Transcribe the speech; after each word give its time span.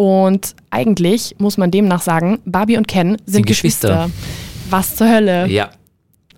Und 0.00 0.54
eigentlich 0.70 1.34
muss 1.36 1.58
man 1.58 1.70
demnach 1.70 2.00
sagen, 2.00 2.38
Barbie 2.46 2.78
und 2.78 2.88
Ken 2.88 3.18
sind, 3.26 3.44
Geschwister. 3.44 4.06
Geschwister. 4.06 4.70
Was 4.70 4.96
zur 4.96 5.10
Hölle? 5.10 5.46
Ja. 5.46 5.72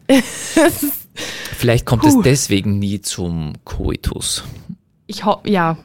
Vielleicht 1.57 1.87
kommt 1.87 2.03
Puh. 2.03 2.09
es 2.09 2.17
deswegen 2.25 2.81
nie 2.81 3.01
zum 3.03 3.53
Koitus. 3.65 4.43
Ich 5.07 5.25
hoffe, 5.25 5.49
ja. 5.49 5.77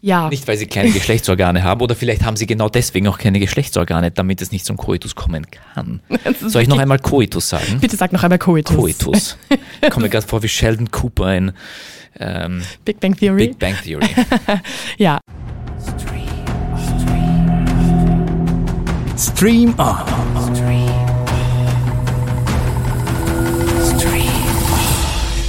Ja. 0.00 0.28
Nicht, 0.28 0.48
weil 0.48 0.56
sie 0.56 0.66
keine 0.66 0.90
Geschlechtsorgane 0.90 1.62
haben 1.62 1.82
oder 1.82 1.94
vielleicht 1.94 2.24
haben 2.24 2.36
sie 2.36 2.46
genau 2.46 2.68
deswegen 2.68 3.06
auch 3.06 3.18
keine 3.18 3.38
Geschlechtsorgane, 3.38 4.10
damit 4.10 4.42
es 4.42 4.50
nicht 4.50 4.66
zum 4.66 4.76
Koitus 4.76 5.14
kommen 5.14 5.46
kann. 5.72 6.00
Soll 6.40 6.62
ich 6.62 6.68
noch 6.68 6.78
einmal 6.78 6.98
Koitus 6.98 7.48
sagen? 7.48 7.78
Bitte 7.80 7.96
sag 7.96 8.12
noch 8.12 8.24
einmal 8.24 8.40
Coitus. 8.40 8.76
Koitus. 8.76 9.38
Ich 9.80 9.90
komme 9.90 10.06
mir 10.06 10.10
gerade 10.10 10.26
vor 10.26 10.42
wie 10.42 10.48
Sheldon 10.48 10.90
Cooper 10.90 11.32
in 11.32 11.52
ähm, 12.18 12.62
Big 12.84 12.98
Bang 12.98 13.16
Theory. 13.16 13.46
Big 13.46 13.58
Bang 13.60 13.76
Theory. 13.84 14.08
Ja. 14.98 15.20
Stream 19.16 19.74
On. 19.78 19.96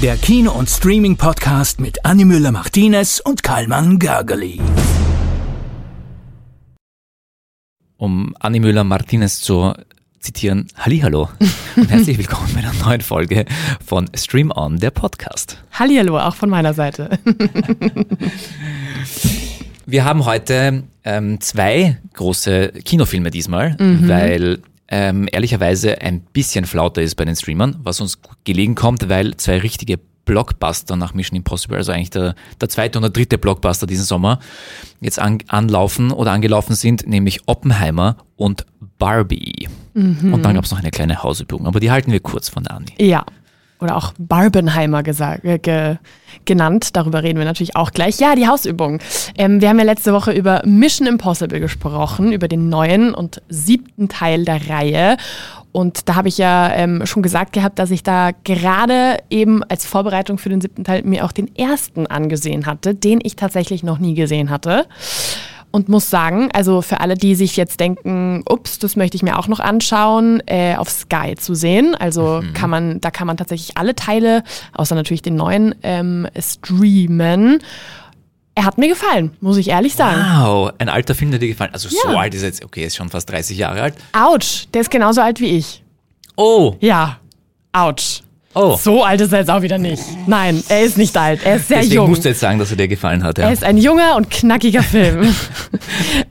Der 0.04 0.18
Kino- 0.18 0.52
und 0.52 0.70
Streaming-Podcast 0.70 1.80
mit 1.80 2.06
Annie 2.06 2.26
Müller-Martinez 2.26 3.20
und 3.26 3.42
Karlmann 3.42 3.98
Gergely. 3.98 4.62
Um 7.98 8.36
Anni 8.40 8.60
Müller-Martinez 8.60 9.42
zu 9.42 9.74
zitieren, 10.20 10.68
Hallihallo 10.78 11.30
und 11.76 11.90
herzlich 11.90 12.18
willkommen 12.20 12.52
bei 12.54 12.60
einer 12.60 12.74
neuen 12.74 13.02
Folge 13.02 13.46
von 13.84 14.08
Stream 14.16 14.52
On, 14.56 14.78
der 14.78 14.92
Podcast. 14.92 15.58
Hallihallo, 15.72 16.20
auch 16.20 16.36
von 16.36 16.52
meiner 16.52 16.76
Seite. 16.76 17.18
Wir 19.88 20.06
haben 20.06 20.26
heute 20.26 20.84
ähm, 21.06 21.40
zwei 21.40 21.98
große 22.14 22.70
Kinofilme 22.84 23.32
diesmal, 23.32 23.76
weil 24.08 24.60
ähm, 24.88 25.28
ehrlicherweise 25.32 26.02
ein 26.02 26.22
bisschen 26.22 26.66
flauter 26.66 27.02
ist 27.02 27.16
bei 27.16 27.26
den 27.26 27.36
Streamern, 27.36 27.78
was 27.84 28.02
uns 28.02 28.20
gelegen 28.44 28.76
kommt, 28.76 29.08
weil 29.10 29.36
zwei 29.38 29.60
richtige 29.60 30.00
Blockbuster 30.26 30.96
nach 30.96 31.14
Mission 31.14 31.38
Impossible, 31.38 31.78
also 31.78 31.92
eigentlich 31.92 32.10
der, 32.10 32.36
der 32.60 32.70
zweite 32.70 32.98
und 32.98 33.04
der 33.04 33.12
dritte 33.12 33.38
Blockbuster 33.38 33.86
diesen 33.88 34.06
Sommer, 34.06 34.40
jetzt 35.00 35.20
an, 35.20 35.38
anlaufen 35.48 36.12
oder 36.12 36.32
angelaufen 36.32 36.76
sind, 36.76 37.08
nämlich 37.08 37.42
Oppenheimer 37.46 38.18
und 38.36 38.66
Barbie. 38.98 39.68
Und 40.34 40.44
dann 40.44 40.56
gab 40.56 40.66
es 40.66 40.72
noch 40.72 40.80
eine 40.80 40.92
kleine 40.92 41.22
Hausübung, 41.22 41.68
aber 41.68 41.80
die 41.80 41.92
halten 41.92 42.12
wir 42.12 42.20
kurz 42.20 42.50
von 42.50 42.64
der 42.64 42.76
Anni. 42.76 42.94
ja. 43.00 43.26
Oder 43.82 43.98
auch 43.98 44.14
Barbenheimer 44.18 45.04
gesagt, 45.04 45.44
ge, 45.64 45.98
genannt. 46.46 46.96
Darüber 46.96 47.24
reden 47.24 47.40
wir 47.40 47.46
natürlich 47.46 47.76
auch 47.76 47.92
gleich. 47.92 48.20
Ja, 48.20 48.36
die 48.36 48.48
Hausübung. 48.48 49.00
Ähm, 49.38 49.62
wir 49.62 49.70
haben 49.70 49.80
ja 49.80 49.86
letzte 49.86 50.14
Woche 50.14 50.32
über 50.32 50.62
Mission 50.66 51.08
Impossible 51.08 51.60
gesprochen, 51.60 52.32
über 52.32 52.48
den 52.48 52.70
neuen 52.70 53.14
und 53.14 53.42
siebten 53.50 54.08
Teil 54.08 54.46
der 54.46 54.70
Reihe. 54.70 55.18
Und 55.76 56.08
da 56.08 56.16
habe 56.16 56.30
ich 56.30 56.38
ja 56.38 56.74
ähm, 56.74 57.06
schon 57.06 57.22
gesagt 57.22 57.52
gehabt, 57.52 57.80
dass 57.80 57.92
ich 57.92 58.02
da 58.02 58.32
gerade 58.46 59.18
eben 59.30 59.62
als 59.66 59.86
Vorbereitung 59.86 60.38
für 60.38 60.48
den 60.48 60.62
siebten 60.62 60.86
Teil 60.86 61.04
mir 61.04 61.26
auch 61.26 61.34
den 61.34 61.54
ersten 61.54 62.08
angesehen 62.08 62.66
hatte, 62.66 62.96
den 62.96 63.20
ich 63.22 63.36
tatsächlich 63.36 63.84
noch 63.84 63.98
nie 63.98 64.14
gesehen 64.14 64.50
hatte. 64.50 64.86
Und 65.76 65.90
muss 65.90 66.10
sagen, 66.10 66.48
also 66.54 66.82
für 66.82 67.02
alle, 67.02 67.16
die 67.16 67.36
sich 67.36 67.58
jetzt 67.58 67.82
denken, 67.82 68.44
ups, 68.50 68.80
das 68.80 68.96
möchte 68.96 69.18
ich 69.18 69.24
mir 69.24 69.38
auch 69.38 69.50
noch 69.50 69.60
anschauen, 69.60 70.42
äh, 70.46 70.76
auf 70.78 70.90
Sky 70.90 71.36
zu 71.38 71.54
sehen. 71.54 71.96
Also 71.96 72.42
kann 72.54 72.70
man, 72.70 73.02
da 73.02 73.12
kann 73.12 73.28
man 73.28 73.36
tatsächlich 73.36 73.76
alle 73.76 73.94
Teile, 73.94 74.44
außer 74.72 74.96
natürlich 74.96 75.22
den 75.22 75.36
neuen, 75.36 75.76
ähm, 75.84 76.28
streamen. 76.40 77.60
Er 78.56 78.64
hat 78.64 78.78
mir 78.78 78.88
gefallen, 78.88 79.36
muss 79.42 79.58
ich 79.58 79.68
ehrlich 79.68 79.96
sagen. 79.96 80.22
Wow, 80.40 80.72
ein 80.78 80.88
alter 80.88 81.14
Film, 81.14 81.32
der 81.32 81.42
dir 81.42 81.50
gefallen 81.50 81.74
Also 81.74 81.90
so 81.90 82.10
Ja. 82.10 82.20
alt 82.20 82.34
ist 82.34 82.44
er 82.44 82.48
jetzt, 82.48 82.64
okay, 82.64 82.80
er 82.80 82.88
ist 82.88 82.96
schon 82.96 83.10
fast 83.10 83.30
30 83.30 83.58
Jahre 83.58 83.82
alt. 83.82 83.96
Autsch, 84.14 84.68
der 84.74 84.80
ist 84.80 84.90
genauso 84.92 85.20
alt 85.20 85.42
wie 85.42 85.58
ich. 85.58 85.84
Oh, 86.38 86.76
Ja, 86.80 87.18
Autsch. 87.74 88.22
Oh. 88.56 88.76
So 88.82 89.04
alt 89.04 89.22
ist 89.22 89.32
er 89.32 89.40
jetzt 89.40 89.52
auch 89.52 89.62
wieder 89.62 89.78
nicht. 89.78 90.02
Nein, 90.28 90.64
er 90.70 90.82
ist 90.84 90.98
nicht 90.98 91.16
alt, 91.18 91.42
er 91.46 91.58
ist 91.58 91.68
sehr 91.68 91.78
Deswegen 91.78 91.96
jung. 91.96 92.10
musst 92.10 92.26
du 92.26 92.30
jetzt 92.30 92.40
sagen, 92.40 92.58
dass 92.60 92.72
er 92.72 92.78
dir 92.78 92.88
gefallen 92.88 93.24
hat. 93.24 93.38
Ja. 93.38 93.46
Er 93.46 93.54
ist 93.54 93.64
ein 93.64 93.78
junger 93.78 94.16
und 94.16 94.30
knackiger 94.32 94.82
Film. 94.96 95.22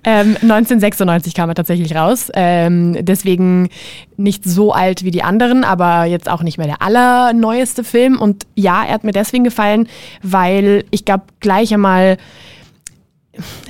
ähm, 0.04 0.36
1996 0.42 1.34
kam 1.34 1.48
er 1.48 1.54
tatsächlich 1.54 1.94
raus. 1.94 2.30
Ähm, 2.34 2.96
deswegen 3.04 3.68
nicht 4.16 4.44
so 4.44 4.72
alt 4.72 5.04
wie 5.04 5.10
die 5.10 5.22
anderen, 5.22 5.64
aber 5.64 6.04
jetzt 6.04 6.28
auch 6.28 6.42
nicht 6.42 6.58
mehr 6.58 6.66
der 6.66 6.82
allerneueste 6.82 7.84
Film. 7.84 8.18
Und 8.20 8.44
ja, 8.54 8.84
er 8.84 8.94
hat 8.94 9.04
mir 9.04 9.12
deswegen 9.12 9.44
gefallen, 9.44 9.88
weil 10.22 10.84
ich 10.90 11.04
glaube, 11.04 11.24
gleich 11.40 11.72
einmal 11.72 12.16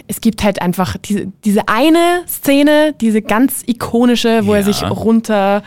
es 0.08 0.20
gibt 0.20 0.42
halt 0.44 0.60
einfach 0.60 0.96
diese, 0.98 1.26
diese 1.44 1.68
eine 1.68 2.22
Szene, 2.26 2.94
diese 3.00 3.22
ganz 3.22 3.62
ikonische, 3.66 4.46
wo 4.46 4.52
er 4.52 4.60
Ja. 4.60 4.64
sich 4.64 4.82
runter, 4.82 5.62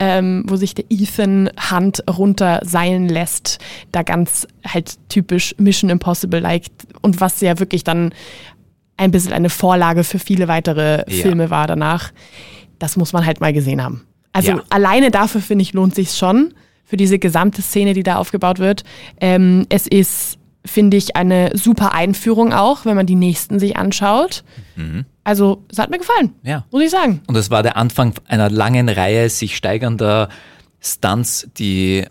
ähm, 0.00 0.44
wo 0.46 0.56
sich 0.56 0.74
der 0.74 0.84
Ethan 0.88 1.50
Hunt 1.70 2.02
runter 2.08 2.60
seilen 2.64 3.08
lässt, 3.08 3.58
da 3.92 4.02
ganz 4.02 4.46
halt 4.66 4.96
typisch 5.08 5.54
Mission 5.58 5.90
Impossible-like 5.90 6.64
und 7.02 7.20
was 7.20 7.40
ja 7.40 7.58
wirklich 7.58 7.84
dann 7.84 8.14
ein 8.96 9.10
bisschen 9.10 9.32
eine 9.32 9.50
Vorlage 9.50 10.04
für 10.04 10.18
viele 10.18 10.48
weitere 10.48 10.98
Ja. 11.10 11.22
Filme 11.22 11.50
war 11.50 11.66
danach. 11.66 12.12
Das 12.78 12.96
muss 12.96 13.12
man 13.12 13.26
halt 13.26 13.40
mal 13.40 13.52
gesehen 13.52 13.82
haben. 13.82 14.02
Also 14.32 14.52
Ja. 14.52 14.62
alleine 14.70 15.10
dafür 15.10 15.40
finde 15.40 15.62
ich 15.62 15.72
lohnt 15.72 15.94
sich 15.94 16.12
schon 16.12 16.54
für 16.84 16.96
diese 16.96 17.18
gesamte 17.18 17.62
Szene, 17.62 17.94
die 17.94 18.02
da 18.02 18.16
aufgebaut 18.16 18.58
wird. 18.58 18.84
Ähm, 19.20 19.66
es 19.68 19.86
ist 19.86 20.38
finde 20.64 20.96
ich 20.96 21.16
eine 21.16 21.50
super 21.56 21.92
Einführung 21.92 22.52
auch, 22.52 22.84
wenn 22.84 22.96
man 22.96 23.06
die 23.06 23.14
nächsten 23.16 23.58
sich 23.58 23.76
anschaut. 23.76 24.44
Also 25.24 25.62
es 25.70 25.78
hat 25.78 25.90
mir 25.90 25.98
gefallen, 25.98 26.34
Mhm. 26.42 26.48
Ja. 26.48 26.64
muss 26.70 26.82
ich 26.82 26.90
sagen. 26.90 27.20
Und 27.26 27.36
es 27.36 27.50
war 27.50 27.62
der 27.62 27.76
Anfang 27.76 28.14
einer 28.28 28.48
langen 28.50 28.88
Reihe 28.88 29.28
sich 29.28 29.56
steigernder 29.56 30.28
Stunts, 30.80 31.48
die 31.58 32.04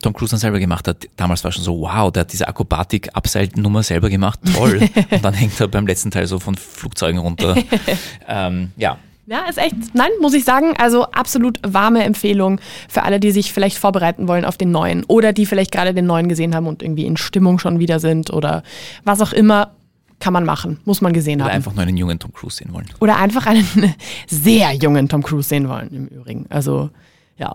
Tom 0.00 0.12
Cruise 0.14 0.30
dann 0.32 0.40
selber 0.40 0.58
gemacht 0.58 0.88
hat. 0.88 1.06
Damals 1.16 1.44
war 1.44 1.52
schon 1.52 1.62
so, 1.62 1.80
wow, 1.80 2.10
der 2.12 2.22
hat 2.22 2.32
diese 2.32 2.48
Akrobatik-Abseilnummer 2.48 3.82
selber 3.82 4.10
gemacht, 4.10 4.40
toll. 4.54 4.80
Und 5.10 5.24
dann 5.24 5.34
hängt 5.34 5.60
er 5.60 5.68
beim 5.68 5.86
letzten 5.86 6.10
Teil 6.10 6.26
so 6.26 6.38
von 6.40 6.54
Flugzeugen 6.56 7.18
runter. 7.20 7.56
ähm, 8.28 8.72
ja, 8.76 8.98
Ja, 9.26 9.44
ist 9.48 9.58
echt, 9.58 9.76
nein, 9.94 10.10
muss 10.20 10.34
ich 10.34 10.44
sagen, 10.44 10.74
also 10.78 11.04
absolut 11.04 11.60
warme 11.64 12.02
Empfehlung 12.02 12.60
für 12.88 13.04
alle, 13.04 13.20
die 13.20 13.30
sich 13.30 13.52
vielleicht 13.52 13.78
vorbereiten 13.78 14.26
wollen 14.26 14.44
auf 14.44 14.58
den 14.58 14.72
neuen 14.72 15.04
oder 15.04 15.32
die 15.32 15.46
vielleicht 15.46 15.70
gerade 15.70 15.94
den 15.94 16.06
neuen 16.06 16.28
gesehen 16.28 16.54
haben 16.54 16.66
und 16.66 16.82
irgendwie 16.82 17.06
in 17.06 17.16
Stimmung 17.16 17.60
schon 17.60 17.78
wieder 17.78 18.00
sind 18.00 18.32
oder 18.32 18.64
was 19.04 19.20
auch 19.20 19.32
immer, 19.32 19.72
kann 20.18 20.32
man 20.32 20.44
machen, 20.44 20.80
muss 20.84 21.00
man 21.00 21.12
gesehen 21.12 21.40
oder 21.40 21.50
haben. 21.50 21.56
einfach 21.56 21.74
nur 21.74 21.82
einen 21.82 21.96
jungen 21.96 22.18
Tom 22.18 22.32
Cruise 22.32 22.56
sehen 22.56 22.72
wollen. 22.72 22.86
Oder 23.00 23.16
einfach 23.16 23.46
einen 23.46 23.66
sehr 24.28 24.72
jungen 24.72 25.08
Tom 25.08 25.22
Cruise 25.22 25.48
sehen 25.48 25.68
wollen, 25.68 25.88
im 25.92 26.06
Übrigen. 26.06 26.46
Also, 26.48 26.90
ja. 27.38 27.54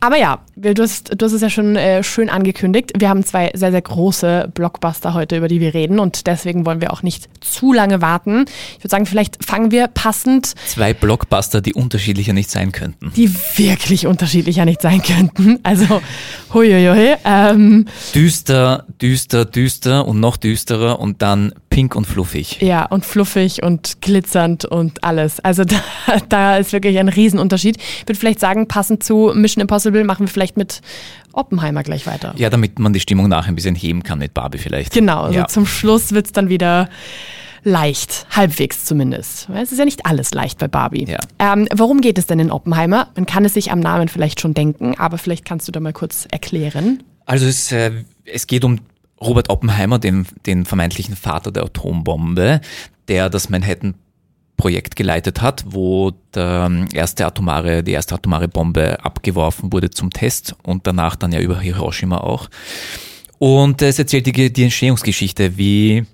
Aber 0.00 0.16
ja, 0.16 0.40
du 0.56 0.82
hast, 0.82 1.12
du 1.16 1.24
hast 1.24 1.32
es 1.32 1.40
ja 1.40 1.50
schon 1.50 1.76
äh, 1.76 2.02
schön 2.02 2.28
angekündigt. 2.28 2.92
Wir 2.96 3.08
haben 3.08 3.24
zwei 3.24 3.50
sehr, 3.54 3.70
sehr 3.70 3.82
große 3.82 4.50
Blockbuster 4.54 5.14
heute, 5.14 5.36
über 5.36 5.48
die 5.48 5.60
wir 5.60 5.74
reden. 5.74 5.98
Und 5.98 6.26
deswegen 6.26 6.66
wollen 6.66 6.80
wir 6.80 6.92
auch 6.92 7.02
nicht 7.02 7.28
zu 7.40 7.72
lange 7.72 8.00
warten. 8.02 8.44
Ich 8.72 8.80
würde 8.80 8.90
sagen, 8.90 9.06
vielleicht 9.06 9.44
fangen 9.44 9.70
wir 9.70 9.88
passend, 9.88 10.54
Zwei 10.66 10.92
Blockbuster, 10.94 11.60
die 11.60 11.74
unterschiedlicher 11.74 12.32
nicht 12.32 12.50
sein 12.50 12.72
könnten. 12.72 13.12
die 13.16 13.32
wirklich 13.56 14.06
unterschiedlicher 14.06 14.64
nicht 14.64 14.82
sein 14.82 15.02
könnten. 15.02 15.58
Also, 15.62 16.00
huiuiui. 16.52 17.16
Ähm, 17.24 17.86
Düster, 18.14 18.84
düster, 19.00 19.44
düster 19.44 20.06
und 20.06 20.20
noch 20.20 20.36
düsterer 20.36 21.00
und 21.00 21.22
dann 21.22 21.52
pink 21.70 21.94
und 21.96 22.06
fluffig. 22.06 22.58
Ja, 22.60 22.84
und 22.86 23.04
fluffig 23.04 23.62
und 23.62 24.00
glitzernd 24.00 24.64
und 24.64 25.02
alles. 25.02 25.40
Also 25.40 25.64
da, 25.64 25.82
da 26.28 26.56
ist 26.58 26.72
wirklich 26.72 26.98
ein 26.98 27.08
Riesenunterschied. 27.08 27.76
Ich 27.78 28.02
würde 28.02 28.18
vielleicht 28.18 28.40
sagen, 28.40 28.68
passend 28.68 29.02
zu 29.02 29.32
Mission 29.34 29.53
Impossible 29.60 30.04
machen 30.04 30.26
wir 30.26 30.28
vielleicht 30.32 30.56
mit 30.56 30.80
Oppenheimer 31.32 31.82
gleich 31.82 32.06
weiter. 32.06 32.34
Ja, 32.36 32.50
damit 32.50 32.78
man 32.78 32.92
die 32.92 33.00
Stimmung 33.00 33.28
nachher 33.28 33.48
ein 33.52 33.56
bisschen 33.56 33.74
heben 33.74 34.02
kann 34.02 34.18
mit 34.18 34.34
Barbie 34.34 34.58
vielleicht. 34.58 34.92
Genau, 34.92 35.22
also 35.24 35.38
Ja. 35.38 35.46
zum 35.48 35.66
Schluss 35.66 36.12
wird's 36.12 36.32
dann 36.32 36.48
wieder 36.48 36.88
leicht, 37.64 38.26
halbwegs 38.30 38.84
zumindest. 38.84 39.48
Es 39.54 39.72
ist 39.72 39.78
ja 39.78 39.84
nicht 39.86 40.04
alles 40.06 40.34
leicht 40.34 40.58
bei 40.58 40.68
Barbie. 40.68 41.06
Ja. 41.06 41.18
Ähm, 41.38 41.66
worum 41.74 42.00
geht 42.00 42.18
es 42.18 42.26
denn 42.26 42.38
in 42.38 42.50
Oppenheimer? 42.50 43.08
Man 43.16 43.26
kann 43.26 43.44
es 43.44 43.54
sich 43.54 43.72
am 43.72 43.80
Namen 43.80 44.08
vielleicht 44.08 44.40
schon 44.40 44.52
denken, 44.54 44.94
aber 44.98 45.16
vielleicht 45.18 45.44
kannst 45.44 45.66
du 45.66 45.72
da 45.72 45.80
mal 45.80 45.92
kurz 45.94 46.26
erklären. 46.30 47.02
Also 47.26 47.46
es, 47.46 47.72
äh, 47.72 47.90
es 48.26 48.46
geht 48.46 48.64
um 48.64 48.80
Robert 49.20 49.48
Oppenheimer, 49.48 49.98
den, 49.98 50.26
den 50.44 50.66
vermeintlichen 50.66 51.16
Vater 51.16 51.50
der 51.50 51.62
Atombombe, 51.64 52.60
der 53.08 53.30
das 53.30 53.48
Manhattan 53.48 53.94
Projekt 54.64 54.96
geleitet 54.96 55.42
hat, 55.42 55.62
wo 55.66 56.12
ähm, 56.34 56.88
erste 56.94 57.26
atomare, 57.26 57.82
die 57.82 57.92
erste 57.92 58.14
atomare 58.14 58.48
Bombe 58.48 59.04
abgeworfen 59.04 59.70
wurde 59.74 59.90
zum 59.90 60.08
Test 60.08 60.56
und 60.62 60.86
danach 60.86 61.16
dann 61.16 61.32
ja 61.32 61.40
über 61.40 61.60
Hiroshima 61.60 62.16
auch. 62.16 62.48
Und 63.36 63.82
es 63.82 63.98
erzählt 63.98 64.24
die, 64.24 64.50
die 64.50 64.62
Entstehungsgeschichte, 64.62 65.58
wie 65.58 66.06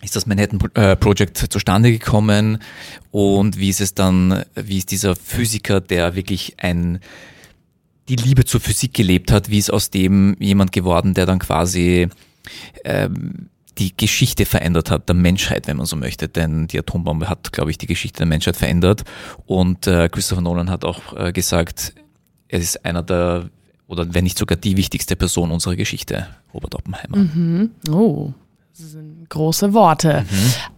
ist 0.00 0.16
das 0.16 0.24
Manhattan 0.24 0.58
äh, 0.72 0.96
Project 0.96 1.36
zustande 1.52 1.92
gekommen 1.92 2.62
und 3.10 3.58
wie 3.58 3.68
ist 3.68 3.82
es 3.82 3.92
dann, 3.92 4.42
wie 4.54 4.78
ist 4.78 4.90
dieser 4.90 5.14
Physiker, 5.14 5.82
der 5.82 6.14
wirklich 6.14 6.54
ein 6.62 6.98
die 8.08 8.16
Liebe 8.16 8.46
zur 8.46 8.60
Physik 8.62 8.94
gelebt 8.94 9.30
hat, 9.30 9.50
wie 9.50 9.58
ist 9.58 9.70
aus 9.70 9.90
dem 9.90 10.34
jemand 10.40 10.72
geworden, 10.72 11.12
der 11.12 11.26
dann 11.26 11.40
quasi 11.40 12.08
ähm, 12.84 13.50
die 13.78 13.96
Geschichte 13.96 14.44
verändert 14.44 14.90
hat, 14.90 15.08
der 15.08 15.14
Menschheit, 15.14 15.66
wenn 15.66 15.76
man 15.76 15.86
so 15.86 15.96
möchte. 15.96 16.28
Denn 16.28 16.66
die 16.66 16.78
Atombombe 16.78 17.28
hat, 17.28 17.52
glaube 17.52 17.70
ich, 17.70 17.78
die 17.78 17.86
Geschichte 17.86 18.18
der 18.18 18.26
Menschheit 18.26 18.56
verändert. 18.56 19.02
Und 19.46 19.86
äh, 19.86 20.08
Christopher 20.08 20.42
Nolan 20.42 20.70
hat 20.70 20.84
auch 20.84 21.16
äh, 21.16 21.32
gesagt, 21.32 21.94
er 22.48 22.58
ist 22.58 22.84
einer 22.84 23.02
der, 23.02 23.48
oder 23.86 24.12
wenn 24.12 24.24
nicht 24.24 24.38
sogar 24.38 24.56
die 24.56 24.76
wichtigste 24.76 25.16
Person 25.16 25.50
unserer 25.50 25.76
Geschichte, 25.76 26.28
Robert 26.52 26.74
Oppenheimer. 26.74 27.16
Mhm. 27.16 27.70
Oh, 27.90 28.32
das 28.76 28.92
sind 28.92 29.21
große 29.32 29.72
Worte. 29.72 30.24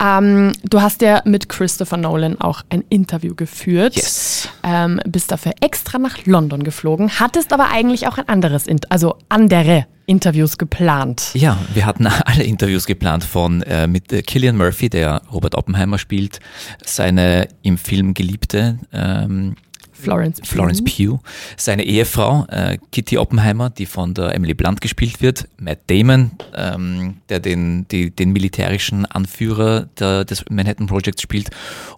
Ähm, 0.03 0.53
du 0.63 0.81
hast 0.81 1.03
ja 1.03 1.23
mit 1.25 1.49
Christopher 1.49 1.97
Nolan 1.97 2.41
auch 2.41 2.63
ein 2.71 2.85
Interview 2.89 3.35
geführt. 3.35 3.97
Yes. 3.97 4.49
Ähm, 4.63 5.01
bist 5.07 5.31
dafür 5.31 5.53
extra 5.61 5.99
nach 5.99 6.25
London 6.25 6.63
geflogen, 6.63 7.19
hattest 7.21 7.53
aber 7.53 7.69
eigentlich 7.69 8.07
auch 8.07 8.17
ein 8.17 8.29
anderes, 8.29 8.67
Int 8.67 8.91
also 8.91 9.17
andere 9.29 9.87
Interviews 10.07 10.59
geplant. 10.59 11.31
Ja, 11.35 11.59
wir 11.73 11.87
hatten 11.87 12.07
alle 12.25 12.45
Interviews 12.45 12.87
geplant 12.87 13.25
von 13.25 13.63
äh, 13.63 13.87
mit 13.87 14.13
äh, 14.13 14.23
Killian 14.23 14.57
Murphy, 14.57 14.89
der 14.89 15.23
Robert 15.33 15.55
Oppenheimer 15.55 15.99
spielt, 15.99 16.41
seine 16.85 17.49
im 17.63 17.77
Film 17.77 18.15
geliebte 18.15 18.79
ähm, 18.93 19.57
Florence 20.05 20.41
Pugh. 20.41 20.49
Florence 20.49 20.85
Pugh, 20.85 21.21
seine 21.57 21.85
Ehefrau 21.85 22.47
äh, 22.49 22.79
Kitty 22.93 23.19
Oppenheimer, 23.19 23.71
die 23.71 23.87
von 23.87 24.15
der 24.15 24.35
Emily 24.35 24.55
Blunt 24.55 24.81
gespielt 24.81 25.21
wird, 25.21 25.49
Matt 25.59 25.81
Damon, 25.89 26.33
ähm, 26.55 27.17
der 27.29 27.41
den, 27.41 27.87
die, 27.89 28.11
den 28.11 28.33
militärischen 28.33 29.07
Anführer 29.07 29.89
der, 29.99 30.25
des 30.25 30.45
Manhattan 30.51 30.87
Projects 30.87 31.23
spielt 31.23 31.51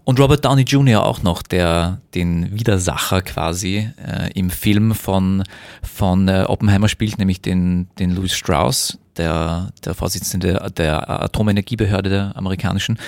und 0.04 0.20
Robert 0.20 0.44
Downey 0.44 0.62
Jr. 0.62 1.04
auch 1.04 1.22
noch, 1.22 1.42
der 1.42 2.00
den 2.14 2.58
Widersacher 2.58 3.22
quasi 3.22 3.90
äh, 3.98 4.30
im 4.34 4.50
Film 4.50 4.94
von, 4.94 5.42
von 5.82 6.28
äh, 6.28 6.44
Oppenheimer 6.46 6.88
spielt, 6.88 7.18
nämlich 7.18 7.42
den, 7.42 7.88
den 7.98 8.14
Louis 8.14 8.32
Strauss, 8.32 8.98
der, 9.16 9.72
der 9.84 9.94
Vorsitzende 9.94 10.70
der 10.76 11.08
Atomenergiebehörde 11.08 12.10
der 12.10 12.36
amerikanischen. 12.36 12.98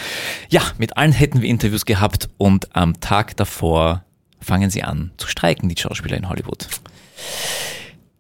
Ja, 0.49 0.63
mit 0.79 0.97
allen 0.97 1.13
hätten 1.13 1.43
wir 1.43 1.49
Interviews 1.49 1.85
gehabt 1.85 2.29
und 2.39 2.75
am 2.75 3.01
Tag 3.01 3.37
davor 3.37 4.05
fangen 4.41 4.71
sie 4.71 4.83
an 4.83 5.13
zu 5.17 5.29
streiken, 5.29 5.69
die 5.69 5.81
Schauspieler 5.81 6.17
in 6.17 6.29
Hollywood. 6.29 6.67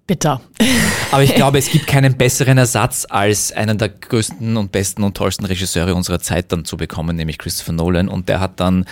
Bitter. 0.08 0.40
Aber 1.12 1.22
ich 1.22 1.34
glaube, 1.34 1.58
es 1.58 1.70
gibt 1.70 1.86
keinen 1.86 2.16
besseren 2.16 2.56
Ersatz, 2.58 3.06
als 3.08 3.52
einen 3.52 3.76
der 3.78 3.90
größten 3.90 4.56
und 4.56 4.72
besten 4.72 5.04
und 5.04 5.16
tollsten 5.16 5.44
Regisseure 5.44 5.94
unserer 5.94 6.18
Zeit 6.18 6.50
dann 6.50 6.64
zu 6.64 6.76
bekommen, 6.78 7.14
nämlich 7.14 7.38
Christopher 7.38 7.72
Nolan. 7.72 8.08
Und 8.08 8.28
der 8.28 8.40
hat 8.40 8.58
dann 8.58 8.86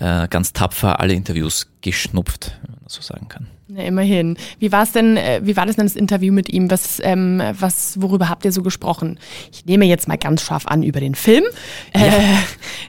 äh, 0.00 0.26
ganz 0.28 0.52
tapfer 0.52 0.98
alle 1.00 1.14
Interviews 1.14 1.68
geschnupft, 1.82 2.58
man 2.86 2.90
so 2.90 3.02
sagen 3.02 3.28
kann. 3.28 3.48
Na, 3.68 3.82
immerhin. 3.82 4.36
Wie 4.60 4.70
war 4.70 4.84
es 4.84 4.92
denn, 4.92 5.16
äh, 5.16 5.40
wie 5.42 5.56
war 5.56 5.66
das 5.66 5.76
denn 5.76 5.86
das 5.86 5.96
Interview 5.96 6.32
mit 6.32 6.48
ihm? 6.48 6.70
Was, 6.70 7.00
ähm, 7.02 7.42
was, 7.58 8.00
worüber 8.00 8.28
habt 8.28 8.44
ihr 8.44 8.52
so 8.52 8.62
gesprochen? 8.62 9.18
Ich 9.52 9.66
nehme 9.66 9.84
jetzt 9.86 10.06
mal 10.06 10.16
ganz 10.16 10.42
scharf 10.42 10.66
an 10.66 10.82
über 10.82 11.00
den 11.00 11.14
Film. 11.14 11.44
Äh, 11.92 12.10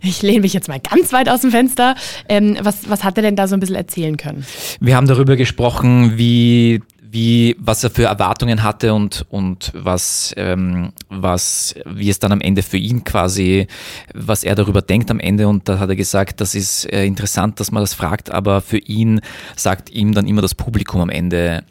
ich 0.02 0.22
lehne 0.22 0.42
mich 0.42 0.54
jetzt 0.54 0.68
mal 0.68 0.80
ganz 0.80 1.14
weit 1.14 1.30
aus 1.30 1.42
dem 1.42 1.52
Fenster. 1.52 1.96
Ähm, 2.30 2.58
was, 2.62 2.90
was 2.90 3.04
hat 3.04 3.18
er 3.18 3.24
denn 3.24 3.36
da 3.36 3.48
so 3.48 3.56
ein 3.56 3.60
bisschen 3.60 3.76
erzählen 3.76 4.18
können? 4.18 4.46
Wir 4.80 4.96
haben 4.96 5.08
darüber 5.08 5.36
gesprochen, 5.36 6.18
wie 6.18 6.82
wie, 7.18 7.56
was 7.60 7.84
er 7.84 7.90
für 7.90 8.04
Erwartungen 8.04 8.62
hatte 8.62 8.94
und, 8.94 9.26
und 9.30 9.72
was, 9.74 10.36
ähm, 10.38 10.92
was, 11.10 11.74
wie 11.86 12.12
es 12.12 12.20
dann 12.20 12.32
am 12.32 12.42
Ende 12.42 12.62
für 12.62 12.78
ihn 12.78 13.04
quasi, 13.04 13.66
was 14.14 14.44
er 14.44 14.54
darüber 14.54 14.84
denkt 14.84 15.10
am 15.10 15.20
Ende. 15.20 15.48
Und 15.48 15.68
da 15.68 15.80
hat 15.80 15.90
er 15.90 15.96
gesagt, 15.96 16.42
das 16.42 16.54
ist 16.54 16.86
äh, 16.94 17.06
interessant, 17.06 17.60
dass 17.60 17.72
man 17.72 17.82
das 17.82 17.96
fragt, 17.96 18.30
aber 18.30 18.62
für 18.62 18.78
ihn 18.78 19.22
sagt 19.56 19.90
ihm 19.90 20.14
dann 20.14 20.28
immer 20.28 20.44
das 20.44 20.54
Publikum 20.54 21.02
am 21.02 21.10
Ende, 21.10 21.64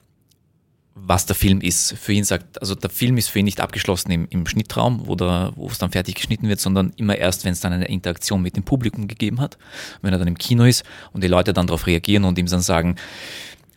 was 0.96 1.26
der 1.26 1.36
Film 1.36 1.60
ist. 1.60 1.96
Für 1.96 2.12
ihn 2.12 2.24
sagt, 2.24 2.60
also 2.60 2.74
der 2.74 2.90
Film 2.90 3.16
ist 3.16 3.28
für 3.28 3.38
ihn 3.38 3.44
nicht 3.44 3.60
abgeschlossen 3.60 4.10
im, 4.10 4.26
im 4.30 4.48
Schnittraum, 4.48 5.06
wo, 5.06 5.14
der, 5.14 5.52
wo 5.54 5.68
es 5.68 5.78
dann 5.78 5.92
fertig 5.92 6.16
geschnitten 6.16 6.48
wird, 6.48 6.58
sondern 6.58 6.92
immer 6.96 7.16
erst, 7.16 7.44
wenn 7.44 7.52
es 7.52 7.60
dann 7.60 7.72
eine 7.72 7.86
Interaktion 7.86 8.42
mit 8.42 8.56
dem 8.56 8.64
Publikum 8.64 9.06
gegeben 9.06 9.40
hat, 9.40 9.58
wenn 10.02 10.12
er 10.12 10.18
dann 10.18 10.26
im 10.26 10.38
Kino 10.38 10.64
ist 10.64 10.82
und 11.12 11.22
die 11.22 11.28
Leute 11.28 11.52
dann 11.52 11.68
darauf 11.68 11.86
reagieren 11.86 12.24
und 12.24 12.36
ihm 12.36 12.46
dann 12.46 12.62
sagen, 12.62 12.96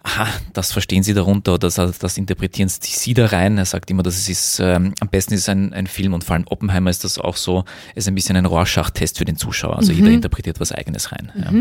aha, 0.03 0.27
das 0.53 0.71
verstehen 0.71 1.03
Sie 1.03 1.13
darunter 1.13 1.53
oder 1.53 1.69
das, 1.69 1.99
das 1.99 2.17
interpretieren 2.17 2.69
Sie 2.69 3.13
da 3.13 3.27
rein. 3.27 3.57
Er 3.57 3.65
sagt 3.65 3.91
immer, 3.91 4.03
dass 4.03 4.15
es 4.15 4.29
ist, 4.29 4.59
ähm, 4.59 4.93
am 4.99 5.09
besten 5.09 5.33
ist 5.33 5.49
ein, 5.49 5.73
ein 5.73 5.87
Film 5.87 6.13
und 6.13 6.23
vor 6.23 6.35
allem 6.35 6.45
Oppenheimer 6.47 6.89
ist 6.89 7.03
das 7.03 7.17
auch 7.17 7.35
so, 7.35 7.65
ist 7.95 8.07
ein 8.07 8.15
bisschen 8.15 8.35
ein 8.35 8.45
Rorschach-Test 8.45 9.17
für 9.17 9.25
den 9.25 9.35
Zuschauer. 9.35 9.77
Also 9.77 9.91
jeder 9.91 10.09
interpretiert 10.09 10.59
was 10.59 10.71
Eigenes 10.71 11.11
rein. 11.11 11.31
Ja. 11.35 11.51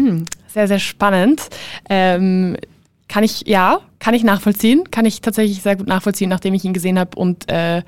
Sehr, 0.49 0.69
sehr 0.69 0.79
spannend. 0.79 1.49
Ähm, 1.89 2.57
kann 3.09 3.25
ich, 3.25 3.47
ja, 3.47 3.81
kann 3.99 4.15
ich 4.15 4.23
nachvollziehen, 4.23 4.85
kann 4.91 5.07
ich 5.07 5.23
tatsächlich 5.23 5.63
sehr 5.63 5.77
gut 5.77 5.89
nachvollziehen, 5.89 6.29
nachdem 6.29 6.55
ich 6.55 6.65
ihn 6.65 6.75
gesehen 6.75 6.99
habe 6.99 7.19
und, 7.19 7.49
äh, 7.51 7.83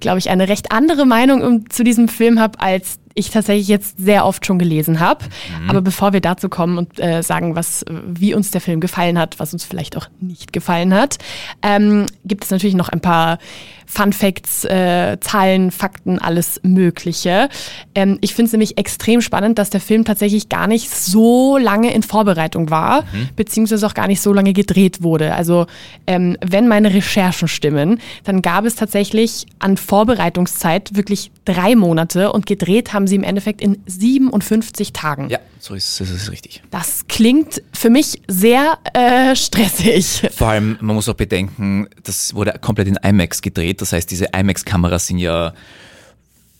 glaube 0.00 0.18
ich, 0.18 0.30
eine 0.30 0.48
recht 0.48 0.72
andere 0.72 1.04
Meinung 1.04 1.42
um, 1.42 1.70
zu 1.70 1.84
diesem 1.84 2.08
Film 2.08 2.40
habe, 2.40 2.58
als 2.60 2.98
ich 3.14 3.30
tatsächlich 3.30 3.68
jetzt 3.68 3.96
sehr 3.98 4.26
oft 4.26 4.44
schon 4.44 4.58
gelesen 4.58 5.00
habe. 5.00 5.24
Aber 5.68 5.80
bevor 5.82 6.12
wir 6.12 6.20
dazu 6.20 6.48
kommen 6.48 6.78
und 6.78 6.98
äh, 7.00 7.22
sagen, 7.22 7.54
was, 7.54 7.84
wie 8.06 8.34
uns 8.34 8.50
der 8.50 8.60
Film 8.60 8.80
gefallen 8.80 9.18
hat, 9.18 9.38
was 9.38 9.52
uns 9.52 9.64
vielleicht 9.64 9.96
auch 9.96 10.08
nicht 10.20 10.52
gefallen 10.52 10.92
hat, 10.94 11.18
ähm, 11.62 12.06
gibt 12.24 12.44
es 12.44 12.50
natürlich 12.50 12.74
noch 12.74 12.88
ein 12.88 13.00
paar 13.00 13.38
Fun 13.86 14.12
Facts, 14.12 14.64
äh, 14.64 15.18
Zahlen, 15.20 15.70
Fakten, 15.70 16.18
alles 16.18 16.60
Mögliche. 16.62 17.48
Ähm, 17.94 18.18
ich 18.22 18.34
finde 18.34 18.46
es 18.46 18.52
nämlich 18.52 18.78
extrem 18.78 19.20
spannend, 19.20 19.58
dass 19.58 19.70
der 19.70 19.80
Film 19.80 20.04
tatsächlich 20.04 20.48
gar 20.48 20.66
nicht 20.66 20.90
so 20.90 21.58
lange 21.58 21.92
in 21.92 22.02
Vorbereitung 22.02 22.70
war, 22.70 23.04
beziehungsweise 23.36 23.86
auch 23.86 23.94
gar 23.94 24.06
nicht 24.06 24.20
so 24.20 24.32
lange 24.32 24.52
gedreht 24.52 25.02
wurde. 25.02 25.34
Also 25.34 25.66
ähm, 26.06 26.36
wenn 26.44 26.66
meine 26.66 26.92
Recherchen 26.92 27.48
stimmen, 27.48 28.00
dann 28.24 28.42
gab 28.42 28.64
es 28.64 28.74
tatsächlich 28.74 29.46
an 29.58 29.76
Vorbereitungszeit 29.76 30.96
wirklich 30.96 31.30
drei 31.44 31.76
Monate 31.76 32.32
und 32.32 32.46
gedreht 32.46 32.92
haben 32.92 33.03
sie 33.06 33.16
im 33.16 33.24
Endeffekt 33.24 33.60
in 33.60 33.82
57 33.86 34.92
Tagen. 34.92 35.28
ja, 35.30 35.38
so 35.58 35.74
ist 35.74 36.00
es 36.00 36.10
ist 36.10 36.30
richtig. 36.30 36.62
Das 36.70 37.06
klingt 37.08 37.62
für 37.72 37.90
mich 37.90 38.20
sehr 38.28 38.78
äh, 38.92 39.34
stressig. 39.36 40.22
Vor 40.34 40.48
allem, 40.48 40.76
man 40.80 40.96
muss 40.96 41.08
auch 41.08 41.14
bedenken, 41.14 41.88
das 42.02 42.34
wurde 42.34 42.54
komplett 42.60 42.88
in 42.88 42.96
IMAX 42.96 43.42
gedreht. 43.42 43.80
Das 43.80 43.92
heißt, 43.92 44.10
diese 44.10 44.26
IMAX-Kameras 44.36 45.06
sind 45.06 45.18
ja 45.18 45.54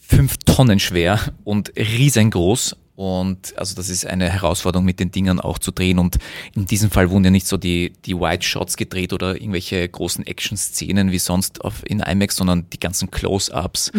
fünf 0.00 0.37
Tonnen 0.44 0.81
schwer 0.81 1.20
und 1.44 1.73
riesengroß. 1.76 2.76
Und 2.96 3.58
also 3.58 3.75
das 3.75 3.88
ist 3.88 4.06
eine 4.06 4.31
Herausforderung, 4.31 4.85
mit 4.85 5.00
den 5.00 5.11
Dingern 5.11 5.41
auch 5.41 5.58
zu 5.58 5.73
drehen. 5.73 5.99
Und 5.99 6.19
in 6.55 6.67
diesem 6.67 6.91
Fall 6.91 7.11
wurden 7.11 7.25
ja 7.25 7.31
nicht 7.31 7.46
so 7.46 7.56
die, 7.56 7.93
die 8.05 8.14
Wide 8.14 8.43
Shots 8.43 8.76
gedreht 8.76 9.12
oder 9.12 9.35
irgendwelche 9.35 9.88
großen 9.88 10.25
Action-Szenen 10.26 11.11
wie 11.11 11.19
sonst 11.19 11.64
auf, 11.64 11.82
in 11.87 12.00
IMAX, 12.00 12.37
sondern 12.37 12.70
die 12.70 12.79
ganzen 12.79 13.11
Close-Ups 13.11 13.91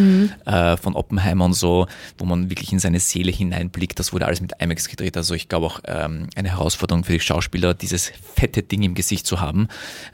äh, 0.45 0.77
von 0.77 0.95
Oppenheimer 0.95 1.45
und 1.45 1.53
so, 1.53 1.87
wo 2.17 2.25
man 2.25 2.49
wirklich 2.49 2.71
in 2.71 2.79
seine 2.79 3.01
Seele 3.01 3.31
hineinblickt. 3.31 3.99
Das 3.99 4.13
wurde 4.13 4.27
alles 4.27 4.39
mit 4.39 4.53
IMAX 4.59 4.87
gedreht. 4.87 5.17
Also 5.17 5.33
ich 5.33 5.49
glaube 5.49 5.65
auch 5.65 5.81
ähm, 5.85 6.29
eine 6.35 6.49
Herausforderung 6.49 7.03
für 7.03 7.13
die 7.13 7.19
Schauspieler, 7.19 7.73
dieses 7.73 8.13
fette 8.35 8.63
Ding 8.63 8.83
im 8.83 8.93
Gesicht 8.93 9.27
zu 9.27 9.41
haben. 9.41 9.67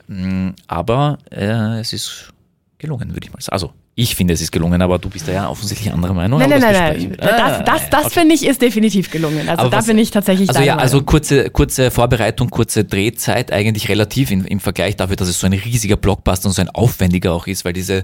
Mm, 0.08 0.50
Aber 0.66 1.20
äh, 1.30 1.80
es 1.80 1.94
ist 1.94 2.34
gelungen, 2.80 3.14
würde 3.14 3.28
ich 3.28 3.34
mal 3.34 3.42
sagen. 3.42 3.54
Also 3.54 3.74
ich 4.02 4.16
finde, 4.16 4.34
es 4.34 4.42
ist 4.42 4.52
gelungen, 4.52 4.82
aber 4.82 4.98
du 4.98 5.10
bist 5.10 5.28
da 5.28 5.32
ja 5.32 5.50
offensichtlich 5.50 5.94
anderer 5.94 6.14
Meinung. 6.14 6.40
Nein, 6.40 6.50
nein, 6.50 6.62
nein, 6.62 6.74
nein. 6.74 7.18
Das, 7.20 7.64
das, 7.64 7.90
das 7.90 8.06
okay. 8.06 8.20
finde 8.22 8.36
ich 8.36 8.46
ist 8.46 8.62
definitiv 8.62 9.12
gelungen. 9.12 9.48
Also 9.48 9.62
Aber 9.62 9.70
da 9.70 9.78
was- 9.78 9.86
bin 9.86 9.98
ich 9.98 10.10
tatsächlich 10.12 10.50
Also 10.50 10.62
ja, 10.62 10.76
also 10.78 10.98
Meinung. 10.98 11.06
kurze, 11.06 11.50
kurze 11.52 11.92
Vorbereitung, 11.92 12.50
kurze 12.50 12.84
Drehzeit 12.84 13.52
eigentlich 13.52 13.90
relativ 13.90 14.32
im, 14.32 14.46
im 14.46 14.60
Vergleich 14.60 14.96
dafür, 14.96 15.16
dass 15.16 15.28
es 15.28 15.40
so 15.40 15.46
ein 15.46 15.54
riesiger 15.54 15.98
Blockbuster 15.98 16.48
und 16.48 16.54
so 16.54 16.62
ein 16.62 16.70
aufwendiger 16.70 17.34
auch 17.34 17.48
ist, 17.48 17.64
weil 17.64 17.74
diese 17.74 18.04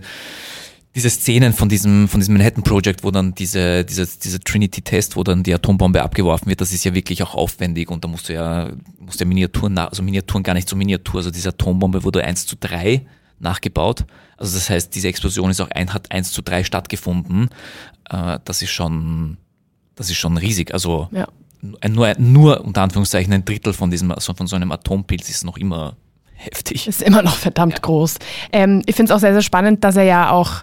diese 0.96 1.12
Szenen 1.12 1.54
von 1.54 1.70
diesem, 1.70 2.08
von 2.08 2.20
diesem 2.20 2.36
Manhattan 2.36 2.64
Project, 2.64 3.04
wo 3.04 3.12
dann 3.12 3.36
diese, 3.36 3.86
diese, 3.86 4.08
dieser 4.08 4.40
Trinity-Test, 4.40 5.16
wo 5.16 5.24
dann 5.24 5.44
die 5.44 5.54
Atombombe 5.54 6.02
abgeworfen 6.02 6.50
wird, 6.50 6.60
das 6.60 6.74
ist 6.74 6.84
ja 6.86 6.96
wirklich 6.96 7.22
auch 7.22 7.36
aufwendig 7.36 7.92
und 7.92 8.04
da 8.04 8.08
musst 8.08 8.30
du 8.30 8.34
ja, 8.34 8.72
musst 9.00 9.20
ja 9.20 9.28
Miniaturen, 9.28 9.78
also 9.78 10.02
Miniaturen 10.02 10.42
gar 10.42 10.56
nicht 10.56 10.68
so 10.68 10.76
Miniatur, 10.76 11.20
also 11.20 11.30
diese 11.30 11.50
Atombombe 11.50 12.04
wurde 12.04 12.24
1 12.24 12.48
zu 12.48 12.56
3 12.60 13.06
nachgebaut. 13.40 14.06
Also 14.38 14.56
das 14.56 14.70
heißt, 14.70 14.94
diese 14.96 15.08
Explosion 15.08 15.50
ist 15.50 15.62
auch 15.62 15.70
ein, 15.72 15.94
hat 15.94 16.12
1 16.12 16.32
zu 16.32 16.42
3 16.42 16.64
stattgefunden. 16.64 17.50
Äh, 18.10 18.40
das 18.46 18.62
ist 18.62 18.72
schon, 18.72 19.38
das 19.96 20.10
ist 20.10 20.18
schon 20.18 20.38
riesig. 20.38 20.74
Also 20.74 21.08
Ja. 21.12 21.28
nur, 21.88 22.14
nur 22.18 22.64
unter 22.64 22.82
Anführungszeichen 22.82 23.34
ein 23.34 23.46
Drittel 23.46 23.74
von 23.74 23.90
diesem, 23.92 24.12
also 24.12 24.34
von 24.34 24.48
so 24.48 24.56
einem 24.56 24.72
Atompilz 24.72 25.30
ist 25.30 25.44
noch 25.44 25.58
immer 25.58 25.96
heftig. 26.36 26.88
Ist 26.88 27.02
immer 27.02 27.24
noch 27.24 27.36
verdammt 27.36 27.82
groß. 27.82 28.16
Ähm, 28.52 28.84
ich 28.86 28.96
finde 28.96 29.12
es 29.12 29.16
auch 29.16 29.22
sehr, 29.22 29.34
sehr 29.34 29.42
spannend, 29.42 29.84
dass 29.84 29.96
er 29.96 30.04
ja 30.04 30.32
auch 30.32 30.62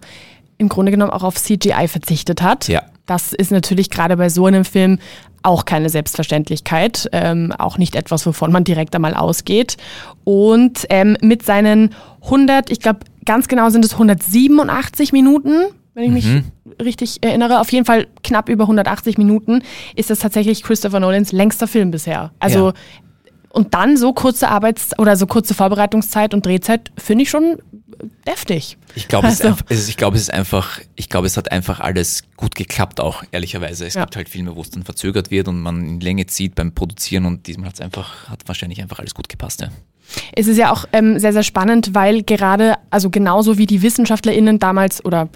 im 0.59 0.69
Grunde 0.69 0.93
genommen 0.93 1.11
auch 1.11 1.25
auf 1.25 1.35
CGI 1.35 1.89
verzichtet 1.89 2.43
hat. 2.43 2.69
Ja. 2.69 2.83
Das 3.07 3.33
ist 3.33 3.51
natürlich 3.51 3.91
gerade 3.91 4.17
bei 4.17 4.29
so 4.29 4.47
einem 4.47 4.65
Film 4.65 4.99
auch 5.45 5.65
keine 5.65 5.91
Selbstverständlichkeit, 5.91 7.09
ähm, 7.13 7.53
auch 7.59 7.79
nicht 7.79 7.95
etwas, 7.97 8.27
wovon 8.27 8.51
man 8.51 8.65
direkt 8.65 8.95
einmal 8.95 9.15
ausgeht. 9.15 9.77
Und 10.25 10.87
ähm, 10.89 11.17
mit 11.21 11.45
seinen 11.45 11.95
100, 12.25 12.71
ich 12.71 12.81
glaube 12.81 13.01
ganz 13.25 13.49
genau 13.49 13.69
sind 13.71 13.85
es 13.85 13.93
187 13.93 15.13
Minuten, 15.13 15.67
wenn 15.95 16.05
ich 16.05 16.11
mich 16.11 16.43
richtig 16.83 17.19
erinnere, 17.23 17.61
auf 17.61 17.71
jeden 17.71 17.85
Fall 17.85 18.09
knapp 18.25 18.49
über 18.49 18.65
180 18.65 19.17
Minuten, 19.17 19.63
ist 19.95 20.11
das 20.11 20.19
tatsächlich 20.19 20.63
Christopher 20.63 20.99
Nolans 20.99 21.31
längster 21.31 21.69
Film 21.69 21.91
bisher. 21.93 22.33
Also 22.41 22.69
Ja. 22.69 22.75
Und 23.55 23.73
dann 23.73 23.97
so 23.97 24.13
kurze 24.13 24.49
Arbeits- 24.49 24.99
oder 24.99 25.17
so 25.17 25.27
kurze 25.27 25.55
Vorbereitungszeit 25.55 26.35
und 26.35 26.45
Drehzeit 26.45 26.91
finde 26.99 27.23
ich 27.23 27.31
schon 27.31 27.59
deftig. 28.27 28.77
Ich 28.97 29.07
glaube, 29.09 29.29
es, 29.29 29.41
Also- 29.41 29.57
es, 29.69 29.89
ich 29.89 29.97
glaube, 29.97 30.17
es 30.17 30.23
ist 30.25 30.33
einfach, 30.35 30.81
ich 30.97 31.09
glaube, 31.09 31.27
es 31.29 31.37
hat 31.37 31.53
einfach 31.53 31.79
alles 31.81 32.23
gut 32.37 32.57
geklappt, 32.57 32.99
auch 33.01 33.23
ehrlicherweise. 33.31 33.87
Es 33.87 33.95
Ja. 33.95 34.03
gibt 34.03 34.17
halt 34.17 34.29
Filme, 34.29 34.57
wo 34.57 34.61
es 34.63 34.71
dann 34.71 34.83
verzögert 34.83 35.31
wird 35.31 35.47
und 35.49 35.61
man 35.61 35.87
in 35.87 36.01
Länge 36.01 36.27
zieht 36.27 36.57
beim 36.57 36.73
Produzieren 36.73 37.27
und 37.27 37.47
diesmal 37.47 37.69
hat 37.69 37.75
es 37.75 37.81
einfach, 37.81 38.29
hat 38.29 38.41
wahrscheinlich 38.47 38.83
einfach 38.83 38.99
alles 38.99 39.15
gut 39.15 39.29
gepasst. 39.29 39.61
Ja. 39.61 39.69
Es 40.35 40.49
ist 40.49 40.57
ja 40.59 40.73
auch 40.73 40.85
ähm, 40.93 41.19
sehr, 41.21 41.33
sehr 41.33 41.45
spannend, 41.45 41.95
weil 41.95 42.23
gerade, 42.25 42.75
also 42.91 43.09
genauso 43.09 43.57
wie 43.57 43.67
die 43.67 43.83
WissenschaftlerInnen 43.83 44.59
damals 44.59 45.05
oder 45.05 45.29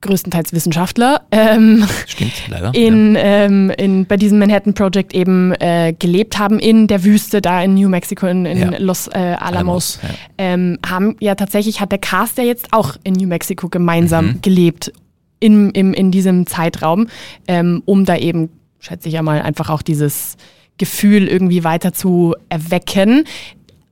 größtenteils 0.00 0.52
Wissenschaftler 0.52 1.22
ähm, 1.30 1.86
Stimmt, 2.06 2.32
leider. 2.48 2.72
in, 2.74 3.16
ähm, 3.18 3.70
in, 3.76 4.06
bei 4.06 4.16
diesem 4.16 4.38
Manhattan 4.38 4.74
Project 4.74 5.14
eben 5.14 5.52
äh, 5.60 5.94
gelebt 5.98 6.38
haben 6.38 6.58
in 6.58 6.86
der 6.86 7.04
Wüste, 7.04 7.40
da 7.42 7.62
in 7.62 7.74
New 7.74 7.88
Mexico, 7.88 8.26
in, 8.26 8.46
in 8.46 8.58
Ja. 8.58 8.78
Los 8.78 9.08
äh, 9.08 9.18
Alamos, 9.18 9.40
Alamos, 9.40 9.98
ja. 10.02 10.08
ähm, 10.38 10.78
haben 10.88 11.16
ja 11.20 11.34
tatsächlich, 11.34 11.80
hat 11.80 11.92
der 11.92 11.98
Cast 11.98 12.38
ja 12.38 12.44
jetzt 12.44 12.68
auch 12.72 12.96
in 13.04 13.14
New 13.14 13.28
Mexico 13.28 13.68
gemeinsam 13.68 14.26
Mhm. 14.26 14.38
gelebt 14.42 14.92
in, 15.40 15.70
im, 15.70 15.94
in 15.94 16.10
diesem 16.10 16.46
Zeitraum, 16.46 17.06
ähm, 17.48 17.82
um 17.86 18.04
da 18.04 18.16
eben, 18.16 18.50
schätze 18.78 19.08
ich 19.08 19.14
ja 19.14 19.22
mal, 19.22 19.40
einfach 19.42 19.70
auch 19.70 19.82
dieses 19.82 20.36
Gefühl 20.78 21.28
irgendwie 21.28 21.62
weiter 21.64 21.92
zu 21.92 22.34
erwecken. 22.48 23.24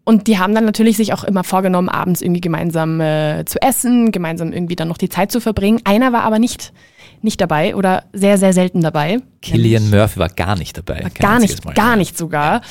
Und 0.08 0.26
die 0.26 0.38
haben 0.38 0.54
dann 0.54 0.64
natürlich 0.64 0.96
sich 0.96 1.12
auch 1.12 1.22
immer 1.22 1.44
vorgenommen, 1.44 1.90
abends 1.90 2.22
irgendwie 2.22 2.40
gemeinsam 2.40 2.98
äh, 2.98 3.44
zu 3.44 3.60
essen, 3.60 4.10
gemeinsam 4.10 4.54
irgendwie 4.54 4.74
dann 4.74 4.88
noch 4.88 4.96
die 4.96 5.10
Zeit 5.10 5.30
zu 5.30 5.38
verbringen. 5.38 5.82
Einer 5.84 6.14
war 6.14 6.22
aber 6.22 6.38
nicht, 6.38 6.72
nicht 7.20 7.38
dabei 7.42 7.76
oder 7.76 8.04
sehr, 8.14 8.38
sehr 8.38 8.54
selten 8.54 8.80
dabei. 8.80 9.18
Killian 9.42 9.90
Murphy 9.90 10.18
war 10.18 10.30
gar 10.30 10.56
nicht 10.56 10.78
dabei. 10.78 11.04
Gar 11.18 11.40
nicht, 11.40 11.62
Mal. 11.62 11.74
gar 11.74 11.96
nicht 11.96 12.16
sogar. 12.16 12.62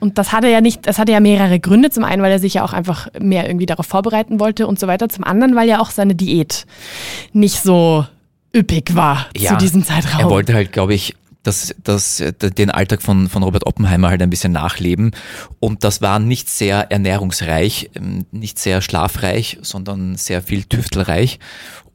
Und 0.00 0.18
das 0.18 0.32
hatte 0.32 0.48
ja 0.48 0.60
nicht, 0.60 0.86
das 0.86 0.98
hatte 0.98 1.12
ja 1.12 1.20
mehrere 1.20 1.60
Gründe. 1.60 1.88
Zum 1.88 2.04
einen, 2.04 2.20
weil 2.20 2.30
er 2.30 2.38
sich 2.38 2.52
ja 2.52 2.62
auch 2.62 2.74
einfach 2.74 3.08
mehr 3.18 3.46
irgendwie 3.46 3.64
darauf 3.64 3.86
vorbereiten 3.86 4.38
wollte 4.38 4.66
und 4.66 4.78
so 4.78 4.86
weiter. 4.86 5.08
Zum 5.08 5.24
anderen, 5.24 5.56
weil 5.56 5.70
ja 5.70 5.80
auch 5.80 5.88
seine 5.88 6.14
Diät 6.14 6.66
nicht 7.32 7.62
so 7.62 8.04
üppig 8.54 8.94
war 8.94 9.28
zu 9.34 9.56
diesem 9.56 9.82
Zeitraum. 9.82 10.20
Er 10.20 10.28
wollte 10.28 10.52
halt, 10.52 10.72
glaube 10.72 10.92
ich, 10.92 11.14
das, 11.42 11.74
das, 11.82 12.20
äh, 12.20 12.32
den 12.32 12.70
Alltag 12.70 13.02
von, 13.02 13.28
von 13.28 13.42
Robert 13.42 13.66
Oppenheimer 13.66 14.08
halt 14.08 14.22
ein 14.22 14.30
bisschen 14.30 14.52
nachleben. 14.52 15.12
Und 15.60 15.84
das 15.84 16.00
war 16.00 16.18
nicht 16.18 16.48
sehr 16.48 16.90
ernährungsreich, 16.90 17.90
ähm, 17.94 18.26
nicht 18.30 18.58
sehr 18.58 18.80
schlafreich, 18.80 19.58
sondern 19.62 20.16
sehr 20.16 20.42
viel 20.42 20.64
tüftelreich. 20.64 21.38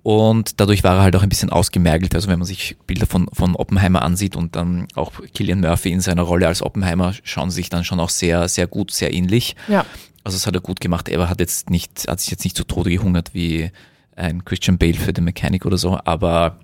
Und 0.04 0.62
dadurch 0.62 0.84
war 0.86 0.96
er 0.96 1.01
halt 1.01 1.16
auch 1.18 1.24
ein 1.24 1.30
bisschen 1.30 1.50
ausgemergelt. 1.50 2.16
Also 2.16 2.30
wenn 2.30 2.39
man 2.39 2.46
sich 2.46 2.77
Bilder 2.88 3.08
von, 3.08 3.27
von 3.34 3.56
Oppenheimer 3.56 4.04
ansieht 4.04 4.38
und 4.38 4.56
dann 4.56 4.88
auch 4.96 5.12
Killian 5.34 5.60
Murphy 5.60 5.92
in 5.92 6.00
seiner 6.00 6.22
Rolle 6.22 6.48
als 6.48 6.62
Oppenheimer, 6.62 7.13
schauen 7.24 7.51
sich 7.51 7.70
dann 7.70 7.84
schon 7.84 8.00
auch 8.00 8.10
sehr, 8.10 8.48
sehr 8.48 8.68
gut, 8.68 8.92
sehr 8.92 9.13
ähnlich. 9.13 9.56
ja. 9.68 9.86
Also 10.24 10.36
das 10.36 10.46
hat 10.46 10.56
er 10.56 10.62
gut 10.62 10.82
gemacht. 10.82 11.08
Er 11.08 11.30
hat 11.30 11.39
jetzt 11.39 11.70
nicht, 11.70 12.06
hat 12.10 12.20
sich 12.20 12.32
jetzt 12.32 12.44
nicht 12.44 12.58
zu 12.58 12.66
Tode 12.66 12.89
gehungert 12.89 13.34
wie 13.34 13.72
ein 14.18 14.44
Christian 14.44 14.77
Bale 14.77 14.96
für 14.96 15.13
den 15.13 15.24
Mechanic 15.24 15.66
oder 15.66 15.77
so, 15.77 15.98
aber 16.04 16.60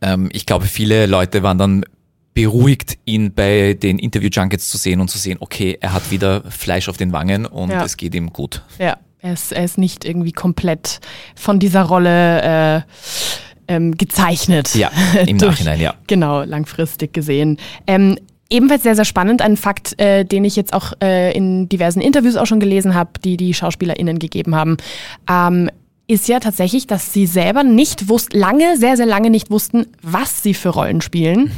ähm, 0.00 0.28
ich 0.32 0.46
glaube, 0.46 0.66
viele 0.66 1.06
Leute 1.06 1.42
waren 1.42 1.58
dann 1.58 1.84
beruhigt, 2.34 2.98
ihn 3.04 3.32
bei 3.34 3.74
den 3.74 3.98
Interview-Junkets 3.98 4.68
zu 4.68 4.76
sehen 4.76 5.00
und 5.00 5.08
zu 5.08 5.18
sehen, 5.18 5.38
okay, 5.40 5.76
er 5.80 5.92
hat 5.92 6.10
wieder 6.10 6.42
Fleisch 6.50 6.88
auf 6.88 6.96
den 6.96 7.12
Wangen 7.12 7.46
und 7.46 7.70
Ja. 7.70 7.84
es 7.84 7.96
geht 7.96 8.14
ihm 8.14 8.32
gut. 8.32 8.62
Ja, 8.78 8.96
er 9.20 9.32
ist, 9.32 9.50
er 9.52 9.64
ist 9.64 9.76
nicht 9.78 10.04
irgendwie 10.04 10.30
komplett 10.32 11.00
von 11.34 11.58
dieser 11.58 11.82
Rolle 11.82 12.42
äh, 12.42 12.80
ähm, 13.66 13.96
gezeichnet. 13.96 14.74
Ja, 14.76 14.90
im 15.26 15.38
Durch- 15.38 15.50
Nachhinein, 15.52 15.80
ja. 15.80 15.94
Genau, 16.06 16.42
langfristig 16.44 17.12
gesehen. 17.12 17.58
Ähm, 17.88 18.16
ebenfalls 18.50 18.84
sehr, 18.84 18.94
sehr 18.94 19.04
spannend, 19.04 19.42
ein 19.42 19.56
Fakt, 19.56 20.00
äh, 20.00 20.24
den 20.24 20.44
ich 20.44 20.54
jetzt 20.54 20.72
auch 20.74 20.92
äh, 21.02 21.32
in 21.36 21.68
diversen 21.68 22.00
Interviews 22.00 22.36
auch 22.36 22.46
schon 22.46 22.60
gelesen 22.60 22.94
habe, 22.94 23.10
die 23.24 23.36
die 23.36 23.52
SchauspielerInnen 23.52 24.20
gegeben 24.20 24.54
haben, 24.54 24.76
ähm, 25.28 25.70
ist 26.08 26.26
ja 26.26 26.40
tatsächlich, 26.40 26.86
dass 26.86 27.12
sie 27.12 27.26
selber 27.26 27.62
nicht 27.62 28.08
wussten, 28.08 28.38
lange, 28.38 28.76
sehr, 28.78 28.96
sehr 28.96 29.06
lange 29.06 29.30
nicht 29.30 29.50
wussten, 29.50 29.86
was 30.02 30.42
sie 30.42 30.54
für 30.54 30.70
Rollen 30.70 31.02
spielen. 31.02 31.52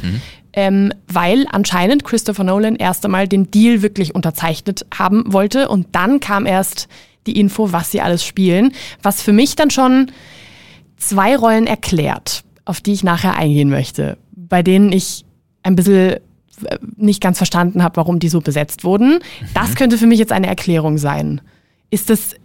Ähm, 0.53 0.93
weil 1.07 1.45
anscheinend 1.49 2.03
Christopher 2.03 2.43
Nolan 2.43 2.75
erst 2.75 3.05
einmal 3.05 3.25
den 3.25 3.49
Deal 3.49 3.81
wirklich 3.81 4.13
unterzeichnet 4.13 4.85
haben 4.93 5.23
wollte 5.31 5.69
und 5.69 5.87
dann 5.93 6.19
kam 6.19 6.45
erst 6.45 6.89
die 7.25 7.39
Info, 7.39 7.71
was 7.71 7.91
sie 7.91 8.01
alles 8.01 8.25
spielen, 8.25 8.73
was 9.01 9.21
für 9.21 9.31
mich 9.31 9.55
dann 9.55 9.69
schon 9.69 10.11
zwei 10.97 11.37
Rollen 11.37 11.67
erklärt, 11.67 12.43
auf 12.65 12.81
die 12.81 12.91
ich 12.91 13.03
nachher 13.03 13.37
eingehen 13.37 13.69
möchte, 13.69 14.17
bei 14.35 14.61
denen 14.61 14.91
ich 14.91 15.23
ein 15.63 15.77
bisschen 15.77 16.17
äh, 16.65 16.77
nicht 16.97 17.21
ganz 17.21 17.37
verstanden 17.37 17.81
habe, 17.81 17.95
warum 17.95 18.19
die 18.19 18.29
so 18.29 18.41
besetzt 18.41 18.83
wurden. 18.83 19.19
Das 19.53 19.75
könnte 19.75 19.97
für 19.97 20.07
mich 20.07 20.19
jetzt 20.19 20.33
eine 20.33 20.47
Erklärung 20.47 20.97
sein. 20.97 21.39
Ist 21.91 22.09
das, 22.09 22.35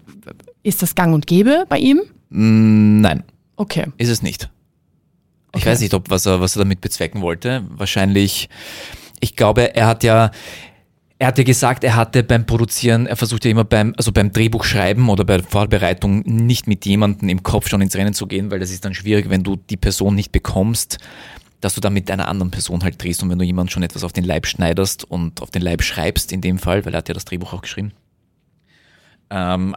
ist 0.67 0.83
das 0.83 0.95
gang 0.95 1.15
und 1.15 1.27
gäbe 1.27 1.65
bei 1.69 1.79
ihm? 1.79 2.01
Mm, 2.31 3.01
Nein, 3.01 3.23
Okay. 3.57 3.87
ist 3.99 4.09
es 4.11 4.23
nicht. 4.23 4.51
Ich 5.55 5.63
Okay. 5.63 5.71
weiß 5.71 5.81
nicht, 5.81 5.95
ob 5.95 6.11
was 6.11 6.27
er, 6.27 6.41
was 6.41 6.57
er 6.57 6.61
damit 6.65 6.81
bezwecken 6.81 7.23
wollte. 7.23 7.65
Wahrscheinlich, 7.71 8.49
ich 9.21 9.37
glaube, 9.37 9.75
er 9.75 9.87
hat 9.87 10.03
ja, 10.05 10.31
er 11.19 11.29
hat 11.29 11.39
ja 11.39 11.45
gesagt, 11.45 11.83
er 11.85 11.97
hatte 11.97 12.23
beim 12.23 12.45
Produzieren, 12.45 13.07
er 13.07 13.17
versucht 13.17 13.45
ja 13.47 13.51
immer 13.51 13.65
beim, 13.65 13.95
also 13.97 14.13
beim 14.13 14.33
Drehbuchschreiben 14.33 15.09
oder 15.09 15.25
bei 15.25 15.39
der 15.39 15.47
Vorbereitung 15.47 16.21
nicht 16.27 16.67
mit 16.67 16.85
jemandem 16.85 17.29
im 17.31 17.43
Kopf 17.43 17.69
schon 17.69 17.81
ins 17.81 17.97
Rennen 17.97 18.13
zu 18.13 18.27
gehen, 18.27 18.51
weil 18.51 18.59
das 18.59 18.71
ist 18.71 18.85
dann 18.85 18.93
schwierig, 18.93 19.31
wenn 19.31 19.43
du 19.43 19.57
die 19.57 19.79
Person 19.79 20.15
nicht 20.15 20.31
bekommst, 20.33 20.99
dass 21.63 21.75
du 21.75 21.81
dann 21.81 21.95
mit 21.95 22.11
einer 22.11 22.29
anderen 22.29 22.51
Person 22.51 22.83
halt 22.83 23.03
drehst 23.03 23.23
und 23.23 23.31
wenn 23.31 23.39
du 23.39 23.45
jemand 23.47 23.71
schon 23.73 23.83
etwas 23.83 24.05
auf 24.05 24.13
den 24.13 24.25
Leib 24.25 24.47
schneiderst 24.47 25.05
und 25.05 25.41
auf 25.41 25.51
den 25.51 25.63
Leib 25.63 25.83
schreibst 25.83 26.33
in 26.33 26.43
dem 26.43 26.59
Fall, 26.59 26.85
weil 26.85 26.93
er 26.95 26.99
hat 26.99 27.09
ja 27.09 27.15
das 27.15 27.25
Drehbuch 27.25 27.55
auch 27.55 27.63
geschrieben. 27.63 27.93
Ähm, 29.31 29.75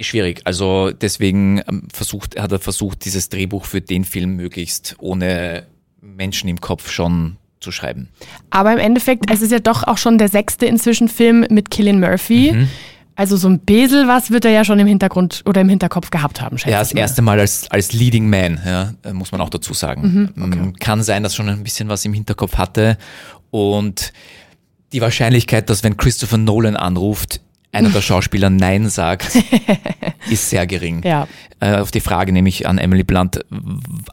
schwierig. 0.00 0.42
Also 0.44 0.90
deswegen 0.92 1.62
ähm, 1.68 1.88
versucht, 1.92 2.38
hat 2.40 2.52
er 2.52 2.58
versucht, 2.58 3.04
dieses 3.04 3.28
Drehbuch 3.28 3.64
für 3.64 3.80
den 3.80 4.04
Film 4.04 4.36
möglichst 4.36 4.96
ohne 4.98 5.64
Menschen 6.00 6.48
im 6.48 6.60
Kopf 6.60 6.90
schon 6.90 7.36
zu 7.60 7.72
schreiben. 7.72 8.08
Aber 8.50 8.72
im 8.72 8.78
Endeffekt, 8.78 9.30
es 9.30 9.42
ist 9.42 9.52
ja 9.52 9.58
doch 9.58 9.82
auch 9.84 9.98
schon 9.98 10.16
der 10.18 10.28
sechste 10.28 10.66
inzwischen 10.66 11.08
Film 11.08 11.46
mit 11.50 11.70
Killian 11.70 12.00
Murphy. 12.00 12.52
Mhm. 12.52 12.68
Also 13.16 13.36
so 13.36 13.48
ein 13.48 13.60
Besel 13.60 14.08
was 14.08 14.30
wird 14.30 14.46
er 14.46 14.50
ja 14.50 14.64
schon 14.64 14.78
im 14.78 14.86
Hintergrund 14.86 15.42
oder 15.44 15.60
im 15.60 15.68
Hinterkopf 15.68 16.08
gehabt 16.10 16.40
haben, 16.40 16.56
schätze 16.56 16.70
Ja, 16.70 16.78
das 16.78 16.94
mal. 16.94 17.00
erste 17.00 17.20
Mal 17.20 17.38
als, 17.38 17.70
als 17.70 17.92
Leading 17.92 18.30
Man, 18.30 18.58
ja, 18.64 18.94
muss 19.12 19.30
man 19.30 19.42
auch 19.42 19.50
dazu 19.50 19.74
sagen. 19.74 20.30
Mhm, 20.36 20.42
Ähm, 20.52 20.72
Kann 20.76 21.02
sein, 21.02 21.22
dass 21.22 21.34
schon 21.34 21.48
ein 21.50 21.62
bisschen 21.62 21.90
was 21.90 22.02
im 22.06 22.14
Hinterkopf 22.14 22.56
hatte. 22.56 22.96
Und 23.50 24.14
die 24.94 25.02
Wahrscheinlichkeit, 25.02 25.68
dass 25.68 25.84
wenn 25.84 25.98
Christopher 25.98 26.38
Nolan 26.38 26.76
anruft, 26.76 27.42
einer 27.72 27.88
der 27.90 28.00
Schauspieler 28.00 28.50
Nein 28.50 28.88
sagt, 28.88 29.30
ist 30.30 30.50
sehr 30.50 30.66
gering. 30.66 31.02
Ja. 31.04 31.28
Äh, 31.60 31.76
auf 31.76 31.90
die 31.90 32.00
Frage 32.00 32.32
nämlich 32.32 32.66
an 32.66 32.78
Emily 32.78 33.04
Blunt, 33.04 33.44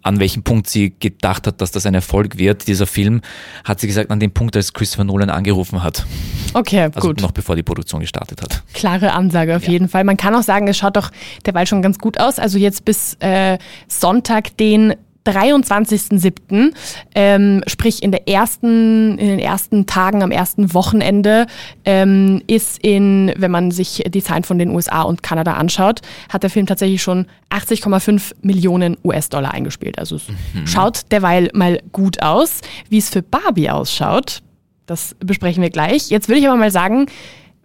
an 0.04 0.20
welchem 0.20 0.44
Punkt 0.44 0.68
sie 0.70 0.94
gedacht 1.00 1.48
hat, 1.48 1.62
dass 1.62 1.72
das 1.72 1.86
ein 1.86 1.94
Erfolg 1.94 2.38
wird, 2.38 2.68
dieser 2.68 2.86
Film, 2.86 3.22
hat 3.64 3.80
sie 3.80 3.88
gesagt, 3.88 4.12
an 4.12 4.20
dem 4.20 4.32
Punkt, 4.32 4.56
als 4.56 4.74
Christopher 4.74 5.06
Nolan 5.06 5.30
angerufen 5.30 5.82
hat. 5.82 6.06
Okay, 6.54 6.90
Also 6.94 7.08
gut. 7.08 7.22
noch 7.22 7.32
bevor 7.32 7.56
die 7.56 7.64
Produktion 7.64 8.02
gestartet 8.02 8.42
hat. 8.42 8.64
Klare 8.74 9.14
Ansage 9.14 9.56
auf 9.56 9.64
Ja. 9.64 9.72
jeden 9.72 9.90
Fall. 9.90 10.04
Man 10.04 10.18
kann 10.18 10.36
auch 10.36 10.44
sagen, 10.44 10.68
es 10.68 10.78
schaut 10.78 10.96
doch 10.98 11.12
derweil 11.46 11.66
schon 11.68 11.82
ganz 11.82 11.98
gut 12.00 12.20
aus. 12.20 12.40
Also 12.40 12.58
jetzt 12.58 12.86
bis 12.86 13.16
äh, 13.22 13.58
Sonntag, 13.88 14.56
den 14.58 14.94
23.07., 15.32 16.74
ähm, 17.16 17.64
sprich 17.68 18.04
in, 18.04 18.12
der 18.12 18.28
ersten, 18.28 19.18
in 19.18 19.28
den 19.28 19.40
ersten 19.40 19.86
Tagen, 19.86 20.24
am 20.24 20.32
ersten 20.32 20.74
Wochenende, 20.74 21.48
ähm, 21.86 22.42
ist 22.48 22.80
in, 22.84 23.34
wenn 23.38 23.52
man 23.52 23.72
sich 23.72 24.04
die 24.08 24.24
Zahlen 24.24 24.44
von 24.44 24.60
den 24.60 24.70
USA 24.70 25.02
und 25.04 25.24
Kanada 25.24 25.54
anschaut, 25.54 26.02
hat 26.30 26.44
der 26.44 26.50
Film 26.50 26.66
tatsächlich 26.66 27.02
schon 27.02 27.28
80,5 27.50 28.34
Millionen 28.42 28.98
US-Dollar 29.04 29.54
eingespielt. 29.54 30.00
Also 30.00 30.18
es 30.18 30.24
schaut 30.66 31.12
derweil 31.12 31.50
mal 31.54 31.82
gut 31.92 32.22
aus. 32.22 32.62
Wie 32.90 32.98
es 32.98 33.10
für 33.10 33.22
Barbie 33.22 33.70
ausschaut, 33.70 34.42
das 34.86 35.16
besprechen 35.20 35.62
wir 35.62 35.70
gleich. 35.70 36.10
Jetzt 36.10 36.28
würde 36.28 36.40
ich 36.40 36.48
aber 36.48 36.58
mal 36.58 36.72
sagen, 36.72 37.08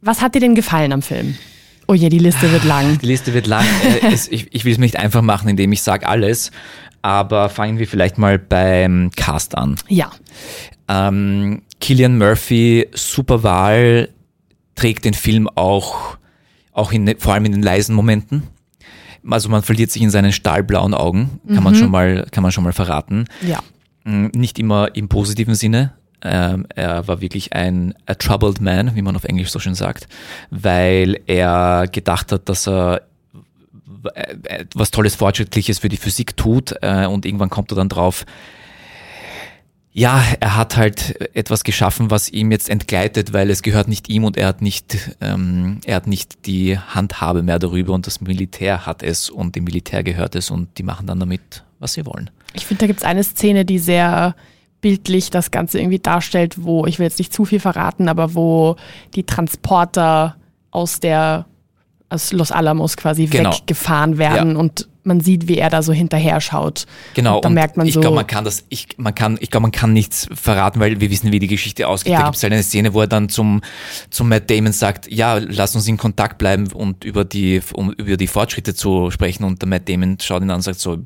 was 0.01 0.21
hat 0.21 0.35
dir 0.35 0.41
denn 0.41 0.55
gefallen 0.55 0.93
am 0.93 1.03
Film? 1.03 1.37
Oh 1.89 1.95
je, 1.95 2.09
die 2.09 2.19
Liste 2.19 2.51
wird 2.53 2.65
lang. 2.65 2.99
Die 2.99 3.07
Liste 3.07 3.35
wird 3.35 3.47
lang. 3.47 3.65
Äh, 3.85 4.15
ich, 4.15 4.49
ich 4.51 4.65
will 4.65 4.73
es 4.73 4.79
mir 4.79 4.85
nicht 4.85 4.99
einfach 4.99 5.23
machen, 5.23 5.49
indem 5.49 5.73
ich 5.73 5.83
sage 5.83 6.09
alles. 6.09 6.51
Aber 7.03 7.49
fangen 7.49 7.79
wir 7.79 7.87
vielleicht 7.89 8.17
mal 8.19 8.39
beim 8.39 9.11
Cast 9.17 9.57
an. 9.59 9.77
Ja, 9.89 10.11
Ähm, 10.89 11.63
Killian 11.81 12.17
Murphy, 12.19 12.89
super 12.95 13.43
Wahl, 13.43 14.09
trägt 14.75 15.05
den 15.05 15.15
Film 15.15 15.49
auch, 15.55 16.17
auch 16.73 16.93
in, 16.93 17.13
vor 17.19 17.35
allem 17.35 17.45
in 17.47 17.53
den 17.53 17.63
leisen 17.63 17.95
Momenten. 17.95 18.45
Also 19.29 19.49
man 19.49 19.63
verliert 19.63 19.91
sich 19.91 20.03
in 20.03 20.11
seinen 20.11 20.33
stahlblauen 20.33 20.95
Augen, 20.95 21.41
kann 21.53 21.63
man 21.63 21.75
schon 21.75 21.91
mal, 21.91 22.27
kann 22.33 22.43
man 22.43 22.51
schon 22.53 22.65
mal 22.65 22.73
verraten. 22.73 23.27
ja. 23.43 23.59
Mm, 24.05 24.27
Nicht 24.35 24.59
immer 24.59 24.95
im 24.97 25.09
positiven 25.09 25.55
Sinne. 25.55 25.93
Ähm, 26.25 26.67
er 26.75 27.07
war 27.09 27.21
wirklich 27.21 27.53
ein 27.53 27.95
a 28.07 28.15
troubled 28.15 28.61
man, 28.61 28.95
wie 28.97 29.03
man 29.03 29.15
auf 29.17 29.25
Englisch 29.25 29.51
so 29.51 29.59
schön 29.61 29.75
sagt, 29.77 30.07
weil 30.51 31.21
er 31.27 31.87
gedacht 31.91 32.31
hat, 32.33 32.49
dass 32.49 32.67
er 32.69 33.03
was 34.75 34.91
Tolles, 34.91 35.15
Fortschrittliches 35.15 35.79
für 35.79 35.89
die 35.89 35.97
Physik 35.97 36.37
tut 36.37 36.75
äh, 36.83 37.07
und 37.07 37.27
irgendwann 37.27 37.51
kommt 37.51 37.73
er 37.73 37.77
dann 37.77 37.89
drauf, 37.89 38.25
ja, 39.95 40.23
er 40.41 40.57
hat 40.57 40.77
halt 40.79 41.21
etwas 41.37 41.65
geschaffen, 41.65 42.11
was 42.11 42.31
ihm 42.31 42.51
jetzt 42.51 42.71
entgleitet, 42.71 43.35
weil 43.35 43.51
es 43.51 43.63
gehört 43.63 43.89
nicht 43.89 44.09
ihm 44.09 44.25
und 44.25 44.39
er 44.39 44.49
hat 44.49 44.63
nicht, 44.63 44.97
ähm, 45.21 45.81
er 45.85 45.97
hat 45.97 46.07
nicht 46.07 46.47
die 46.47 46.79
Handhabe 46.79 47.43
mehr 47.43 47.59
darüber 47.59 47.93
und 47.93 48.07
das 48.07 48.23
Militär 48.23 48.87
hat 48.87 49.03
es 49.03 49.29
und 49.29 49.55
dem 49.55 49.65
Militär 49.65 50.03
gehört 50.03 50.35
es 50.35 50.51
und 50.51 50.79
die 50.79 50.83
machen 50.83 51.07
dann 51.07 51.21
damit, 51.21 51.65
was 51.79 51.93
sie 51.93 52.07
wollen. 52.07 52.31
Ich 52.55 52.65
finde, 52.65 52.81
da 52.81 52.87
gibt 52.87 53.01
es 53.01 53.05
eine 53.05 53.23
Szene, 53.23 53.67
die 53.67 53.79
sehr 53.79 54.35
bildlich 54.81 55.31
das 55.31 55.51
Ganze 55.51 55.79
irgendwie 55.79 55.99
darstellt, 55.99 56.65
wo, 56.65 56.87
ich 56.87 56.99
will 56.99 57.05
jetzt 57.05 57.19
nicht 57.19 57.33
zu 57.33 57.45
viel 57.45 57.61
verraten, 57.61 58.09
aber 58.09 58.35
wo 58.35 58.77
die 59.15 59.25
Transporter 59.25 60.37
aus 60.71 61.01
der 61.01 61.45
aus 62.13 62.33
Los 62.33 62.53
Alamos 62.53 62.97
quasi 62.97 63.27
Genau. 63.27 63.53
weggefahren 63.53 64.19
werden 64.19 64.53
Ja. 64.53 64.59
und 64.59 64.89
man 65.05 65.21
sieht, 65.21 65.49
wie 65.49 65.59
er 65.59 65.69
da 65.69 65.83
so 65.83 65.93
hinterher 65.93 66.41
schaut. 66.41 66.87
Genau, 67.15 67.35
Und 67.39 67.45
da 67.45 67.49
merkt 67.49 67.77
man 67.77 67.89
ich 67.89 67.95
so. 67.95 67.99
glaube, 68.01 68.15
man 68.15 68.27
kann 68.29 68.45
das, 68.45 68.65
ich, 68.69 68.87
man 68.99 69.13
kann, 69.13 69.37
ich 69.41 69.51
glaube, 69.51 69.63
man 69.63 69.73
kann 69.73 69.93
nichts 69.93 70.29
verraten, 70.33 70.79
weil 70.79 71.01
wir 71.01 71.11
wissen, 71.11 71.33
wie 71.33 71.41
die 71.41 71.49
Geschichte 71.49 71.89
ausgeht. 71.89 72.13
Ja. 72.13 72.21
Da 72.21 72.25
gibt 72.27 72.37
es 72.37 72.43
halt 72.45 72.53
eine 72.53 72.63
Szene, 72.63 72.95
wo 72.95 73.01
er 73.01 73.09
dann 73.09 73.29
zum, 73.29 73.63
zum 74.11 74.29
Matt 74.29 74.49
Damon 74.49 74.71
sagt, 74.73 75.11
ja, 75.11 75.39
lass 75.39 75.75
uns 75.75 75.89
in 75.89 75.97
Kontakt 75.97 76.39
bleiben 76.39 76.71
und 76.71 77.03
über 77.03 77.25
die, 77.25 77.61
um 77.75 77.91
über 77.95 78.17
die 78.17 78.29
Fortschritte 78.29 78.75
zu 78.77 79.11
sprechen. 79.11 79.43
Und 79.43 79.61
der 79.61 79.69
Matt 79.69 79.89
Damon 79.89 80.19
schaut 80.23 80.41
ihn 80.43 80.51
an 80.51 80.57
und 80.57 80.63
sagt 80.63 80.79
so, 80.79 80.99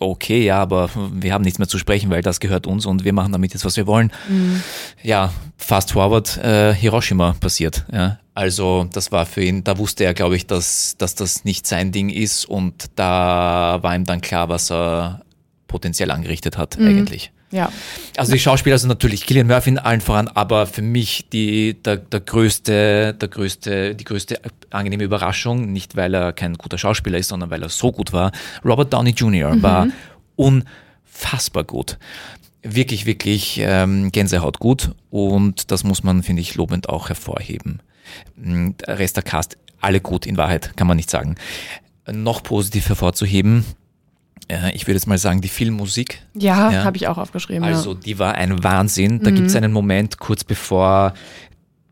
okay, 0.00 0.44
ja, 0.44 0.60
aber 0.60 0.90
wir 1.12 1.32
haben 1.32 1.42
nichts 1.44 1.60
mehr 1.60 1.68
zu 1.68 1.78
sprechen, 1.78 2.10
weil 2.10 2.22
das 2.22 2.40
gehört 2.40 2.66
uns 2.66 2.84
und 2.84 3.04
wir 3.04 3.12
machen 3.12 3.30
damit 3.30 3.52
jetzt, 3.52 3.64
was 3.64 3.76
wir 3.76 3.86
wollen. 3.86 4.10
Mhm. 4.28 4.60
Ja, 5.04 5.32
fast 5.56 5.92
forward, 5.92 6.36
äh, 6.38 6.74
Hiroshima 6.74 7.36
passiert. 7.38 7.84
Ja. 7.92 8.18
Also 8.36 8.86
das 8.92 9.12
war 9.12 9.24
für 9.24 9.42
ihn, 9.42 9.64
da 9.64 9.78
wusste 9.78 10.04
er, 10.04 10.12
glaube 10.12 10.36
ich, 10.36 10.46
dass, 10.46 10.96
dass 10.98 11.14
das 11.14 11.46
nicht 11.46 11.66
sein 11.66 11.90
Ding 11.90 12.10
ist 12.10 12.44
und 12.44 12.90
da 12.94 13.78
war 13.80 13.96
ihm 13.96 14.04
dann 14.04 14.20
klar, 14.20 14.50
was 14.50 14.70
er 14.70 15.22
potenziell 15.66 16.10
angerichtet 16.10 16.58
hat 16.58 16.78
eigentlich. 16.78 17.32
Ja. 17.50 17.72
Also 18.18 18.32
die 18.32 18.38
Schauspieler 18.38 18.76
sind 18.76 18.90
natürlich 18.90 19.24
Killian 19.24 19.46
Murphy 19.46 19.70
in 19.70 19.78
allen 19.78 20.02
voran, 20.02 20.28
aber 20.28 20.66
für 20.66 20.82
mich 20.82 21.30
die, 21.32 21.82
der, 21.82 21.96
der 21.96 22.20
größte, 22.20 23.14
der 23.14 23.28
größte, 23.28 23.94
die 23.94 24.04
größte 24.04 24.38
angenehme 24.68 25.04
Überraschung, 25.04 25.72
nicht 25.72 25.96
weil 25.96 26.12
er 26.12 26.34
kein 26.34 26.58
guter 26.58 26.76
Schauspieler 26.76 27.16
ist, 27.16 27.28
sondern 27.28 27.48
weil 27.48 27.62
er 27.62 27.70
so 27.70 27.90
gut 27.90 28.12
war. 28.12 28.32
Robert 28.66 28.92
Downey 28.92 29.12
Jr. 29.12 29.62
war 29.62 29.88
unfassbar 30.36 31.64
gut. 31.64 31.96
Wirklich, 32.62 33.06
wirklich 33.06 33.60
ähm, 33.62 34.12
Gänsehaut 34.12 34.58
gut 34.58 34.90
und 35.08 35.70
das 35.70 35.84
muss 35.84 36.02
man, 36.02 36.22
finde 36.22 36.42
ich, 36.42 36.54
lobend 36.54 36.90
auch 36.90 37.08
hervorheben. 37.08 37.80
Der 38.36 38.98
Rest 38.98 39.16
der 39.16 39.22
Cast, 39.22 39.56
alle 39.80 40.00
gut 40.00 40.26
in 40.26 40.36
Wahrheit, 40.36 40.76
kann 40.76 40.86
man 40.86 40.96
nicht 40.96 41.10
sagen. 41.10 41.36
Noch 42.10 42.42
positiv 42.42 42.88
hervorzuheben, 42.88 43.64
äh, 44.48 44.72
ich 44.74 44.86
würde 44.86 44.94
jetzt 44.96 45.06
mal 45.06 45.18
sagen, 45.18 45.40
die 45.40 45.48
Filmmusik. 45.48 46.22
Ja, 46.34 46.70
Ja. 46.70 46.84
habe 46.84 46.96
ich 46.96 47.08
auch 47.08 47.18
aufgeschrieben. 47.18 47.64
Also 47.64 47.94
die 47.94 48.18
war 48.18 48.34
ein 48.36 48.62
Wahnsinn. 48.62 49.20
Da 49.22 49.30
gibt 49.30 49.48
es 49.48 49.56
einen 49.56 49.72
Moment 49.72 50.18
kurz 50.18 50.44
bevor, 50.44 51.14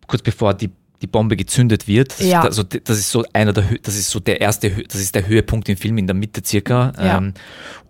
kurz 0.07 0.23
bevor 0.23 0.55
die, 0.55 0.71
die 1.05 1.11
Bombe 1.11 1.37
gezündet 1.37 1.87
wird. 1.87 2.19
Ja. 2.19 2.43
Also 2.43 2.63
das 2.63 2.99
ist 2.99 3.11
so 3.11 3.25
einer 3.33 3.53
der, 3.53 3.65
das 3.83 3.97
ist 3.97 4.11
so 4.11 4.21
der 4.21 4.41
erste, 4.41 4.71
das 4.71 5.01
ist 5.01 5.15
der 5.15 5.27
Höhepunkt 5.27 5.69
im 5.69 5.77
Film 5.77 5.99
in 5.99 6.07
der 6.07 6.15
Mitte 6.15 6.43
circa. 6.45 6.93
Ja. 6.97 7.19
Ähm, 7.19 7.35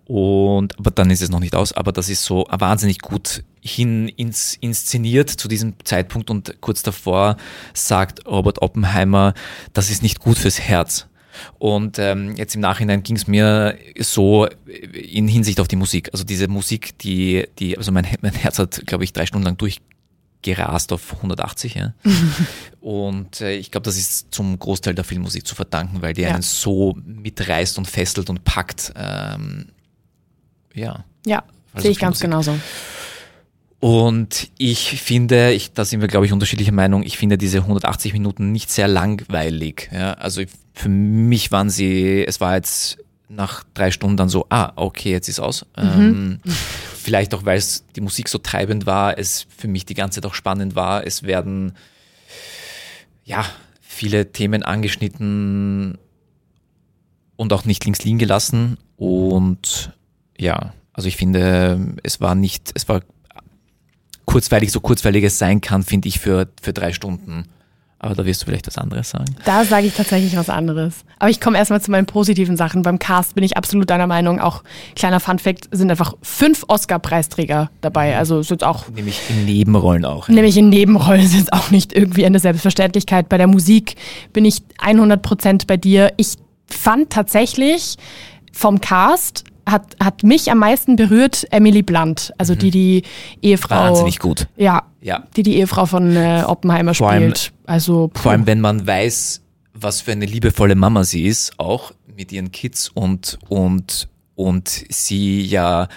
und 0.05 0.77
aber 0.77 0.91
dann 0.91 1.09
ist 1.09 1.21
es 1.21 1.29
noch 1.29 1.39
nicht 1.39 1.55
aus. 1.55 1.73
Aber 1.73 1.91
das 1.91 2.09
ist 2.09 2.23
so 2.23 2.45
wahnsinnig 2.49 2.99
gut 2.99 3.43
hin 3.61 4.07
ins, 4.09 4.55
inszeniert 4.55 5.29
zu 5.29 5.47
diesem 5.47 5.73
Zeitpunkt 5.83 6.29
und 6.29 6.61
kurz 6.61 6.83
davor 6.83 7.37
sagt 7.73 8.25
Robert 8.27 8.61
Oppenheimer, 8.61 9.33
das 9.73 9.89
ist 9.89 10.03
nicht 10.03 10.19
gut 10.19 10.37
fürs 10.37 10.59
Herz. 10.59 11.07
Und 11.57 11.99
ähm, 11.99 12.35
jetzt 12.35 12.55
im 12.55 12.61
Nachhinein 12.61 13.03
ging 13.03 13.15
es 13.15 13.27
mir 13.27 13.77
so 13.99 14.47
in 14.93 15.27
Hinsicht 15.27 15.59
auf 15.59 15.67
die 15.67 15.75
Musik. 15.75 16.09
Also 16.13 16.23
diese 16.23 16.47
Musik, 16.47 16.97
die, 16.99 17.45
die, 17.59 17.77
also 17.77 17.91
mein, 17.91 18.07
mein 18.21 18.33
Herz 18.33 18.59
hat, 18.59 18.85
glaube 18.85 19.03
ich, 19.03 19.11
drei 19.11 19.25
Stunden 19.25 19.45
lang 19.45 19.57
durchgerast 20.45 20.93
auf 20.93 21.13
180, 21.15 21.75
ja. 21.75 21.93
und 22.81 23.41
äh, 23.41 23.55
ich 23.55 23.71
glaube, 23.71 23.85
das 23.85 23.97
ist 23.97 24.33
zum 24.33 24.57
Großteil 24.59 24.93
der 24.95 25.03
Filmmusik 25.03 25.45
zu 25.45 25.55
verdanken, 25.55 26.01
weil 26.01 26.13
die 26.13 26.21
Ja. 26.21 26.33
einen 26.33 26.41
so 26.41 26.95
mitreißt 27.05 27.77
und 27.77 27.87
fesselt 27.87 28.29
und 28.29 28.43
packt. 28.43 28.93
Ähm, 28.95 29.67
ja. 30.73 31.03
ja, 31.25 31.43
Also 31.73 31.83
sehe 31.83 31.91
ich 31.91 31.99
ganz 31.99 32.19
genauso. 32.19 32.57
Und 33.79 34.49
ich 34.57 35.01
finde, 35.01 35.51
ich, 35.51 35.73
da 35.73 35.85
sind 35.85 36.01
wir, 36.01 36.07
glaube 36.07 36.25
ich, 36.25 36.33
unterschiedlicher 36.33 36.71
Meinung, 36.71 37.03
ich 37.03 37.17
finde 37.17 37.37
diese 37.37 37.59
180 37.59 38.13
Minuten 38.13 38.51
nicht 38.51 38.71
sehr 38.71 38.87
langweilig. 38.87 39.89
Ja? 39.91 40.13
Also 40.13 40.41
für 40.73 40.89
mich 40.89 41.51
waren 41.51 41.69
sie, 41.69 42.25
es 42.25 42.41
war 42.41 42.55
jetzt 42.55 42.97
nach 43.27 43.63
drei 43.73 43.91
Stunden 43.91 44.17
dann 44.17 44.29
so, 44.29 44.45
ah, 44.49 44.71
okay, 44.75 45.11
jetzt 45.11 45.29
ist 45.29 45.39
aus. 45.39 45.65
Ähm, 45.77 46.39
vielleicht 47.05 47.35
auch, 47.35 47.45
weil 47.45 47.57
es 47.57 47.85
die 47.95 48.01
Musik 48.01 48.27
so 48.27 48.39
treibend 48.39 48.87
war, 48.87 49.17
es 49.17 49.45
für 49.55 49.67
mich 49.67 49.85
die 49.85 49.93
ganze 49.93 50.19
Zeit 50.19 50.29
auch 50.29 50.33
spannend 50.33 50.75
war. 50.75 51.05
Es 51.05 51.23
werden 51.23 51.73
ja 53.23 53.45
viele 53.79 54.31
Themen 54.31 54.63
angeschnitten 54.63 55.99
und 57.35 57.53
auch 57.53 57.65
nicht 57.65 57.85
links 57.85 58.03
liegen 58.03 58.17
gelassen. 58.17 58.77
Und 58.97 59.93
ja, 60.37 60.73
also 60.93 61.07
ich 61.07 61.15
finde, 61.15 61.95
es 62.01 62.19
war 62.21 62.33
nicht, 62.33 62.71
es 62.73 62.89
war 62.89 63.01
kurzweilig, 64.25 64.71
so 64.71 64.79
kurzweilig 64.79 65.23
es 65.25 65.37
sein 65.37 65.61
kann, 65.61 65.83
finde 65.83 66.07
ich, 66.07 66.19
für, 66.19 66.49
für 66.59 66.73
drei 66.73 66.91
Stunden. 66.91 67.45
Aber 67.99 68.13
da 68.13 68.25
wirst 68.25 68.41
du 68.41 68.45
vielleicht 68.45 68.67
was 68.67 68.77
anderes 68.77 69.09
sagen. 69.09 69.35
Da 69.45 69.63
sage 69.63 69.87
ich 69.87 69.95
tatsächlich 69.95 70.35
was 70.35 70.49
anderes. 70.49 71.05
Aber 71.17 71.29
ich 71.29 71.39
komme 71.39 71.57
erstmal 71.57 71.81
zu 71.81 71.91
meinen 71.91 72.05
positiven 72.05 72.57
Sachen. 72.57 72.81
Beim 72.81 72.99
Cast 72.99 73.35
bin 73.35 73.43
ich 73.43 73.57
absolut 73.57 73.89
deiner 73.89 74.05
Meinung. 74.05 74.39
Auch 74.39 74.63
kleiner 74.95 75.19
Funfact, 75.19 75.69
sind 75.71 75.89
einfach 75.89 76.13
fünf 76.21 76.65
Oscar-Preisträger 76.67 77.71
dabei. 77.81 78.17
Also 78.17 78.39
ist 78.39 78.51
jetzt 78.51 78.63
auch 78.63 78.89
Nämlich 78.89 79.21
in 79.29 79.45
Nebenrollen 79.45 80.05
auch. 80.05 80.27
Nämlich 80.27 80.57
in 80.57 80.69
Nebenrollen 80.69 81.21
ist 81.21 81.33
jetzt 81.33 81.53
auch 81.53 81.71
nicht 81.71 81.93
irgendwie 81.93 82.25
eine 82.25 82.39
Selbstverständlichkeit. 82.39 83.29
Bei 83.29 83.37
der 83.37 83.47
Musik 83.47 83.95
bin 84.33 84.45
ich 84.45 84.61
100% 84.83 85.65
bei 85.65 85.77
dir. 85.77 86.11
Ich 86.17 86.35
fand 86.67 87.11
tatsächlich 87.11 87.95
vom 88.51 88.81
Cast 88.81 89.45
hat, 89.67 89.95
hat 90.03 90.23
mich 90.23 90.51
am 90.51 90.59
meisten 90.59 90.95
berührt 90.95 91.45
Emily 91.51 91.81
Blunt, 91.81 92.33
also 92.37 92.55
die 92.55 92.71
die 92.71 93.03
Ehefrau. 93.41 93.75
Mhm. 93.75 93.79
Wahnsinnig 93.89 94.19
gut. 94.19 94.47
Ja, 94.57 94.83
Ja. 95.01 95.23
die 95.35 95.43
die 95.43 95.57
Ehefrau 95.57 95.85
von 95.85 96.15
äh, 96.15 96.43
Oppenheimer 96.45 96.93
Vor 96.93 97.09
allem- 97.09 97.35
spielt. 97.35 97.51
also 97.65 98.09
puh. 98.09 98.21
Vor 98.21 98.31
allem, 98.31 98.45
wenn 98.47 98.61
man 98.61 98.85
weiß, 98.85 99.41
was 99.73 100.01
für 100.01 100.11
eine 100.11 100.25
liebevolle 100.25 100.75
Mama 100.75 101.03
sie 101.03 101.25
ist, 101.25 101.59
auch 101.59 101.91
mit 102.15 102.31
ihren 102.31 102.51
Kids 102.51 102.89
und, 102.93 103.37
und, 103.49 104.07
und 104.35 104.69
sie 104.89 105.41
ja 105.41 105.87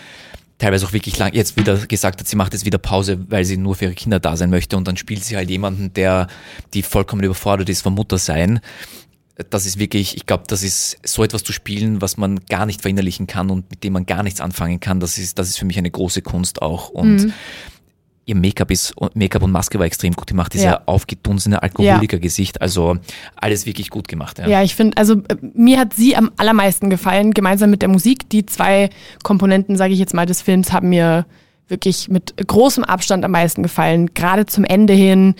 teilweise 0.59 0.85
auch 0.87 0.93
wirklich 0.93 1.17
lang 1.19 1.33
jetzt 1.35 1.57
wieder 1.57 1.77
gesagt 1.87 2.19
hat, 2.21 2.27
sie 2.27 2.35
macht 2.35 2.53
jetzt 2.53 2.65
wieder 2.65 2.79
Pause, 2.79 3.19
weil 3.29 3.45
sie 3.45 3.57
nur 3.57 3.77
für 3.77 3.85
ihre 3.85 3.95
Kinder 3.95 4.19
da 4.19 4.37
sein 4.37 4.51
möchte 4.51 4.77
und 4.77 4.89
dann 4.89 4.97
spielt 4.97 5.23
sie 5.23 5.37
halt 5.37 5.49
jemanden, 5.51 5.93
der 5.95 6.27
die 6.75 6.83
vollkommen 6.83 7.23
überfordert 7.23 7.69
ist 7.69 7.83
vom 7.83 7.95
Muttersein. 7.95 8.59
Das 9.51 9.67
ist 9.67 9.79
wirklich, 9.79 10.17
ich 10.17 10.27
glaube, 10.27 10.45
das 10.49 10.63
ist 10.63 10.99
so 11.05 11.23
etwas 11.23 11.45
zu 11.45 11.53
spielen, 11.53 12.01
was 12.03 12.17
man 12.17 12.41
gar 12.49 12.67
nicht 12.67 12.83
verinnerlichen 12.83 13.27
kann 13.27 13.51
und 13.51 13.71
mit 13.71 13.85
dem 13.85 13.93
man 13.93 14.05
gar 14.07 14.23
nichts 14.23 14.41
anfangen 14.41 14.81
kann. 14.81 14.99
Das 15.01 15.17
ist, 15.19 15.39
das 15.39 15.49
ist 15.49 15.59
für 15.59 15.65
mich 15.65 15.79
eine 15.79 15.91
große 15.91 16.23
Kunst 16.23 16.61
auch. 16.61 16.89
Und 16.91 17.17
Mhm. 17.27 17.33
ihr 18.27 18.35
Make-up 18.35 18.71
ist, 18.71 18.95
Make-up 19.15 19.43
und 19.43 19.53
Maske 19.53 19.79
war 19.79 19.87
extrem 19.87 20.13
gut 20.15 20.27
gemacht. 20.27 20.53
Dieser 20.55 20.65
Ja. 20.65 20.83
aufgedunsene 20.87 21.63
Alkoholiker-Gesicht. 21.63 22.61
Also 22.61 22.97
alles 23.37 23.65
wirklich 23.65 23.91
gut 23.91 24.09
gemacht. 24.09 24.39
Ja. 24.41 24.49
Ja, 24.49 24.63
ich 24.63 24.75
finde, 24.75 24.97
also 24.97 25.15
äh, 25.29 25.37
mir 25.55 25.79
hat 25.79 25.95
sie 25.95 26.17
am 26.17 26.31
allermeisten 26.37 26.91
gefallen, 26.91 27.33
gemeinsam 27.33 27.71
mit 27.71 27.81
der 27.81 27.89
Musik. 27.89 28.29
Die 28.31 28.45
zwei 28.45 28.91
Komponenten, 29.23 29.77
sage 29.77 29.93
ich 29.93 29.99
jetzt 30.01 30.15
mal, 30.15 30.27
des 30.27 30.43
Films 30.43 30.73
haben 30.73 30.89
mir 30.89 31.27
wirklich 31.69 32.09
mit 32.09 32.35
großem 32.47 32.83
Abstand 32.83 33.25
am 33.25 33.31
meisten 33.31 33.63
gefallen. 33.63 34.13
Gerade 34.15 34.47
zum 34.47 34.65
Ende 34.65 34.95
hin, 34.95 35.35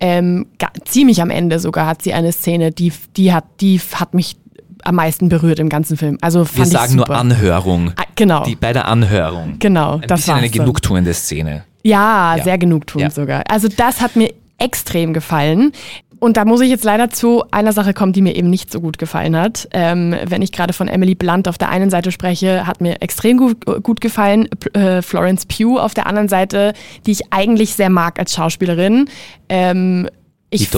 ähm, 0.00 0.46
ziemlich 0.84 1.22
am 1.22 1.30
Ende 1.30 1.58
sogar, 1.58 1.86
hat 1.86 2.02
sie 2.02 2.12
eine 2.12 2.32
Szene, 2.32 2.70
die, 2.70 2.92
die, 3.16 3.32
hat, 3.32 3.44
die 3.60 3.80
hat 3.80 4.14
mich 4.14 4.36
am 4.84 4.94
meisten 4.96 5.28
berührt 5.28 5.58
im 5.58 5.68
ganzen 5.68 5.96
Film. 5.96 6.18
Also 6.20 6.44
fand 6.44 6.56
Wir 6.58 6.64
ich 6.64 6.70
sagen 6.70 6.92
super. 6.92 7.06
nur 7.08 7.16
Anhörung. 7.16 7.92
Ah, 7.96 8.04
genau, 8.14 8.44
Die, 8.44 8.54
bei 8.56 8.72
der 8.72 8.86
Anhörung. 8.88 9.56
genau, 9.58 9.94
Ein 9.94 10.02
das 10.08 10.28
war 10.28 10.36
eine 10.36 10.48
genugtuende 10.50 11.12
Szene. 11.14 11.64
Ja, 11.82 12.36
Ja. 12.36 12.44
sehr 12.44 12.58
genugtuend 12.58 13.02
Ja. 13.02 13.10
sogar. 13.10 13.42
Also 13.48 13.68
das 13.68 14.00
hat 14.00 14.16
mir 14.16 14.32
extrem 14.58 15.12
gefallen. 15.12 15.72
Und 16.18 16.36
da 16.36 16.44
muss 16.44 16.60
ich 16.60 16.70
jetzt 16.70 16.84
leider 16.84 17.10
zu 17.10 17.44
einer 17.50 17.72
Sache 17.72 17.92
kommen, 17.92 18.12
die 18.12 18.22
mir 18.22 18.36
eben 18.36 18.48
nicht 18.48 18.72
so 18.72 18.80
gut 18.80 18.98
gefallen 18.98 19.36
hat. 19.36 19.68
Ähm, 19.72 20.14
wenn 20.24 20.42
ich 20.42 20.52
gerade 20.52 20.72
von 20.72 20.88
Emily 20.88 21.14
Blunt 21.14 21.48
auf 21.48 21.58
der 21.58 21.68
einen 21.68 21.90
Seite 21.90 22.10
spreche, 22.10 22.66
hat 22.66 22.80
mir 22.80 23.02
extrem 23.02 23.36
gut, 23.36 23.64
gut 23.82 24.00
gefallen. 24.00 24.48
Äh, 24.72 25.02
Florence 25.02 25.46
Pugh 25.46 25.78
auf 25.78 25.94
der 25.94 26.06
anderen 26.06 26.28
Seite, 26.28 26.72
die 27.06 27.12
ich 27.12 27.32
eigentlich 27.32 27.74
sehr 27.74 27.90
mag 27.90 28.18
als 28.18 28.34
Schauspielerin. 28.34 29.08
Ähm, 29.48 30.08
ich 30.50 30.70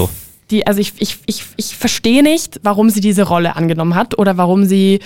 die, 0.51 0.67
also 0.67 0.81
ich, 0.81 0.95
ich, 0.99 1.19
ich, 1.27 1.45
ich 1.57 1.77
verstehe 1.77 2.23
nicht, 2.23 2.61
warum 2.63 2.89
sie 2.89 3.01
diese 3.01 3.25
Rolle 3.25 3.57
angenommen 3.57 3.95
hat 3.95 4.19
oder 4.19 4.39
warum 4.39 4.65
sie 4.65 5.01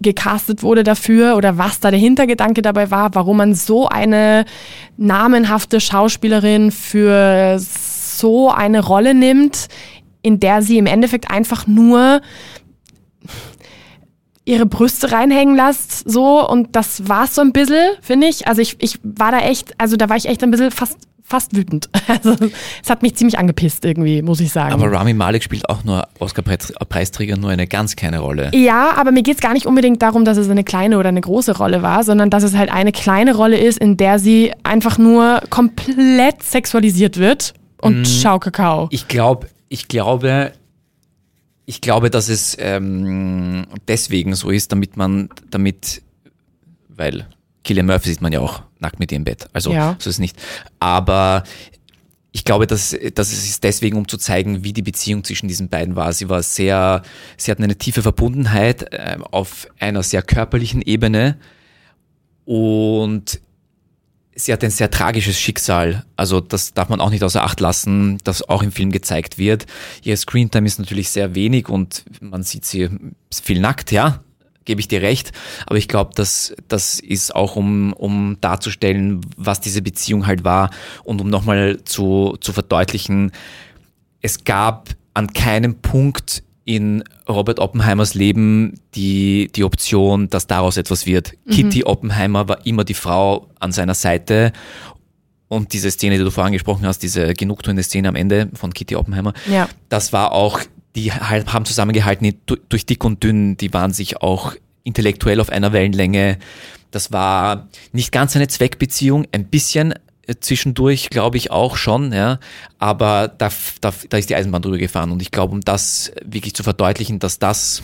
gecastet 0.00 0.62
wurde 0.62 0.84
dafür 0.84 1.36
oder 1.36 1.58
was 1.58 1.80
da 1.80 1.90
der 1.90 1.98
Hintergedanke 1.98 2.62
dabei 2.62 2.90
war, 2.90 3.14
warum 3.14 3.38
man 3.38 3.54
so 3.54 3.88
eine 3.88 4.44
namenhafte 4.96 5.80
Schauspielerin 5.80 6.70
für 6.70 7.58
so 8.18 8.50
eine 8.50 8.84
Rolle 8.84 9.14
nimmt, 9.14 9.68
in 10.22 10.40
der 10.40 10.62
sie 10.62 10.78
im 10.78 10.86
Endeffekt 10.86 11.30
einfach 11.30 11.66
nur 11.66 12.20
ihre 14.46 14.66
Brüste 14.66 15.12
reinhängen 15.12 15.56
lässt, 15.56 16.08
so 16.08 16.46
und 16.48 16.76
das 16.76 17.08
war's 17.08 17.34
so 17.34 17.40
ein 17.40 17.52
bisschen, 17.52 17.96
finde 18.02 18.26
ich. 18.26 18.46
Also 18.46 18.60
ich, 18.60 18.76
ich 18.78 18.98
war 19.02 19.32
da 19.32 19.38
echt, 19.38 19.74
also 19.78 19.96
da 19.96 20.08
war 20.08 20.16
ich 20.16 20.26
echt 20.26 20.42
ein 20.42 20.50
bisschen 20.50 20.70
fast 20.70 20.98
fast 21.26 21.56
wütend. 21.56 21.88
Also 22.06 22.36
es 22.82 22.90
hat 22.90 23.02
mich 23.02 23.16
ziemlich 23.16 23.38
angepisst 23.38 23.84
irgendwie, 23.84 24.20
muss 24.20 24.38
ich 24.40 24.52
sagen. 24.52 24.74
Aber 24.74 24.92
Rami 24.92 25.14
Malek 25.14 25.42
spielt 25.42 25.68
auch 25.70 25.82
nur 25.82 26.06
Oscar-Preisträger 26.20 27.38
nur 27.38 27.50
eine 27.50 27.66
ganz 27.66 27.96
kleine 27.96 28.18
Rolle. 28.18 28.50
Ja, 28.54 28.92
aber 28.96 29.10
mir 29.10 29.22
geht 29.22 29.36
es 29.36 29.40
gar 29.40 29.54
nicht 29.54 29.64
unbedingt 29.64 30.02
darum, 30.02 30.26
dass 30.26 30.36
es 30.36 30.50
eine 30.50 30.64
kleine 30.64 30.98
oder 30.98 31.08
eine 31.08 31.22
große 31.22 31.56
Rolle 31.56 31.82
war, 31.82 32.04
sondern 32.04 32.28
dass 32.28 32.42
es 32.42 32.54
halt 32.54 32.70
eine 32.70 32.92
kleine 32.92 33.34
Rolle 33.34 33.58
ist, 33.58 33.78
in 33.78 33.96
der 33.96 34.18
sie 34.18 34.52
einfach 34.64 34.98
nur 34.98 35.40
komplett 35.48 36.42
sexualisiert 36.42 37.16
wird 37.16 37.54
und 37.84 38.02
mm, 38.02 38.04
schau 38.04 38.38
Kakao. 38.38 38.88
Ich 38.90 39.08
glaube, 39.08 39.48
ich 39.68 39.88
glaube, 39.88 40.52
ich 41.66 41.80
glaube, 41.80 42.10
dass 42.10 42.28
es 42.28 42.56
ähm, 42.58 43.66
deswegen 43.88 44.34
so 44.34 44.50
ist, 44.50 44.72
damit 44.72 44.96
man, 44.96 45.28
damit, 45.50 46.02
weil 46.88 47.26
Killian 47.62 47.86
Murphy 47.86 48.08
sieht 48.08 48.22
man 48.22 48.32
ja 48.32 48.40
auch 48.40 48.62
nackt 48.78 49.00
mit 49.00 49.12
ihr 49.12 49.16
im 49.16 49.24
Bett. 49.24 49.48
Also 49.52 49.72
ja. 49.72 49.96
so 49.98 50.08
ist 50.10 50.16
es 50.16 50.18
nicht. 50.18 50.36
Aber 50.80 51.44
ich 52.32 52.44
glaube, 52.44 52.66
dass, 52.66 52.96
dass 53.14 53.32
es 53.32 53.44
ist 53.44 53.64
deswegen, 53.64 53.96
um 53.96 54.08
zu 54.08 54.16
zeigen, 54.16 54.64
wie 54.64 54.72
die 54.72 54.82
Beziehung 54.82 55.22
zwischen 55.22 55.46
diesen 55.46 55.68
beiden 55.68 55.94
war. 55.94 56.12
Sie 56.12 56.28
war 56.28 56.42
sehr, 56.42 57.02
sie 57.36 57.50
hatten 57.50 57.64
eine 57.64 57.76
tiefe 57.76 58.02
Verbundenheit 58.02 58.92
äh, 58.92 59.18
auf 59.30 59.68
einer 59.78 60.02
sehr 60.02 60.22
körperlichen 60.22 60.82
Ebene 60.82 61.38
und 62.44 63.40
sie 64.34 64.52
hat 64.52 64.64
ein 64.64 64.70
sehr 64.70 64.90
tragisches 64.90 65.38
Schicksal. 65.38 66.04
Also 66.16 66.40
das 66.40 66.74
darf 66.74 66.88
man 66.88 67.00
auch 67.00 67.10
nicht 67.10 67.22
außer 67.22 67.42
Acht 67.42 67.60
lassen, 67.60 68.18
das 68.24 68.48
auch 68.48 68.62
im 68.62 68.72
Film 68.72 68.90
gezeigt 68.90 69.38
wird. 69.38 69.66
Ihr 70.02 70.16
Screentime 70.16 70.66
ist 70.66 70.78
natürlich 70.78 71.10
sehr 71.10 71.34
wenig 71.34 71.68
und 71.68 72.04
man 72.20 72.42
sieht 72.42 72.64
sie 72.64 72.88
viel 73.30 73.60
nackt, 73.60 73.92
ja 73.92 74.20
gebe 74.64 74.80
ich 74.80 74.88
dir 74.88 75.02
recht. 75.02 75.32
Aber 75.66 75.76
ich 75.76 75.88
glaube, 75.88 76.12
dass 76.14 76.54
das 76.68 76.98
ist 76.98 77.34
auch, 77.34 77.56
um, 77.56 77.92
um 77.92 78.38
darzustellen, 78.40 79.20
was 79.36 79.60
diese 79.60 79.82
Beziehung 79.82 80.26
halt 80.26 80.44
war 80.44 80.70
und 81.04 81.20
um 81.20 81.28
nochmal 81.28 81.80
zu, 81.84 82.36
zu 82.40 82.52
verdeutlichen, 82.52 83.32
es 84.22 84.44
gab 84.44 84.88
an 85.12 85.32
keinem 85.32 85.76
Punkt 85.76 86.42
in 86.64 87.04
Robert 87.28 87.60
Oppenheimers 87.60 88.14
Leben 88.14 88.80
die, 88.94 89.50
die 89.54 89.64
Option, 89.64 90.30
dass 90.30 90.46
daraus 90.46 90.76
etwas 90.76 91.06
wird. 91.06 91.32
Mhm. 91.44 91.50
Kitty 91.50 91.84
Oppenheimer 91.84 92.48
war 92.48 92.66
immer 92.66 92.84
die 92.84 92.94
Frau 92.94 93.48
an 93.60 93.72
seiner 93.72 93.94
Seite 93.94 94.52
und 95.48 95.72
diese 95.72 95.90
Szene, 95.90 96.16
die 96.16 96.24
du 96.24 96.30
vorhin 96.30 96.48
angesprochen 96.48 96.86
hast, 96.86 97.00
diese 97.00 97.34
genugtuende 97.34 97.82
Szene 97.82 98.08
am 98.08 98.16
Ende 98.16 98.48
von 98.54 98.72
Kitty 98.72 98.96
Oppenheimer, 98.96 99.34
ja. 99.50 99.68
das 99.88 100.12
war 100.12 100.32
auch 100.32 100.60
die 100.94 101.12
haben 101.12 101.64
zusammengehalten 101.64 102.34
durch 102.68 102.86
dick 102.86 103.04
und 103.04 103.22
dünn, 103.22 103.56
die 103.56 103.72
waren 103.72 103.92
sich 103.92 104.18
auch 104.18 104.54
intellektuell 104.84 105.40
auf 105.40 105.50
einer 105.50 105.72
Wellenlänge. 105.72 106.38
Das 106.90 107.12
war 107.12 107.68
nicht 107.92 108.12
ganz 108.12 108.36
eine 108.36 108.46
Zweckbeziehung, 108.46 109.26
ein 109.32 109.46
bisschen 109.46 109.94
zwischendurch, 110.40 111.10
glaube 111.10 111.36
ich 111.36 111.50
auch 111.50 111.76
schon, 111.76 112.12
ja. 112.12 112.38
Aber 112.78 113.28
da, 113.28 113.50
da, 113.80 113.92
da 114.08 114.16
ist 114.16 114.30
die 114.30 114.36
Eisenbahn 114.36 114.62
drüber 114.62 114.78
gefahren. 114.78 115.10
Und 115.10 115.22
ich 115.22 115.30
glaube, 115.30 115.52
um 115.52 115.60
das 115.60 116.12
wirklich 116.24 116.54
zu 116.54 116.62
verdeutlichen, 116.62 117.18
dass 117.18 117.38
das 117.38 117.82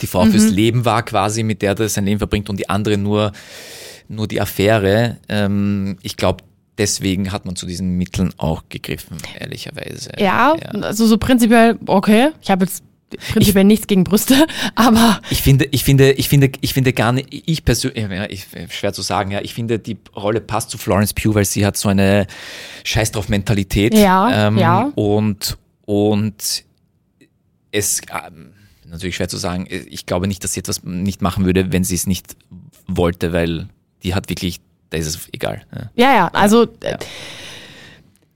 die 0.00 0.06
Frau 0.06 0.24
mhm. 0.24 0.32
fürs 0.32 0.50
Leben 0.50 0.84
war, 0.84 1.02
quasi, 1.02 1.42
mit 1.42 1.62
der 1.62 1.78
er 1.78 1.88
sein 1.88 2.04
Leben 2.04 2.18
verbringt 2.18 2.48
und 2.48 2.58
die 2.58 2.68
andere 2.68 2.96
nur, 2.96 3.32
nur 4.08 4.28
die 4.28 4.40
Affäre. 4.40 5.18
Ähm, 5.28 5.98
ich 6.02 6.16
glaube, 6.16 6.44
deswegen 6.78 7.32
hat 7.32 7.44
man 7.44 7.56
zu 7.56 7.66
diesen 7.66 7.96
Mitteln 7.96 8.32
auch 8.36 8.64
gegriffen, 8.68 9.18
ehrlicherweise. 9.38 10.12
Ja, 10.18 10.54
ja. 10.54 10.80
also 10.80 11.06
so 11.06 11.18
prinzipiell, 11.18 11.78
okay. 11.86 12.30
Ich 12.40 12.50
habe 12.50 12.64
jetzt 12.64 12.84
prinzipiell 13.32 13.64
ich, 13.64 13.68
nichts 13.68 13.86
gegen 13.86 14.04
Brüste, 14.04 14.46
aber. 14.74 15.20
Ich 15.30 15.42
finde, 15.42 15.66
ich 15.66 15.84
finde, 15.84 16.12
ich 16.12 16.28
finde, 16.28 16.50
ich 16.60 16.74
finde 16.74 16.92
gar 16.92 17.12
nicht, 17.12 17.28
ich 17.30 17.64
persönlich, 17.64 18.04
ich, 18.30 18.74
schwer 18.74 18.92
zu 18.92 19.02
sagen, 19.02 19.30
ja, 19.30 19.40
ich 19.40 19.54
finde, 19.54 19.78
die 19.78 19.96
Rolle 20.14 20.40
passt 20.40 20.70
zu 20.70 20.78
Florence 20.78 21.14
Pugh, 21.14 21.34
weil 21.34 21.44
sie 21.44 21.66
hat 21.66 21.76
so 21.76 21.88
eine 21.88 22.26
Scheiß 22.84 23.12
drauf 23.12 23.28
Mentalität. 23.28 23.94
Ja, 23.94 24.48
ähm, 24.48 24.58
ja. 24.58 24.92
Und, 24.94 25.58
und 25.84 26.64
es, 27.72 28.00
ähm, 28.10 28.52
natürlich 28.90 29.16
schwer 29.16 29.28
zu 29.28 29.36
sagen, 29.36 29.66
ich 29.68 30.06
glaube 30.06 30.26
nicht, 30.26 30.42
dass 30.44 30.54
sie 30.54 30.60
etwas 30.60 30.82
nicht 30.82 31.22
machen 31.22 31.44
würde, 31.44 31.72
wenn 31.72 31.84
sie 31.84 31.94
es 31.94 32.06
nicht 32.06 32.36
wollte, 32.86 33.32
weil 33.32 33.68
die 34.02 34.14
hat 34.14 34.28
wirklich, 34.28 34.60
da 34.90 34.98
ist 34.98 35.06
es 35.06 35.28
egal. 35.32 35.62
Ja, 35.72 35.90
ja, 35.94 36.14
ja 36.14 36.28
also, 36.28 36.66
ja. 36.82 36.98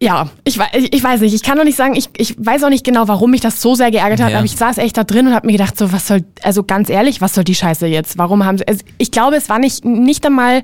Ja, 0.03 0.29
ich, 0.45 0.59
ich 0.59 1.03
weiß 1.03 1.21
nicht. 1.21 1.35
Ich 1.35 1.43
kann 1.43 1.57
doch 1.57 1.65
nicht 1.65 1.77
sagen, 1.77 1.95
ich, 1.95 2.11
ich 2.17 2.35
weiß 2.39 2.65
auch 2.65 2.69
nicht 2.69 2.85
genau, 2.85 3.09
warum 3.09 3.31
mich 3.31 3.41
das 3.41 3.63
so 3.63 3.75
sehr 3.75 3.91
geärgert 3.91 4.21
hat, 4.21 4.33
ja. 4.33 4.39
aber 4.39 4.45
ich 4.45 4.57
saß 4.57 4.79
echt 4.79 4.97
da 4.97 5.05
drin 5.05 5.29
und 5.29 5.35
habe 5.35 5.47
mir 5.47 5.53
gedacht, 5.53 5.79
so, 5.79 5.93
was 5.93 6.09
soll, 6.09 6.25
also 6.43 6.63
ganz 6.63 6.91
ehrlich, 6.91 7.21
was 7.21 7.35
soll 7.35 7.45
die 7.45 7.55
Scheiße 7.55 7.87
jetzt? 7.87 8.19
Warum 8.19 8.45
haben 8.45 8.59
sie, 8.59 8.67
also 8.67 8.85
ich 8.99 9.11
glaube, 9.11 9.37
es 9.37 9.49
war 9.49 9.59
nicht, 9.59 9.85
nicht 9.85 10.27
einmal, 10.27 10.63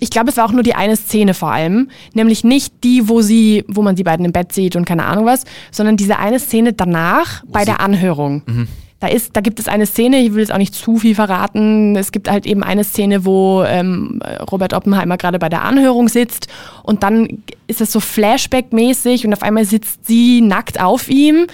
ich 0.00 0.10
glaube, 0.10 0.30
es 0.30 0.36
war 0.36 0.46
auch 0.46 0.52
nur 0.52 0.62
die 0.62 0.74
eine 0.74 0.96
Szene 0.96 1.34
vor 1.34 1.52
allem, 1.52 1.90
nämlich 2.14 2.44
nicht 2.44 2.82
die, 2.82 3.08
wo 3.08 3.22
sie, 3.22 3.64
wo 3.68 3.82
man 3.82 3.94
die 3.94 4.04
beiden 4.04 4.24
im 4.24 4.32
Bett 4.32 4.52
sieht 4.52 4.74
und 4.74 4.84
keine 4.84 5.04
Ahnung 5.04 5.26
was, 5.26 5.44
sondern 5.70 5.96
diese 5.96 6.18
eine 6.18 6.40
Szene 6.40 6.72
danach 6.72 7.44
wo 7.44 7.52
bei 7.52 7.64
der 7.64 7.80
Anhörung. 7.80 8.42
Mhm 8.46 8.68
da 9.06 9.12
ist, 9.12 9.36
da 9.36 9.40
gibt 9.40 9.60
es 9.60 9.68
eine 9.68 9.86
Szene, 9.86 10.18
ich 10.18 10.32
will 10.32 10.40
jetzt 10.40 10.52
auch 10.52 10.58
nicht 10.58 10.74
zu 10.74 10.96
viel 10.96 11.14
verraten. 11.14 11.96
Es 11.96 12.10
gibt 12.10 12.30
halt 12.30 12.44
eben 12.44 12.62
eine 12.62 12.82
Szene, 12.82 13.24
wo 13.24 13.62
ähm, 13.62 14.20
Robert 14.50 14.74
Oppenheimer 14.74 15.16
gerade 15.16 15.38
bei 15.38 15.48
der 15.48 15.62
Anhörung 15.62 16.08
sitzt 16.08 16.48
und 16.82 17.02
dann 17.02 17.42
ist 17.68 17.80
es 17.80 17.92
so 17.92 18.00
Flashback-mäßig 18.00 19.24
und 19.24 19.32
auf 19.32 19.42
einmal 19.42 19.64
sitzt 19.64 20.06
sie 20.06 20.40
nackt 20.40 20.80
auf 20.80 21.08
ihm 21.08 21.46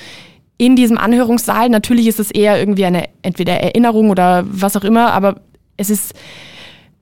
in 0.56 0.76
diesem 0.76 0.96
Anhörungssaal. 0.96 1.68
Natürlich 1.68 2.06
ist 2.06 2.20
es 2.20 2.30
eher 2.30 2.58
irgendwie 2.58 2.86
eine 2.86 3.04
entweder 3.20 3.54
Erinnerung 3.54 4.10
oder 4.10 4.44
was 4.46 4.76
auch 4.76 4.84
immer, 4.84 5.12
aber 5.12 5.36
es 5.76 5.90
ist 5.90 6.14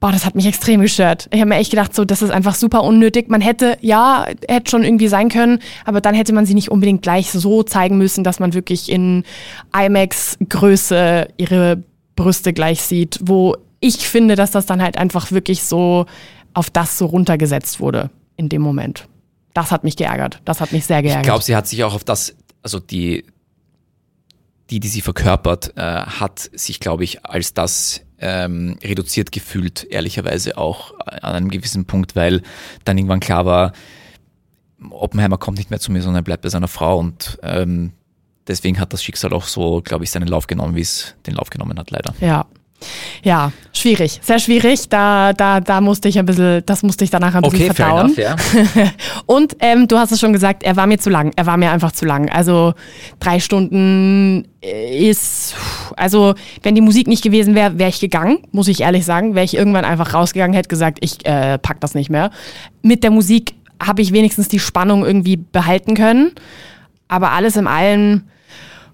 boah, 0.01 0.11
das 0.11 0.25
hat 0.25 0.35
mich 0.35 0.47
extrem 0.47 0.81
gestört. 0.81 1.29
Ich 1.31 1.41
habe 1.41 1.51
mir 1.51 1.57
echt 1.57 1.71
gedacht, 1.71 1.95
so, 1.95 2.07
das 2.07 2.23
ist 2.23 2.31
einfach 2.31 2.55
super 2.55 2.83
unnötig. 2.83 3.29
Man 3.29 3.43
hätte, 3.43 3.77
ja, 3.83 4.27
hätte 4.49 4.71
schon 4.71 4.83
irgendwie 4.83 5.09
sein 5.09 5.29
können, 5.29 5.61
aber 5.85 6.01
dann 6.01 6.15
hätte 6.15 6.33
man 6.33 6.47
sie 6.47 6.55
nicht 6.55 6.71
unbedingt 6.71 7.03
gleich 7.03 7.31
so 7.31 7.63
zeigen 7.63 7.99
müssen, 7.99 8.25
dass 8.25 8.41
man 8.41 8.55
wirklich 8.55 8.91
in 8.91 9.25
IMAX-Größe 9.73 11.29
ihre 11.37 11.85
Brüste 12.17 12.53
gleich 12.55 12.81
sieht, 12.81 13.21
wo 13.23 13.57
ich 13.81 14.09
finde, 14.09 14.37
dass 14.37 14.51
das 14.51 14.67
dann 14.67 14.83
halt 14.83 14.97
einfach 14.97 15.31
wirklich 15.33 15.63
so 15.63 16.07
auf 16.55 16.71
das 16.71 16.99
so 16.99 17.07
runtergesetzt 17.07 17.81
wurde 17.81 18.11
in 18.37 18.49
dem 18.49 18.63
Moment. 18.63 19.07
Das 19.53 19.71
hat 19.71 19.85
mich 19.85 19.97
geärgert. 19.97 20.41
Das 20.45 20.61
hat 20.61 20.73
mich 20.73 20.87
sehr 20.87 21.03
geärgert. 21.03 21.25
Ich 21.25 21.29
glaube, 21.29 21.45
sie 21.45 21.57
hat 21.57 21.67
sich 21.67 21.85
auch 21.85 21.95
auf 21.95 22.05
das, 22.05 22.35
also 22.63 22.79
die, 22.79 23.25
die, 24.71 24.81
die 24.81 24.89
sie 24.89 25.01
verkörpert, 25.03 25.77
äh, 25.77 25.81
hat 25.81 26.51
sich, 26.53 26.81
glaube 26.81 27.05
ich, 27.05 27.25
als 27.25 27.55
das 27.55 28.03
ähm, 28.20 28.78
reduziert 28.83 29.33
gefühlt, 29.33 29.85
ehrlicherweise 29.85 30.59
auch 30.59 30.94
an 31.00 31.35
einem 31.35 31.50
gewissen 31.50 31.87
Punkt, 31.87 32.16
weil 32.16 32.42
dann 32.85 32.98
irgendwann 32.98 33.20
klar 33.20 33.46
war, 33.46 33.72
Oppenheimer 34.90 35.38
kommt 35.38 35.59
nicht 35.59 35.70
mehr 35.70 35.80
zu 35.80 35.92
mir, 35.92 36.02
sondern 36.02 36.22
er 36.22 36.24
bleibt 36.24 36.42
bei 36.42 36.48
seiner 36.48 36.68
Frau 36.68 36.98
und 36.98 37.38
ähm, 37.42 37.92
deswegen 38.46 38.80
hat 38.80 38.92
das 38.92 39.02
Schicksal 39.02 39.33
auch 39.33 39.44
so, 39.44 39.83
glaube 39.83 40.04
ich, 40.04 40.11
seinen 40.11 40.28
Lauf 40.28 40.46
genommen, 40.46 40.74
wie 40.74 40.80
es 40.80 41.14
den 41.26 41.35
Lauf 41.35 41.50
genommen 41.50 41.78
hat, 41.78 41.90
leider. 41.90 42.14
Ja, 42.20 42.46
ja, 43.23 43.53
schwierig, 43.73 44.21
sehr 44.23 44.38
schwierig. 44.38 44.88
Da, 44.88 45.33
da, 45.33 45.61
da 45.61 45.81
musste 45.81 46.09
ich 46.09 46.19
ein 46.19 46.27
bisschen, 46.27 46.62
das 46.66 46.83
musste 46.83 47.05
ich 47.05 47.11
danach 47.11 47.35
ein 47.35 47.43
bisschen 47.43 47.71
okay, 47.71 47.75
verdauen. 47.75 48.14
Fair 48.14 48.37
enough, 48.37 48.75
ja. 48.75 48.90
Und 49.27 49.57
ähm, 49.61 49.88
du 49.88 49.99
hast 49.99 50.12
es 50.12 50.21
schon 50.21 50.33
gesagt, 50.33 50.62
er 50.62 50.77
war 50.77 50.87
mir 50.87 50.99
zu 50.99 51.11
lang. 51.11 51.33
Er 51.37 51.47
war 51.47 51.57
mir 51.57 51.71
einfach 51.71 51.93
zu 51.93 52.05
lang. 52.07 52.29
Also 52.31 52.75
drei 53.19 53.40
Stunden 53.40 54.47
ist, 54.61 55.55
also 55.97 56.35
wenn 56.62 56.75
die 56.75 56.81
Musik 56.81 57.07
nicht 57.07 57.23
gewesen 57.23 57.55
wäre, 57.55 57.79
wäre 57.79 57.90
ich 57.90 58.01
gegangen, 58.01 58.38
muss 58.53 58.69
ich 58.69 58.81
ehrlich 58.81 59.05
sagen. 59.05 59.35
Wäre 59.35 59.45
ich 59.45 59.55
irgendwann 59.55 59.85
einfach 59.85 60.14
rausgegangen, 60.14 60.55
hätte 60.55 60.69
gesagt, 60.69 60.99
ich 61.01 61.25
äh, 61.27 61.59
pack 61.59 61.81
das 61.81 61.95
nicht 61.95 62.11
mehr. 62.11 62.31
Mit 62.83 63.03
der 63.03 63.11
Musik 63.11 63.55
habe 63.83 64.03
ich 64.03 64.12
wenigstens 64.12 64.49
die 64.49 64.59
Spannung 64.59 65.05
irgendwie 65.05 65.37
behalten 65.37 65.95
können. 65.95 66.33
Aber 67.09 67.33
alles 67.33 67.57
in 67.57 67.66
allem 67.66 68.23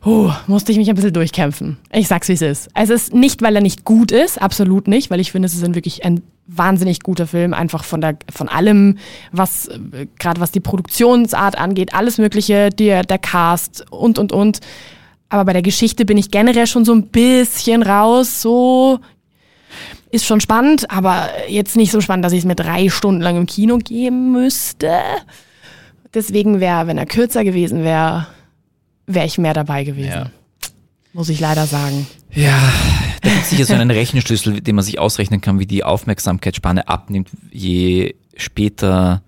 uh, 0.07 0.31
musste 0.47 0.73
ich 0.73 0.79
mich 0.79 0.89
ein 0.89 0.95
bisschen 0.95 1.13
durchkämpfen. 1.13 1.77
Ich 1.93 2.09
sag's, 2.09 2.29
wie 2.29 2.35
es 2.35 2.43
ist. 2.43 2.69
Es 2.75 2.91
ist 2.91 3.13
nicht, 3.13 3.43
weil 3.43 3.57
er 3.57 3.63
nicht 3.63 3.85
gut 3.85 4.13
ist, 4.13 4.41
absolut 4.41 4.89
nicht, 4.89 5.11
weil 5.11 5.21
ich 5.21 5.33
finde, 5.33 5.47
es 5.47 5.55
ist 5.55 5.65
ein 5.65 5.75
wirklich 5.75 6.05
ein 6.05 6.23
wahnsinnig 6.47 7.01
guter 7.01 7.27
Film, 7.27 7.53
einfach 7.53 7.85
von, 7.85 8.01
der, 8.01 8.17
von 8.33 8.49
allem, 8.49 8.99
was, 9.33 9.67
äh, 9.67 10.07
gerade 10.19 10.41
was 10.41 10.53
die 10.53 10.61
Produktionsart 10.61 11.59
angeht, 11.59 11.93
alles 11.93 12.19
Mögliche, 12.19 12.71
der, 12.71 13.03
der 13.03 13.19
Cast 13.19 13.91
und, 13.91 14.19
und, 14.19 14.33
und. 14.33 14.61
Aber 15.29 15.45
bei 15.45 15.53
der 15.53 15.63
Geschichte 15.63 16.05
bin 16.05 16.19
ich 16.19 16.31
generell 16.31 16.69
schon 16.69 16.85
so 16.85 16.95
ein 16.95 17.09
bisschen 17.09 17.83
raus, 17.83 18.41
so 18.41 19.01
ist 20.13 20.25
schon 20.25 20.41
spannend, 20.41 20.89
aber 20.91 21.29
jetzt 21.49 21.77
nicht 21.77 21.91
so 21.91 22.01
spannend, 22.01 22.25
dass 22.25 22.33
ich 22.33 22.41
es 22.41 22.45
mir 22.45 22.55
drei 22.55 22.89
Stunden 22.89 23.21
lang 23.21 23.37
im 23.37 23.47
Kino 23.47 23.79
geben 23.79 24.33
müsste. 24.33 25.01
Deswegen 26.15 26.61
wäre, 26.61 26.87
wenn 26.87 26.97
er 26.97 27.07
kürzer 27.07 27.43
gewesen 27.43 27.83
wäre, 27.83 28.29
wäre 29.07 29.27
ich 29.27 29.39
mehr 29.39 29.55
dabei 29.55 29.85
gewesen. 29.85 30.09
Ja. 30.11 30.31
Muss 31.13 31.29
ich 31.31 31.41
leider 31.41 31.67
sagen. 31.67 32.07
Ja, 32.33 32.59
da 33.23 33.31
gibt 33.31 33.43
es 33.43 33.51
sicher 33.51 33.65
so 33.65 33.73
einen 33.75 33.91
Rechenschlüssel, 33.93 34.61
den 34.61 34.75
man 34.77 34.85
sich 34.85 34.99
ausrechnen 34.99 35.41
kann, 35.41 35.59
wie 35.59 35.67
die 35.67 35.83
Aufmerksamkeitsspanne 35.85 36.89
abnimmt, 36.89 37.31
je 37.51 38.15
später 38.37 39.23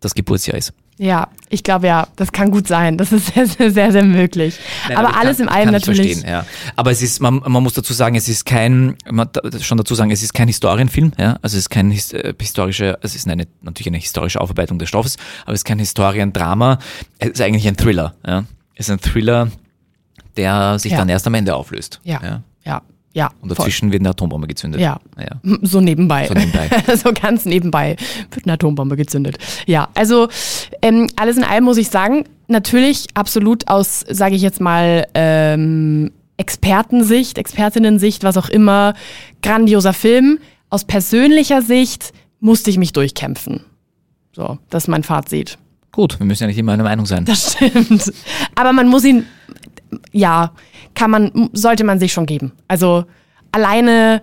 das 0.00 0.14
Geburtsjahr 0.14 0.56
ist. 0.58 0.72
Ja, 0.98 1.28
ich 1.50 1.62
glaube 1.62 1.88
ja, 1.88 2.06
das 2.16 2.32
kann 2.32 2.50
gut 2.50 2.68
sein. 2.68 2.96
Das 2.96 3.12
ist 3.12 3.26
sehr, 3.34 3.46
sehr, 3.46 3.70
sehr, 3.70 3.92
sehr 3.92 4.04
möglich. 4.04 4.58
Nein, 4.88 4.96
aber 4.96 5.10
ich 5.10 5.16
alles 5.16 5.38
kann- 5.38 5.46
im 5.48 5.52
allem 5.52 5.64
kann 5.66 5.74
ich 5.74 5.86
natürlich. 5.86 6.12
Verstehen, 6.12 6.30
ja. 6.30 6.46
Aber 6.76 6.90
es 6.90 7.02
ist, 7.02 7.20
man, 7.20 7.42
man 7.46 7.62
muss 7.62 7.74
dazu 7.74 7.92
sagen, 7.92 8.14
es 8.14 8.28
ist 8.28 8.46
kein, 8.46 8.96
man 9.10 9.28
schon 9.60 9.76
dazu 9.78 9.94
sagen, 9.94 10.10
es 10.10 10.22
ist 10.22 10.32
kein 10.32 10.46
Historienfilm, 10.48 11.12
ja. 11.18 11.32
Also 11.42 11.56
es 11.56 11.64
ist 11.64 11.70
kein 11.70 11.90
äh, 11.90 12.32
historische, 12.40 12.98
es 13.02 13.14
ist 13.14 13.28
eine, 13.28 13.46
natürlich 13.60 13.88
eine 13.88 13.98
historische 13.98 14.40
Aufarbeitung 14.40 14.78
des 14.78 14.88
Stoffes, 14.88 15.16
aber 15.44 15.52
es 15.52 15.60
ist 15.60 15.64
kein 15.64 15.80
Historiendrama. 15.80 16.78
Es 17.18 17.30
ist 17.30 17.40
eigentlich 17.42 17.66
ein 17.68 17.76
Thriller, 17.76 18.14
ja. 18.26 18.44
Ist 18.76 18.90
ein 18.90 19.00
Thriller, 19.00 19.48
der 20.36 20.78
sich 20.78 20.92
Ja. 20.92 20.98
dann 20.98 21.08
erst 21.08 21.26
am 21.26 21.34
Ende 21.34 21.54
auflöst. 21.56 22.00
Ja, 22.04 22.20
ja. 22.22 22.42
ja, 22.64 22.82
ja. 23.14 23.30
Und 23.40 23.48
voll. 23.48 23.56
dazwischen 23.56 23.90
wird 23.90 24.02
eine 24.02 24.10
Atombombe 24.10 24.46
gezündet. 24.46 24.80
Ja. 24.80 25.00
ja. 25.18 25.40
So 25.62 25.80
nebenbei. 25.80 26.26
So 26.28 26.34
nebenbei. 26.34 26.68
so 26.96 27.12
ganz 27.12 27.44
nebenbei 27.46 27.96
wird 28.30 28.44
eine 28.44 28.52
Atombombe 28.54 28.96
gezündet. 28.96 29.38
Ja, 29.66 29.88
also 29.94 30.28
ähm, 30.82 31.08
alles 31.16 31.36
in 31.38 31.44
allem 31.44 31.64
muss 31.64 31.78
ich 31.78 31.88
sagen, 31.88 32.24
natürlich 32.48 33.06
absolut 33.14 33.66
aus, 33.68 34.04
sage 34.08 34.36
ich 34.36 34.42
jetzt 34.42 34.60
mal, 34.60 35.06
ähm, 35.14 36.12
Expertensicht, 36.36 37.38
Expertinnen-Sicht, 37.38 38.22
was 38.22 38.36
auch 38.36 38.50
immer, 38.50 38.92
grandioser 39.42 39.94
Film. 39.94 40.38
Aus 40.68 40.84
persönlicher 40.84 41.62
Sicht 41.62 42.12
musste 42.40 42.68
ich 42.68 42.76
mich 42.76 42.92
durchkämpfen. 42.92 43.64
So, 44.32 44.58
das 44.68 44.84
ist 44.84 44.88
mein 44.88 45.02
Fazit. 45.02 45.56
Gut, 45.96 46.20
wir 46.20 46.26
müssen 46.26 46.42
ja 46.42 46.48
nicht 46.48 46.58
immer 46.58 46.72
einer 46.72 46.82
Meinung 46.82 47.06
sein. 47.06 47.24
Das 47.24 47.52
stimmt. 47.54 48.12
Aber 48.54 48.74
man 48.74 48.86
muss 48.86 49.02
ihn, 49.02 49.24
ja, 50.12 50.52
kann 50.94 51.10
man, 51.10 51.48
sollte 51.54 51.84
man 51.84 51.98
sich 51.98 52.12
schon 52.12 52.26
geben. 52.26 52.52
Also 52.68 53.06
alleine, 53.50 54.20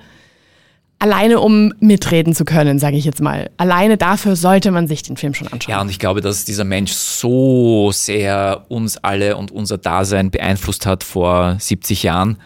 alleine 0.99 1.39
um 1.39 1.73
mitreden 1.79 2.35
zu 2.35 2.45
können, 2.45 2.77
sage 2.77 2.95
ich 2.95 3.05
jetzt 3.05 3.21
mal. 3.21 3.49
Alleine 3.57 3.97
dafür 3.97 4.35
sollte 4.35 4.69
man 4.69 4.87
sich 4.87 5.01
den 5.01 5.17
Film 5.17 5.33
schon 5.33 5.47
anschauen. 5.47 5.71
Ja, 5.71 5.81
und 5.81 5.89
ich 5.89 5.97
glaube, 5.97 6.21
dass 6.21 6.45
dieser 6.45 6.63
Mensch 6.63 6.91
so 6.91 7.91
sehr 7.91 8.65
uns 8.69 8.97
alle 8.97 9.35
und 9.35 9.49
unser 9.49 9.79
Dasein 9.79 10.29
beeinflusst 10.29 10.85
hat 10.85 11.03
vor 11.03 11.57
70 11.59 12.03
Jahren 12.03 12.37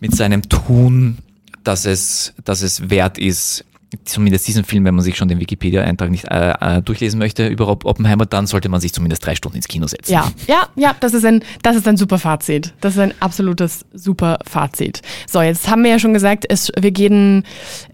mit 0.00 0.16
seinem 0.16 0.42
Tun, 0.48 1.18
dass 1.62 1.84
es, 1.84 2.34
dass 2.44 2.62
es 2.62 2.90
wert 2.90 3.18
ist, 3.18 3.64
zumindest 4.04 4.46
diesen 4.46 4.64
Film, 4.64 4.84
wenn 4.84 4.94
man 4.94 5.02
sich 5.02 5.16
schon 5.16 5.28
den 5.28 5.40
Wikipedia-Eintrag 5.40 6.10
nicht 6.10 6.24
äh, 6.30 6.52
äh, 6.60 6.82
durchlesen 6.82 7.18
möchte 7.18 7.46
über 7.46 7.68
Op- 7.68 7.86
Oppenheimer, 7.86 8.26
dann 8.26 8.46
sollte 8.46 8.68
man 8.68 8.80
sich 8.82 8.92
zumindest 8.92 9.24
drei 9.24 9.34
Stunden 9.34 9.56
ins 9.56 9.66
Kino 9.68 9.86
setzen. 9.86 10.12
Ja, 10.12 10.30
ja, 10.46 10.68
ja, 10.76 10.94
das 11.00 11.14
ist 11.14 11.24
ein, 11.24 11.42
das 11.62 11.76
ist 11.76 11.88
ein 11.88 11.96
super 11.96 12.18
Fazit. 12.18 12.74
Das 12.82 12.94
ist 12.94 13.00
ein 13.00 13.14
absolutes 13.20 13.86
super 13.94 14.38
Fazit. 14.46 15.00
So, 15.26 15.40
jetzt 15.40 15.68
haben 15.70 15.82
wir 15.84 15.90
ja 15.90 15.98
schon 15.98 16.12
gesagt, 16.12 16.44
es, 16.48 16.70
wir 16.78 16.90
gehen, 16.90 17.44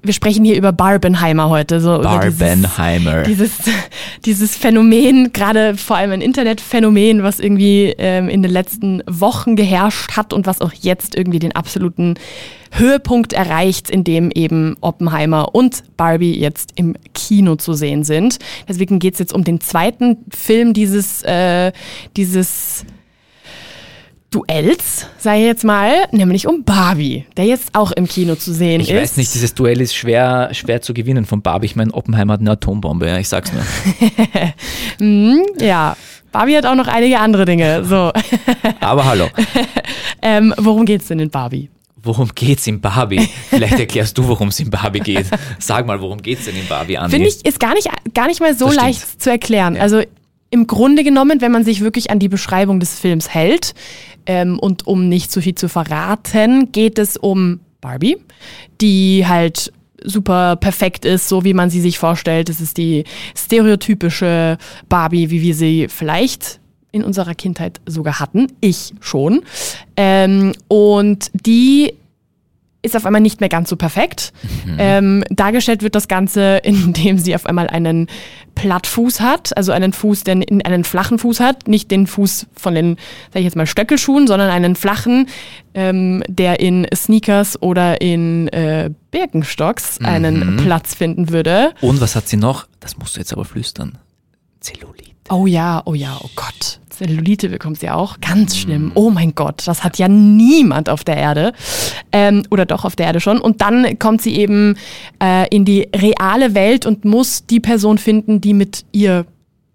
wir 0.02 0.12
sprechen 0.14 0.44
hier 0.44 0.56
über 0.56 0.72
Barbenheimer 0.72 1.48
heute. 1.48 1.80
So 1.80 1.96
über 2.00 2.20
dieses- 2.24 2.38
Barbenheimer. 2.40 3.22
dieses, 3.22 3.52
dieses 4.24 4.56
Phänomen, 4.56 5.32
gerade 5.32 5.76
vor 5.76 5.96
allem 5.96 6.10
ein 6.10 6.20
Internetphänomen, 6.22 7.22
was 7.22 7.38
irgendwie 7.38 7.94
ähm, 7.98 8.28
in 8.28 8.42
den 8.42 8.50
letzten 8.50 9.02
Wochen 9.06 9.54
geherrscht 9.54 10.16
hat 10.16 10.32
und 10.32 10.46
was 10.46 10.60
auch 10.60 10.72
jetzt 10.72 11.14
irgendwie 11.14 11.38
den 11.38 11.52
absoluten 11.54 12.14
Höhepunkt 12.76 13.32
erreicht, 13.32 13.90
in 13.90 14.04
dem 14.04 14.30
eben 14.30 14.76
Oppenheimer 14.80 15.54
und 15.54 15.84
Barbie 15.96 16.38
jetzt 16.38 16.72
im 16.76 16.96
Kino 17.14 17.56
zu 17.56 17.74
sehen 17.74 18.04
sind. 18.04 18.38
Deswegen 18.68 18.98
geht's 18.98 19.18
jetzt 19.18 19.32
um 19.32 19.44
den 19.44 19.60
zweiten 19.60 20.18
Film 20.34 20.72
dieses, 20.74 21.22
äh, 21.22 21.72
dieses 22.16 22.84
Duells, 24.30 25.06
sei 25.18 25.44
jetzt 25.44 25.62
mal, 25.62 25.92
nämlich 26.10 26.48
um 26.48 26.64
Barbie, 26.64 27.24
der 27.36 27.44
jetzt 27.44 27.72
auch 27.76 27.92
im 27.92 28.08
Kino 28.08 28.34
zu 28.34 28.52
sehen 28.52 28.80
Ich 28.80 28.90
ist. 28.90 29.00
weiß 29.00 29.16
nicht, 29.18 29.32
dieses 29.32 29.54
Duell 29.54 29.80
ist 29.80 29.94
schwer, 29.94 30.48
schwer 30.52 30.82
zu 30.82 30.92
gewinnen 30.92 31.24
von 31.24 31.40
Barbie. 31.40 31.66
Ich 31.66 31.76
meine, 31.76 31.94
Oppenheimer 31.94 32.32
hat 32.32 32.40
eine 32.40 32.50
Atombombe, 32.50 33.06
ja, 33.06 33.18
ich 33.18 33.28
sag's 33.28 33.52
nur. 33.52 33.62
Ja, 35.60 35.96
Barbie 36.32 36.56
hat 36.56 36.66
auch 36.66 36.74
noch 36.74 36.88
einige 36.88 37.20
andere 37.20 37.44
Dinge. 37.44 37.84
So, 37.84 38.10
Aber 38.80 39.04
hallo, 39.04 39.28
ähm, 40.22 40.52
worum 40.58 40.84
geht's 40.84 41.06
denn 41.06 41.20
in 41.20 41.30
Barbie? 41.30 41.70
Worum 42.04 42.30
geht's 42.34 42.66
in 42.66 42.80
Barbie? 42.80 43.20
Vielleicht 43.50 43.78
erklärst 43.78 44.16
du, 44.18 44.28
worum 44.28 44.48
es 44.48 44.60
in 44.60 44.70
Barbie 44.70 45.00
geht. 45.00 45.26
Sag 45.58 45.86
mal, 45.86 46.00
worum 46.00 46.20
geht's 46.22 46.44
denn 46.44 46.56
in 46.56 46.66
Barbie, 46.68 46.98
Andi? 46.98 47.16
Finde 47.16 47.28
ich, 47.28 47.44
ist 47.44 47.60
gar 47.60 47.74
nicht, 47.74 47.88
gar 48.14 48.26
nicht 48.26 48.40
mal 48.40 48.54
so 48.54 48.66
Das 48.66 48.74
stimmt. 48.74 48.86
leicht 48.86 49.22
zu 49.22 49.30
erklären. 49.30 49.76
Also 49.76 50.02
im 50.50 50.66
Grunde 50.66 51.02
genommen, 51.02 51.40
wenn 51.40 51.50
man 51.52 51.64
sich 51.64 51.80
wirklich 51.80 52.10
an 52.10 52.18
die 52.18 52.28
Beschreibung 52.28 52.78
des 52.78 52.98
Films 52.98 53.28
hält 53.28 53.74
ähm, 54.26 54.58
und 54.58 54.86
um 54.86 55.08
nicht 55.08 55.32
zu 55.32 55.40
viel 55.40 55.54
zu 55.54 55.68
verraten, 55.68 56.70
geht 56.70 56.98
es 56.98 57.16
um 57.16 57.60
Barbie, 57.80 58.16
die 58.80 59.26
halt 59.26 59.72
super 60.04 60.56
perfekt 60.56 61.04
ist, 61.04 61.28
so 61.28 61.44
wie 61.44 61.54
man 61.54 61.70
sie 61.70 61.80
sich 61.80 61.98
vorstellt. 61.98 62.48
Es 62.50 62.60
ist 62.60 62.76
die 62.76 63.04
stereotypische 63.36 64.58
Barbie, 64.88 65.30
wie 65.30 65.42
wir 65.42 65.54
sie 65.54 65.88
vielleicht 65.88 66.60
in 66.94 67.02
unserer 67.02 67.34
Kindheit 67.34 67.80
sogar 67.86 68.20
hatten. 68.20 68.46
Ich 68.60 68.94
schon. 69.00 69.42
Ähm, 69.96 70.52
und 70.68 71.30
die 71.34 71.94
ist 72.82 72.94
auf 72.96 73.06
einmal 73.06 73.22
nicht 73.22 73.40
mehr 73.40 73.48
ganz 73.48 73.70
so 73.70 73.76
perfekt. 73.76 74.32
Ähm, 74.78 75.24
dargestellt 75.30 75.82
wird 75.82 75.94
das 75.94 76.06
Ganze, 76.06 76.56
indem 76.62 77.18
sie 77.18 77.34
auf 77.34 77.46
einmal 77.46 77.66
einen 77.66 78.08
Plattfuß 78.54 79.20
hat, 79.20 79.56
also 79.56 79.72
einen 79.72 79.92
Fuß, 79.92 80.22
der 80.24 80.34
in 80.48 80.62
einen 80.62 80.84
flachen 80.84 81.18
Fuß 81.18 81.40
hat, 81.40 81.66
nicht 81.66 81.90
den 81.90 82.06
Fuß 82.06 82.46
von 82.54 82.74
den, 82.74 82.96
sag 83.32 83.40
ich 83.40 83.44
jetzt 83.44 83.56
mal, 83.56 83.66
Stöckelschuhen, 83.66 84.26
sondern 84.26 84.50
einen 84.50 84.76
flachen, 84.76 85.28
ähm, 85.72 86.22
der 86.28 86.60
in 86.60 86.86
Sneakers 86.94 87.60
oder 87.60 88.00
in 88.00 88.48
äh, 88.48 88.90
Birkenstocks 89.10 90.00
einen 90.00 90.58
Platz 90.58 90.94
finden 90.94 91.30
würde. 91.30 91.72
Und 91.80 92.00
was 92.00 92.14
hat 92.14 92.28
sie 92.28 92.36
noch? 92.36 92.66
Das 92.80 92.98
musst 92.98 93.16
du 93.16 93.20
jetzt 93.20 93.32
aber 93.32 93.46
flüstern. 93.46 93.98
Zellulite. 94.60 95.14
Oh 95.30 95.46
ja, 95.46 95.82
oh 95.86 95.94
ja, 95.94 96.18
oh 96.22 96.30
Gott. 96.36 96.80
Zellulite 96.96 97.48
bekommt 97.48 97.80
sie 97.80 97.90
auch. 97.90 98.20
Ganz 98.20 98.56
schlimm. 98.56 98.92
Oh 98.94 99.10
mein 99.10 99.34
Gott, 99.34 99.62
das 99.66 99.84
hat 99.84 99.98
ja 99.98 100.08
niemand 100.08 100.88
auf 100.88 101.04
der 101.04 101.16
Erde. 101.16 101.52
Ähm, 102.12 102.42
oder 102.50 102.66
doch 102.66 102.84
auf 102.84 102.96
der 102.96 103.06
Erde 103.06 103.20
schon. 103.20 103.38
Und 103.38 103.60
dann 103.60 103.98
kommt 103.98 104.22
sie 104.22 104.36
eben 104.36 104.76
äh, 105.22 105.48
in 105.48 105.64
die 105.64 105.88
reale 105.94 106.54
Welt 106.54 106.86
und 106.86 107.04
muss 107.04 107.46
die 107.46 107.60
Person 107.60 107.98
finden, 107.98 108.40
die 108.40 108.54
mit 108.54 108.84
ihr 108.92 109.26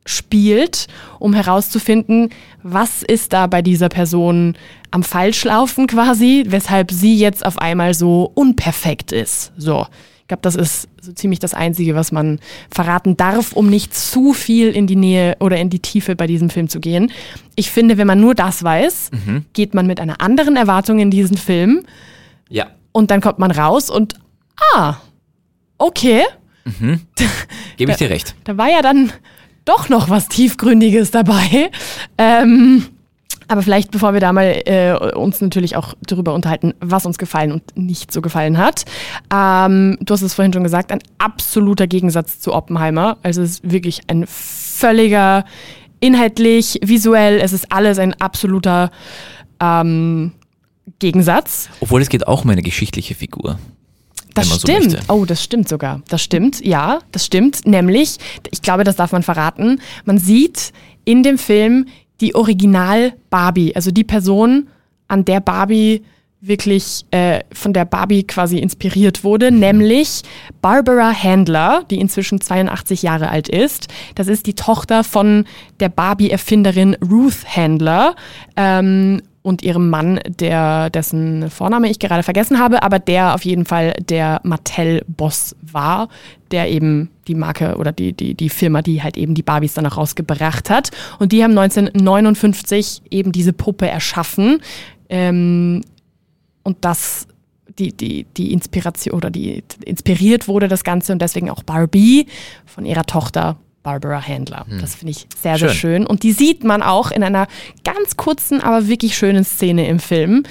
spielt, 0.06 0.88
um 1.20 1.34
herauszufinden, 1.34 2.30
was 2.64 3.04
ist 3.04 3.32
da 3.32 3.48
bei 3.48 3.62
dieser 3.62 3.90
Person 3.90 4.58
am 4.92 5.04
Falschlaufen 5.04 5.88
quasi, 5.88 6.46
weshalb 6.48 6.92
sie 6.92 7.16
jetzt 7.16 7.46
auf 7.46 7.60
einmal 7.60 7.94
so 7.94 8.32
unperfekt 8.34 9.12
ist. 9.12 9.52
So. 9.58 9.86
Ich 10.30 10.32
glaube, 10.32 10.44
das 10.44 10.54
ist 10.54 10.88
so 11.02 11.12
ziemlich 11.12 11.39
das 11.39 11.56
Einzige, 11.56 11.96
was 11.96 12.12
man 12.12 12.38
verraten 12.70 13.18
darf, 13.18 13.54
um 13.54 13.68
nicht 13.68 13.96
zu 13.96 14.34
viel 14.34 14.70
in 14.70 14.86
die 14.86 14.96
Nähe 14.96 15.36
oder 15.39 15.58
in 15.58 15.72
die 15.72 15.80
Tiefe 15.80 16.15
bei 16.15 16.28
diesem 16.28 16.52
Film 16.52 16.70
zu 16.70 16.80
gehen. 16.80 17.12
Ich 17.56 17.72
finde, 17.72 17.98
wenn 17.98 18.06
man 18.06 18.22
nur 18.22 18.36
das 18.36 18.63
weiß, 18.63 19.10
geht 19.54 19.74
man 19.74 19.88
mit 19.88 20.00
einer 20.00 20.22
anderen 20.22 20.56
Erwartung 20.56 21.00
in 21.00 21.10
diesen 21.10 21.36
Film 21.36 21.82
Ja. 22.48 22.68
und 22.92 23.10
dann 23.10 23.22
kommt 23.22 23.39
man 23.39 23.50
raus 23.50 23.89
und 23.89 24.13
ah, 24.76 24.98
okay, 25.80 26.22
Gebe 27.78 27.92
ich 27.92 27.98
dir 27.98 28.12
recht. 28.12 28.36
da 28.44 28.56
war 28.56 28.70
ja 28.70 28.84
dann 28.84 29.12
doch 29.65 29.89
noch 29.89 30.12
was 30.12 30.28
Tiefgründiges 30.30 31.10
dabei. 31.10 31.72
Ähm, 32.20 32.86
aber 33.50 33.64
vielleicht, 33.64 33.90
bevor 33.92 34.14
wir 34.14 34.20
da 34.20 34.32
mal 34.32 34.62
äh, 34.66 34.94
uns 35.16 35.42
natürlich 35.42 35.76
auch 35.76 35.96
darüber 36.02 36.34
unterhalten, 36.36 36.74
was 36.80 37.06
uns 37.06 37.18
gefallen 37.18 37.52
und 37.52 37.64
nicht 37.76 38.14
so 38.14 38.22
gefallen 38.22 38.58
hat. 38.58 38.86
Ähm, 39.34 39.98
du 40.02 40.14
hast 40.14 40.22
es 40.22 40.36
vorhin 40.36 40.54
schon 40.54 40.64
gesagt, 40.64 40.92
ein 40.92 41.02
absoluter 41.18 41.88
Gegensatz 41.88 42.40
zu 42.40 42.54
Oppenheimer. 42.54 43.18
Also 43.24 43.42
es 43.42 43.52
ist 43.52 43.72
wirklich 43.72 44.02
ein 44.08 44.26
völliger, 44.28 45.46
inhaltlich, 46.00 46.80
visuell, 46.84 47.40
es 47.42 47.52
ist 47.52 47.72
alles 47.72 47.98
ein 47.98 48.14
absoluter 48.22 48.92
ähm, 49.60 50.34
Gegensatz. 51.00 51.70
Obwohl 51.82 52.04
es 52.04 52.10
geht 52.10 52.28
auch 52.28 52.44
um 52.44 52.52
eine 52.52 52.62
geschichtliche 52.62 53.16
Figur. 53.16 53.58
Das 54.36 54.48
so 54.48 54.60
stimmt. 54.60 54.94
möchte. 54.94 55.12
oh, 55.12 55.26
das 55.26 55.44
stimmt 55.44 55.68
sogar. 55.68 56.04
Das 56.08 56.22
stimmt, 56.22 56.64
ja, 56.64 57.00
das 57.12 57.26
stimmt. 57.26 57.66
Nämlich, 57.66 58.18
ich 58.52 58.62
glaube, 58.62 58.84
das 58.84 58.96
darf 58.96 59.12
man 59.12 59.24
verraten, 59.24 59.82
man 60.06 60.20
sieht 60.20 60.72
in 61.04 61.24
dem 61.24 61.40
Film 61.40 61.88
die 62.22 62.36
Original 62.36 63.14
Barbie, 63.30 63.76
also 63.76 63.92
die 63.92 64.04
Person, 64.04 64.68
an 65.08 65.26
der 65.26 65.40
Barbie 65.40 66.04
wirklich 66.42 67.06
äh, 67.12 67.42
von 67.52 67.74
der 67.74 67.86
Barbie 67.86 68.24
quasi 68.24 68.60
inspiriert 68.60 69.24
wurde, 69.24 69.52
nämlich 69.52 70.22
Barbara 70.62 71.12
Handler, 71.12 71.84
die 71.90 72.00
inzwischen 72.00 72.40
82 72.40 73.04
Jahre 73.04 73.30
alt 73.30 73.50
ist. 73.50 73.88
Das 74.16 74.28
ist 74.28 74.46
die 74.48 74.54
Tochter 74.54 75.04
von 75.04 75.46
der 75.82 75.90
Barbie-Erfinderin 75.90 76.96
Ruth 77.10 77.46
Handler. 77.46 78.16
Ähm, 78.56 79.22
und 79.50 79.64
ihrem 79.64 79.90
Mann, 79.90 80.20
der, 80.28 80.90
dessen 80.92 81.50
Vorname 81.50 81.90
ich 81.90 82.00
gerade 82.00 82.24
vergessen 82.24 82.60
habe, 82.60 82.84
aber 82.84 83.00
der 83.00 83.34
auf 83.34 83.44
jeden 83.44 83.66
Fall 83.66 83.94
der 84.00 84.40
Mattel-Boss 84.44 85.56
war, 85.62 86.08
der 86.52 86.70
eben 86.70 87.10
die 87.28 87.36
Marke 87.36 87.76
oder 87.78 87.92
die, 87.92 88.14
die, 88.14 88.36
die 88.36 88.50
Firma, 88.50 88.82
die 88.82 89.02
halt 89.02 89.18
eben 89.18 89.34
die 89.34 89.44
Barbies 89.44 89.74
dann 89.74 89.88
auch 89.88 89.98
rausgebracht 89.98 90.70
hat. 90.70 90.92
Und 91.18 91.32
die 91.32 91.44
haben 91.44 91.58
1959 91.58 93.02
eben 93.10 93.32
diese 93.32 93.52
Puppe 93.52 93.90
erschaffen. 93.90 94.62
Ähm, 95.10 95.82
und 96.64 96.78
das 96.82 97.28
die, 97.80 97.94
die, 97.94 98.26
die 98.36 98.54
Inspiration 98.54 99.16
oder 99.16 99.32
die 99.32 99.64
inspiriert 99.86 100.48
wurde 100.48 100.68
das 100.68 100.84
Ganze 100.84 101.14
und 101.14 101.22
deswegen 101.22 101.50
auch 101.50 101.64
Barbie 101.64 102.28
von 102.66 102.86
ihrer 102.86 103.06
Tochter 103.06 103.58
Barbara 103.84 104.22
Handler. 104.26 104.65
Das 104.82 104.96
finde 104.96 105.12
ich 105.12 105.28
sehr, 105.42 105.58
sehr 105.58 105.70
schön. 105.70 106.06
Und 106.06 106.24
die 106.24 106.32
sieht 106.34 106.63
man 106.63 106.82
auch 106.82 107.12
in 107.12 107.24
einer 107.24 107.48
ganz 107.84 108.18
kurzen, 108.18 108.62
aber 108.62 108.88
wirklich 108.88 109.18
schönen 109.18 109.44
Szene 109.46 109.88
im 109.88 110.00
Film. 110.00 110.44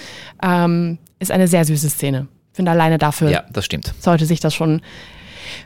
Ähm, 0.42 0.98
ist 1.18 1.30
eine 1.30 1.48
sehr 1.48 1.64
süße 1.64 1.90
Szene. 1.90 2.28
Finde 2.52 2.70
alleine 2.72 2.98
dafür 2.98 3.30
Ja, 3.30 3.44
das 3.52 3.64
stimmt. 3.66 3.92
sollte 4.00 4.24
sich 4.26 4.40
das 4.40 4.54
schon, 4.54 4.80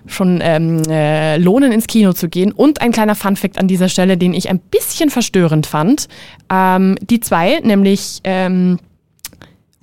schon 0.06 0.40
ähm, 0.42 0.82
äh, 0.88 1.36
lohnen, 1.38 1.72
ins 1.72 1.86
Kino 1.86 2.12
zu 2.12 2.28
gehen. 2.28 2.52
Und 2.52 2.80
ein 2.82 2.92
kleiner 2.92 3.14
Funfact 3.14 3.58
an 3.58 3.68
dieser 3.68 3.88
Stelle, 3.88 4.16
den 4.18 4.34
ich 4.34 4.50
ein 4.50 4.58
bisschen 4.58 5.08
verstörend 5.10 5.66
fand. 5.66 6.08
Ähm, 6.50 6.96
die 7.00 7.20
zwei, 7.20 7.60
nämlich 7.60 8.20
ähm, 8.24 8.78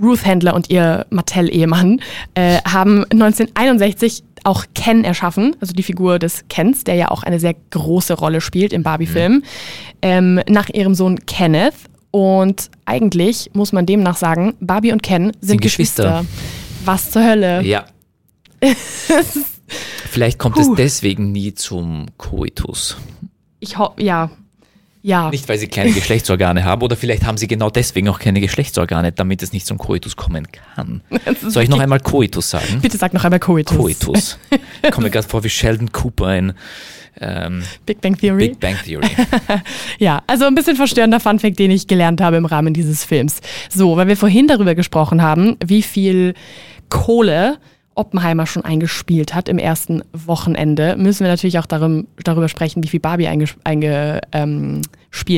Ruth 0.02 0.26
Handler 0.26 0.54
und 0.54 0.70
ihr 0.70 1.06
Mattel-Ehemann, 1.10 2.00
äh, 2.34 2.60
haben 2.66 3.04
1961 3.12 4.24
auch 4.50 4.66
Ken 4.74 5.04
erschaffen, 5.04 5.56
also 5.62 5.74
die 5.74 5.84
Figur 5.84 6.18
des 6.18 6.46
Kens, 6.50 6.84
der 6.84 6.96
ja 6.96 7.12
auch 7.12 7.24
eine 7.24 7.40
sehr 7.40 7.56
große 7.70 8.16
Rolle 8.16 8.42
spielt 8.42 8.74
im 8.74 8.82
Barbie-Film, 8.84 9.44
ähm, 10.02 10.42
nach 10.50 10.70
ihrem 10.70 10.96
Sohn 10.96 11.20
Kenneth. 11.26 11.76
Und 12.12 12.72
eigentlich 12.86 13.52
muss 13.54 13.72
man 13.72 13.86
demnach 13.86 14.18
sagen, 14.18 14.56
Barbie 14.60 14.92
und 14.92 15.04
Ken 15.04 15.26
sind, 15.26 15.42
Sind 15.42 15.62
Geschwister. 15.62 16.24
Geschwister. 16.24 16.86
Was 16.86 17.12
zur 17.12 17.24
Hölle? 17.24 17.62
Ja. 17.62 17.86
Vielleicht 20.10 20.40
kommt 20.40 20.56
Puh. 20.56 20.62
es 20.62 20.76
deswegen 20.76 21.32
nie 21.32 21.54
zum 21.54 22.08
Koitus. 22.18 22.98
Ich 23.60 23.78
hoffe, 23.78 24.02
ja. 24.02 24.32
Ja. 25.02 25.30
Nicht, 25.30 25.48
weil 25.48 25.58
sie 25.58 25.68
keine 25.68 25.92
Geschlechtsorgane 25.92 26.66
haben, 26.66 26.82
oder 26.82 26.96
vielleicht 26.96 27.26
haben 27.26 27.38
sie 27.38 27.48
genau 27.48 27.70
deswegen 27.70 28.10
auch 28.10 28.20
keine 28.20 28.42
Geschlechtsorgane, 28.42 29.12
damit 29.14 29.42
es 29.42 29.54
nicht 29.54 29.66
zum 29.66 29.78
Koitus 29.78 30.16
kommen 30.16 30.48
kann. 30.76 31.02
Soll 31.42 31.64
ich 31.64 31.70
noch 31.70 31.80
einmal 31.80 32.02
Koitus 32.02 32.50
sagen? 32.50 32.80
Bitte 32.82 32.98
sag 32.98 33.14
noch 33.14 33.24
einmal 33.24 33.40
Coitus. 33.40 33.78
Koitus. 33.78 34.40
Ich 34.82 34.92
komme 34.92 35.06
mir 35.06 35.12
gerade 35.12 35.28
vor 35.28 35.44
wie 35.44 35.50
Sheldon 35.50 35.92
Cooper 35.92 36.36
in 36.36 36.54
ähm, 37.22 37.64
Big 37.86 38.02
Bang 38.02 38.18
Theory. 38.18 38.50
Big 38.50 38.60
Bang 38.60 38.76
Theory. 38.84 39.08
Ja, 40.00 40.22
also 40.28 40.46
ein 40.46 40.56
bisschen 40.56 40.76
verstörender 40.76 41.20
Funfact, 41.20 41.60
den 41.60 41.72
ich 41.72 41.88
gelernt 41.88 42.22
habe 42.22 42.38
im 42.38 42.46
Rahmen 42.46 42.74
dieses 42.74 43.04
Films. 43.04 43.42
So, 43.70 43.98
weil 43.98 44.08
wir 44.08 44.18
vorhin 44.18 44.48
darüber 44.48 44.76
gesprochen 44.76 45.22
haben, 45.22 45.58
wie 45.66 45.82
viel 45.82 46.34
Kohle 46.90 47.58
Oppenheimer 48.00 48.48
schon 48.48 48.64
eingespielt 48.64 49.36
hat 49.36 49.50
im 49.50 49.58
ersten 49.58 50.04
Wochenende, 50.14 50.96
müssen 50.98 51.26
wir 51.26 51.28
natürlich 51.28 51.60
auch 51.60 51.66
darum, 51.66 52.08
darüber 52.24 52.48
sprechen, 52.48 52.82
wie 52.84 52.88
viel 52.88 53.02
Barbie 53.02 53.28
eingespielt 53.28 53.66
einge, 53.66 54.22
ähm, 54.32 54.82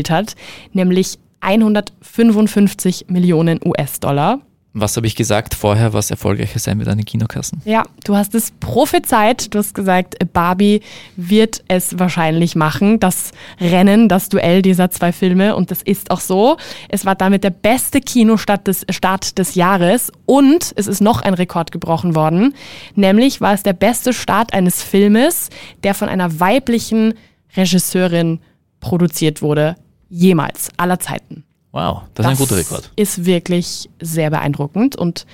hat, 0.09 0.35
nämlich 0.71 1.17
155 1.39 3.05
Millionen 3.09 3.59
US-Dollar. 3.65 4.41
Was 4.73 4.95
habe 4.95 5.05
ich 5.05 5.17
gesagt 5.17 5.53
vorher, 5.53 5.91
was 5.91 6.11
erfolgreicher 6.11 6.57
sein 6.57 6.79
wird 6.79 6.87
an 6.87 6.97
den 6.97 7.03
Kinokassen? 7.03 7.61
Ja, 7.65 7.83
du 8.05 8.15
hast 8.15 8.33
es 8.35 8.51
prophezeit. 8.51 9.53
Du 9.53 9.59
hast 9.59 9.73
gesagt, 9.73 10.15
Barbie 10.31 10.79
wird 11.17 11.61
es 11.67 11.99
wahrscheinlich 11.99 12.55
machen, 12.55 12.97
das 13.01 13.31
Rennen, 13.59 14.07
das 14.07 14.29
Duell 14.29 14.61
dieser 14.61 14.89
zwei 14.89 15.11
Filme. 15.11 15.57
Und 15.57 15.71
das 15.71 15.81
ist 15.81 16.09
auch 16.09 16.21
so. 16.21 16.55
Es 16.87 17.05
war 17.05 17.15
damit 17.15 17.43
der 17.43 17.49
beste 17.49 17.99
Kinostart 17.99 18.65
des, 18.65 18.85
Start 18.89 19.37
des 19.37 19.55
Jahres. 19.55 20.09
Und 20.25 20.71
es 20.77 20.87
ist 20.87 21.01
noch 21.01 21.21
ein 21.21 21.33
Rekord 21.33 21.73
gebrochen 21.73 22.15
worden. 22.15 22.53
Nämlich 22.95 23.41
war 23.41 23.53
es 23.53 23.63
der 23.63 23.73
beste 23.73 24.13
Start 24.13 24.53
eines 24.53 24.81
Filmes, 24.81 25.49
der 25.83 25.93
von 25.93 26.07
einer 26.07 26.39
weiblichen 26.39 27.15
Regisseurin 27.57 28.39
produziert 28.79 29.41
wurde. 29.41 29.75
Jemals, 30.07 30.69
aller 30.77 30.99
Zeiten. 30.99 31.43
Wow, 31.71 32.03
das, 32.15 32.25
ist 32.25 32.31
ein 32.31 32.37
guter 32.37 32.57
Rekord. 32.57 32.91
Ist 32.95 33.25
wirklich 33.25 33.89
sehr 34.01 34.29
beeindruckend 34.29 34.95
und 34.95 35.25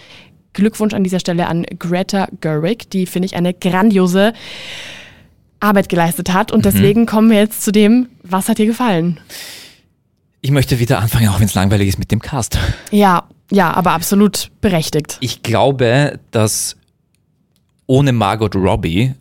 Glückwunsch 0.54 0.94
an 0.94 1.04
dieser 1.04 1.20
Stelle 1.20 1.48
an 1.48 1.66
Greta 1.80 2.28
Gerwig, 2.42 2.90
die 2.90 3.06
finde 3.06 3.26
ich 3.28 3.36
eine 3.36 3.54
grandiose 3.54 4.34
Arbeit 5.60 5.90
geleistet 5.90 6.32
hat 6.34 6.52
Mhm. 6.52 6.56
und 6.58 6.66
deswegen 6.66 7.06
kommen 7.06 7.30
wir 7.32 7.38
jetzt 7.40 7.64
zu 7.64 7.72
dem, 7.72 8.10
was 8.24 8.50
hat 8.50 8.58
dir 8.60 8.66
gefallen? 8.68 9.20
Ich 10.42 10.52
möchte 10.52 10.78
wieder 10.80 11.00
anfangen, 11.00 11.30
auch 11.30 11.40
wenn 11.40 11.48
es 11.48 11.56
langweilig 11.56 11.88
ist 11.90 12.00
mit 12.00 12.12
dem 12.12 12.22
Cast. 12.22 12.58
Ja, 12.92 13.28
ja, 13.52 13.74
aber 13.74 13.92
absolut 13.92 14.52
berechtigt. 14.62 15.18
Ich 15.22 15.42
glaube, 15.42 16.20
dass 16.32 16.76
ohne 17.88 18.12
Margot 18.14 18.56
Robbie 18.56 19.14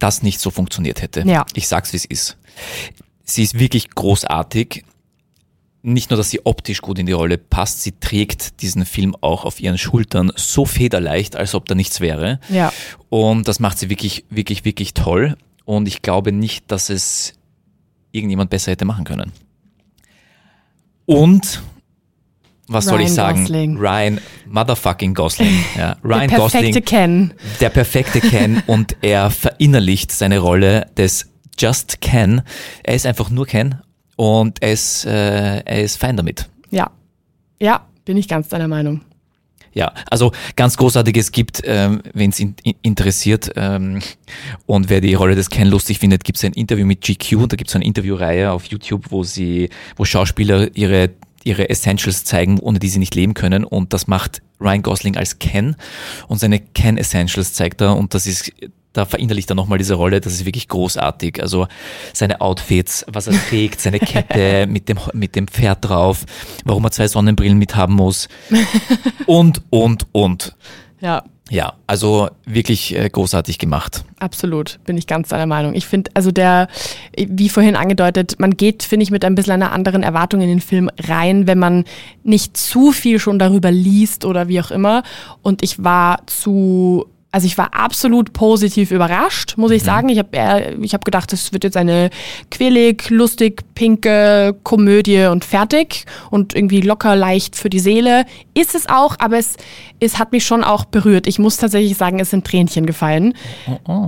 das 0.00 0.22
nicht 0.22 0.40
so 0.40 0.50
funktioniert 0.50 1.02
hätte. 1.02 1.22
Ja. 1.26 1.46
Ich 1.54 1.68
sag's, 1.68 1.92
wie 1.92 1.98
es 1.98 2.04
ist. 2.04 2.36
Sie 3.24 3.42
ist 3.42 3.58
wirklich 3.58 3.90
großartig. 3.90 4.84
Nicht 5.88 6.10
nur, 6.10 6.16
dass 6.16 6.30
sie 6.30 6.44
optisch 6.44 6.80
gut 6.82 6.98
in 6.98 7.06
die 7.06 7.12
Rolle 7.12 7.38
passt, 7.38 7.84
sie 7.84 7.92
trägt 7.92 8.60
diesen 8.60 8.84
Film 8.84 9.14
auch 9.20 9.44
auf 9.44 9.60
ihren 9.60 9.78
Schultern 9.78 10.32
so 10.34 10.64
federleicht, 10.64 11.36
als 11.36 11.54
ob 11.54 11.66
da 11.66 11.76
nichts 11.76 12.00
wäre. 12.00 12.40
Ja. 12.48 12.72
Und 13.08 13.46
das 13.46 13.60
macht 13.60 13.78
sie 13.78 13.88
wirklich, 13.88 14.24
wirklich, 14.28 14.64
wirklich 14.64 14.94
toll. 14.94 15.36
Und 15.64 15.86
ich 15.86 16.02
glaube 16.02 16.32
nicht, 16.32 16.72
dass 16.72 16.90
es 16.90 17.34
irgendjemand 18.10 18.50
besser 18.50 18.72
hätte 18.72 18.84
machen 18.84 19.04
können. 19.04 19.30
Und 21.04 21.62
was 22.66 22.86
soll 22.86 22.96
Ryan 22.96 23.06
ich 23.06 23.12
sagen? 23.14 23.40
Gosling. 23.42 23.76
Ryan 23.78 24.20
Motherfucking 24.48 25.14
Gosling. 25.14 25.64
Ja, 25.78 25.96
Ryan 26.02 26.28
Der 26.28 26.36
perfekte 26.36 26.80
Gosling, 26.80 26.84
Ken. 26.84 27.34
der 27.60 27.70
perfekte 27.70 28.20
Ken 28.20 28.60
und 28.66 28.96
er 29.02 29.30
verinnerlicht 29.30 30.10
seine 30.10 30.40
Rolle 30.40 30.88
des 30.96 31.30
Just 31.56 32.00
Ken. 32.00 32.42
Er 32.82 32.96
ist 32.96 33.06
einfach 33.06 33.30
nur 33.30 33.46
Ken 33.46 33.76
und 34.16 34.62
er 34.62 34.72
ist, 34.72 35.04
äh, 35.06 35.58
er 35.60 35.82
ist 35.82 35.96
fein 35.98 36.16
damit. 36.16 36.48
Ja. 36.70 36.90
Ja, 37.60 37.86
bin 38.04 38.16
ich 38.16 38.28
ganz 38.28 38.48
deiner 38.48 38.68
Meinung. 38.68 39.02
Ja, 39.72 39.92
also 40.10 40.32
ganz 40.56 40.78
großartig, 40.78 41.14
es 41.18 41.32
gibt, 41.32 41.60
ähm, 41.66 42.00
wenn 42.14 42.30
es 42.30 42.40
in, 42.40 42.54
in, 42.62 42.74
interessiert 42.80 43.50
ähm, 43.56 44.00
und 44.64 44.88
wer 44.88 45.02
die 45.02 45.12
Rolle 45.12 45.34
des 45.34 45.50
Ken 45.50 45.68
lustig 45.68 45.98
findet, 45.98 46.24
gibt 46.24 46.38
es 46.38 46.44
ein 46.44 46.54
Interview 46.54 46.86
mit 46.86 47.02
GQ, 47.02 47.46
da 47.46 47.56
gibt 47.56 47.68
es 47.68 47.76
eine 47.76 47.84
Interviewreihe 47.84 48.52
auf 48.52 48.64
YouTube, 48.64 49.10
wo 49.10 49.22
sie, 49.22 49.68
wo 49.96 50.06
Schauspieler 50.06 50.74
ihre 50.74 51.10
ihre 51.44 51.70
Essentials 51.70 52.24
zeigen, 52.24 52.58
ohne 52.58 52.80
die 52.80 52.88
sie 52.88 52.98
nicht 52.98 53.14
leben 53.14 53.32
können 53.32 53.62
und 53.62 53.92
das 53.92 54.08
macht 54.08 54.42
Ryan 54.60 54.82
Gosling 54.82 55.16
als 55.16 55.38
Ken 55.38 55.76
und 56.26 56.40
seine 56.40 56.58
Ken 56.58 56.96
Essentials 56.96 57.52
zeigt 57.52 57.80
er 57.80 57.96
und 57.96 58.14
das 58.14 58.26
ist 58.26 58.50
da 58.96 59.04
verinnerlicht 59.04 59.50
er 59.50 59.54
nochmal 59.54 59.78
diese 59.78 59.94
Rolle, 59.94 60.20
das 60.20 60.32
ist 60.32 60.44
wirklich 60.44 60.68
großartig. 60.68 61.42
Also 61.42 61.66
seine 62.12 62.40
Outfits, 62.40 63.04
was 63.08 63.26
er 63.26 63.34
trägt, 63.48 63.80
seine 63.80 63.98
Kette 63.98 64.66
mit 64.68 64.88
dem, 64.88 64.98
mit 65.12 65.36
dem 65.36 65.48
Pferd 65.48 65.88
drauf, 65.88 66.24
warum 66.64 66.84
er 66.84 66.90
zwei 66.90 67.08
Sonnenbrillen 67.08 67.58
mit 67.58 67.76
haben 67.76 67.94
muss 67.94 68.28
und, 69.26 69.62
und, 69.70 70.06
und. 70.12 70.56
Ja, 71.00 71.24
Ja, 71.48 71.74
also 71.86 72.28
wirklich 72.44 72.96
äh, 72.96 73.08
großartig 73.08 73.58
gemacht. 73.58 74.04
Absolut, 74.18 74.80
bin 74.84 74.96
ich 74.96 75.06
ganz 75.06 75.28
deiner 75.28 75.46
Meinung. 75.46 75.74
Ich 75.74 75.86
finde, 75.86 76.10
also 76.14 76.32
der, 76.32 76.66
wie 77.16 77.48
vorhin 77.48 77.76
angedeutet, 77.76 78.36
man 78.38 78.56
geht, 78.56 78.82
finde 78.82 79.04
ich, 79.04 79.12
mit 79.12 79.24
ein 79.24 79.36
bisschen 79.36 79.52
einer 79.52 79.70
anderen 79.70 80.02
Erwartung 80.02 80.40
in 80.40 80.48
den 80.48 80.60
Film 80.60 80.90
rein, 80.98 81.46
wenn 81.46 81.60
man 81.60 81.84
nicht 82.24 82.56
zu 82.56 82.90
viel 82.90 83.20
schon 83.20 83.38
darüber 83.38 83.70
liest 83.70 84.24
oder 84.24 84.48
wie 84.48 84.60
auch 84.60 84.72
immer. 84.72 85.04
Und 85.42 85.62
ich 85.62 85.84
war 85.84 86.26
zu 86.26 87.06
also 87.36 87.44
ich 87.44 87.58
war 87.58 87.74
absolut 87.74 88.32
positiv 88.32 88.90
überrascht, 88.90 89.58
muss 89.58 89.70
ich 89.70 89.82
sagen. 89.82 90.08
Ich 90.08 90.18
habe 90.18 90.78
ich 90.80 90.94
hab 90.94 91.04
gedacht, 91.04 91.34
es 91.34 91.52
wird 91.52 91.64
jetzt 91.64 91.76
eine 91.76 92.08
quälig, 92.50 93.10
lustig, 93.10 93.62
pinke 93.74 94.56
Komödie 94.62 95.26
und 95.26 95.44
fertig 95.44 96.06
und 96.30 96.54
irgendwie 96.54 96.80
locker 96.80 97.14
leicht 97.14 97.54
für 97.54 97.68
die 97.68 97.78
Seele. 97.78 98.24
Ist 98.54 98.74
es 98.74 98.88
auch, 98.88 99.16
aber 99.18 99.36
es, 99.36 99.56
es 100.00 100.18
hat 100.18 100.32
mich 100.32 100.44
schon 100.44 100.62
auch 100.64 100.84
berührt. 100.84 101.26
Ich 101.26 101.38
muss 101.38 101.56
tatsächlich 101.56 101.96
sagen, 101.96 102.20
es 102.20 102.30
sind 102.30 102.46
Tränchen 102.46 102.86
gefallen. 102.86 103.34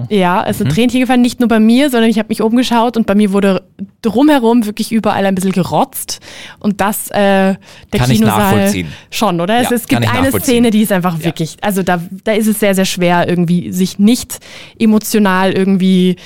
Ja, 0.09 0.45
es 0.47 0.59
sind 0.59 0.71
Tränchen 0.73 1.01
gefallen, 1.01 1.23
nicht 1.23 1.41
nur 1.41 1.49
bei 1.49 1.61
mir, 1.61 1.91
sondern 1.91 2.11
ich 2.11 2.19
habe 2.19 2.29
mich 2.29 2.43
umgeschaut 2.43 2.97
und 2.97 3.07
bei 3.07 3.15
mir 3.15 3.33
wurde 3.33 3.63
drumherum 4.03 4.67
wirklich 4.67 4.93
überall 4.93 5.25
ein 5.27 5.35
bisschen 5.35 5.53
gerotzt. 5.53 6.21
Und 6.59 6.81
das, 6.81 7.11
äh, 7.11 7.15
der 7.15 7.59
Kann 7.93 8.11
ich 8.11 8.19
Kinosaal 8.19 8.57
nachvollziehen. 8.57 8.89
schon, 9.11 9.41
oder? 9.41 9.63
Ja, 9.63 9.63
es, 9.63 9.71
es 9.71 9.89
gibt 9.89 10.07
eine. 10.09 10.29
Szene, 10.39 10.71
die 10.71 10.83
ist 10.83 10.93
einfach 10.93 11.23
wirklich, 11.23 11.57
also 11.63 11.83
da, 11.83 12.01
da 12.25 12.33
ist 12.33 12.47
es 12.47 12.61
sehr, 12.61 12.75
sehr 12.75 12.85
schwer, 12.85 13.29
irgendwie 13.29 13.73
sich 13.73 13.99
nicht 13.99 14.39
emotional 14.79 15.53
irgendwie 15.53 16.17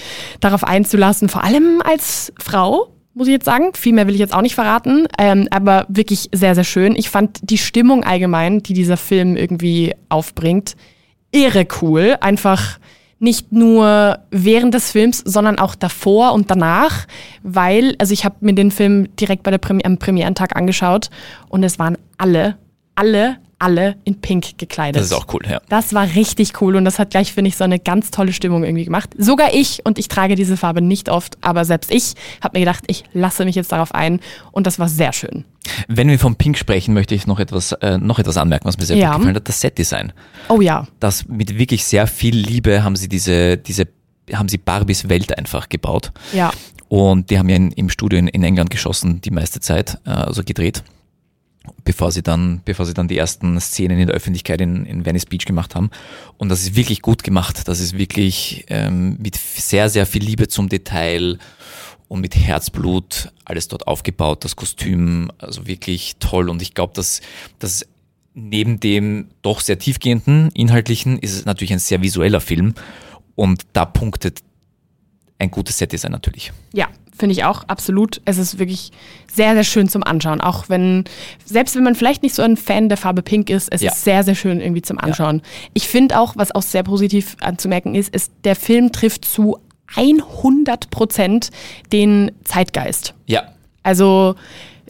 darauf 0.41 0.65
einzulassen, 0.65 1.29
vor 1.29 1.45
allem 1.45 1.83
als 1.85 2.33
Frau. 2.39 2.89
Muss 3.15 3.29
ich 3.29 3.33
jetzt 3.33 3.45
sagen. 3.45 3.75
Viel 3.75 3.93
mehr 3.93 4.07
will 4.07 4.15
ich 4.15 4.21
jetzt 4.21 4.35
auch 4.35 4.43
nicht 4.43 4.55
verraten. 4.55 5.07
Ähm, 5.19 5.49
aber 5.51 5.87
wirklich 5.89 6.29
sehr, 6.33 6.55
sehr 6.55 6.65
schön. 6.65 6.97
Ich 6.97 7.11
fand 7.11 7.39
die 7.43 7.59
Stimmung 7.59 8.05
allgemein, 8.05 8.63
die 8.63 8.73
dieser 8.73 8.97
Film 8.97 9.37
irgendwie 9.37 9.95
aufbringt, 10.09 10.77
irre 11.31 11.67
cool. 11.81 12.17
Einfach 12.21 12.79
nicht 13.23 13.53
nur 13.53 14.19
während 14.31 14.75
des 14.75 14.91
Films, 14.91 15.23
sondern 15.25 15.59
auch 15.59 15.77
davor 15.77 16.33
und 16.33 16.51
danach, 16.51 17.07
weil, 17.45 17.95
also 17.99 18.13
ich 18.13 18.25
habe 18.25 18.35
mir 18.41 18.53
den 18.53 18.73
Film 18.73 19.15
direkt 19.15 19.45
bei 19.45 19.53
der 19.53 19.59
Premi 19.59 19.85
am 19.85 19.99
Premierentag 19.99 20.57
angeschaut 20.57 21.09
und 21.49 21.63
es 21.63 21.79
waren 21.79 21.97
alle, 22.19 22.59
alle, 22.97 23.37
alle 23.63 23.97
in 24.05 24.21
Pink 24.21 24.59
gekleidet. 24.59 24.97
Das 25.01 25.07
ist 25.07 25.13
auch 25.13 25.27
cool, 25.33 25.41
ja. 25.49 25.61
Das 25.69 25.95
war 25.95 26.07
richtig 26.15 26.61
cool 26.61 26.77
und 26.77 26.85
das 26.85 26.99
hat 26.99 27.11
gleich, 27.11 27.33
finde 27.33 27.49
ich, 27.49 27.57
so 27.57 27.65
eine 27.65 27.79
ganz 27.79 28.11
tolle 28.11 28.33
Stimmung 28.33 28.65
irgendwie 28.65 28.85
gemacht. 28.85 29.11
Sogar 29.17 29.55
ich, 29.55 29.81
und 29.85 29.99
ich 29.99 30.09
trage 30.09 30.35
diese 30.35 30.57
Farbe 30.57 30.83
nicht 30.83 31.09
oft, 31.09 31.39
aber 31.41 31.65
selbst 31.65 31.91
ich 31.93 32.15
habe 32.43 32.59
mir 32.59 32.65
gedacht, 32.65 32.85
ich 32.89 33.05
lasse 33.13 33.45
mich 33.45 33.55
jetzt 33.55 33.73
darauf 33.73 33.95
ein 33.95 34.21
und 34.51 34.67
das 34.67 34.79
war 34.79 34.89
sehr 34.89 35.13
schön. 35.13 35.45
Wenn 35.89 36.09
wir 36.09 36.19
vom 36.19 36.35
Pink 36.37 36.59
sprechen, 36.59 36.93
möchte 36.93 37.15
ich 37.15 37.27
noch 37.27 37.39
etwas, 37.39 37.73
äh, 37.73 37.97
noch 37.99 38.19
etwas 38.19 38.37
anmerken, 38.37 38.67
was 38.67 38.77
mir 38.79 38.85
sehr 38.85 38.97
Ja. 38.97 39.11
gut 39.13 39.19
gefallen 39.21 39.37
hat, 39.37 39.49
das 39.49 39.61
Setdesign. 39.61 40.13
Oh 40.49 40.61
ja, 40.61 40.87
Das 41.01 41.27
mit 41.29 41.57
wirklich 41.57 41.85
sehr 41.85 42.07
viel 42.09 42.37
Liebe 42.37 42.83
haben 42.83 42.97
sie 42.97 43.09
diese, 43.09 43.57
diese, 43.59 43.87
haben 44.33 44.49
sie 44.49 44.59
Barbies 44.59 45.09
Welt 45.09 45.39
einfach 45.39 45.69
gebaut. 45.69 46.11
ja. 46.33 46.51
Und 46.89 47.31
die 47.31 47.39
haben 47.39 47.49
ja 47.49 47.57
in, 47.57 47.71
im 47.71 47.89
Studio 47.89 48.19
in, 48.19 48.29
in 48.29 48.43
England 48.45 48.69
geschossen, 48.69 49.23
die 49.23 49.31
meiste 49.31 49.61
Zeit, 49.61 49.99
äh, 50.05 50.11
also 50.11 50.43
gedreht, 50.45 50.83
bevor 51.85 52.11
sie 52.11 52.23
dann, 52.23 52.61
bevor 52.65 52.87
sie 52.87 52.95
dann 52.95 53.09
die 53.09 53.19
ersten 53.19 53.61
Szenen 53.61 53.99
in 53.99 54.07
der 54.07 54.17
Öffentlichkeit 54.17 54.61
in, 54.61 54.85
in 54.87 55.05
Venice 55.05 55.27
Beach 55.27 55.45
gemacht 55.45 55.75
haben. 55.75 55.91
Und 56.39 56.49
das 56.49 56.63
ist 56.63 56.77
wirklich 56.77 57.03
gut 57.03 57.23
gemacht. 57.23 57.69
Das 57.69 57.81
ist 57.81 57.97
wirklich 57.97 58.65
ähm, 58.69 59.17
mit 59.21 59.37
sehr, 59.37 59.89
sehr 59.89 60.07
viel 60.07 60.23
Liebe 60.23 60.49
zum 60.49 60.69
Detail 60.69 61.39
und 62.09 62.21
mit 62.21 62.37
Herzblut 62.37 63.33
alles 63.45 63.69
dort 63.69 63.87
aufgebaut, 63.87 64.45
das 64.45 64.57
Kostüm, 64.57 65.31
also 65.39 65.67
wirklich 65.67 66.17
toll. 66.19 66.51
Und 66.51 66.61
ich 66.61 66.75
glaube, 66.75 66.93
dass, 66.95 67.23
dass 67.59 67.87
neben 68.35 68.81
dem 68.81 69.29
doch 69.43 69.61
sehr 69.61 69.79
tiefgehenden 69.79 70.51
inhaltlichen 70.53 71.19
ist 71.19 71.35
es 71.35 71.45
natürlich 71.45 71.73
ein 71.73 71.79
sehr 71.79 72.03
visueller 72.03 72.41
Film 72.41 72.75
und 73.35 73.63
da 73.73 73.85
punktet 73.85 74.41
ein 75.39 75.51
gutes 75.51 75.79
Setdesign 75.79 76.13
natürlich. 76.13 76.53
Ja, 76.73 76.89
finde 77.17 77.35
ich 77.35 77.45
auch 77.45 77.65
absolut. 77.65 78.21
Es 78.25 78.39
ist 78.39 78.59
wirklich 78.59 78.91
sehr, 79.33 79.55
sehr 79.55 79.65
schön 79.65 79.89
zum 79.89 80.03
Anschauen. 80.03 80.41
Auch 80.41 80.69
wenn, 80.69 81.05
selbst 81.45 81.77
wenn 81.77 81.83
man 81.83 81.95
vielleicht 81.95 82.23
nicht 82.23 82.35
so 82.35 82.43
ein 82.43 82.57
Fan 82.57 82.89
der 82.89 82.99
Farbe 82.99 83.23
Pink 83.23 83.51
ist, 83.51 83.73
es 83.73 83.81
ja. 83.83 83.93
ist 83.93 84.05
sehr, 84.05 84.25
sehr 84.25 84.35
schön 84.35 84.61
irgendwie 84.61 84.83
zum 84.83 84.99
Anschauen. 84.99 85.37
Ja. 85.37 85.71
Ich 85.75 85.89
finde 85.89 86.19
auch, 86.19 86.37
was 86.37 86.55
auch 86.55 86.63
sehr 86.63 86.83
positiv 86.83 87.37
anzumerken 87.41 87.95
ist, 87.95 88.15
ist, 88.15 88.33
der 88.45 88.57
Film 88.57 88.93
trifft 88.93 89.25
zu 89.25 89.59
100 89.95 90.91
Prozent 90.91 91.51
den 91.93 92.33
Zeitgeist. 92.45 93.15
Ja. 93.27 93.45
Also 93.83 94.37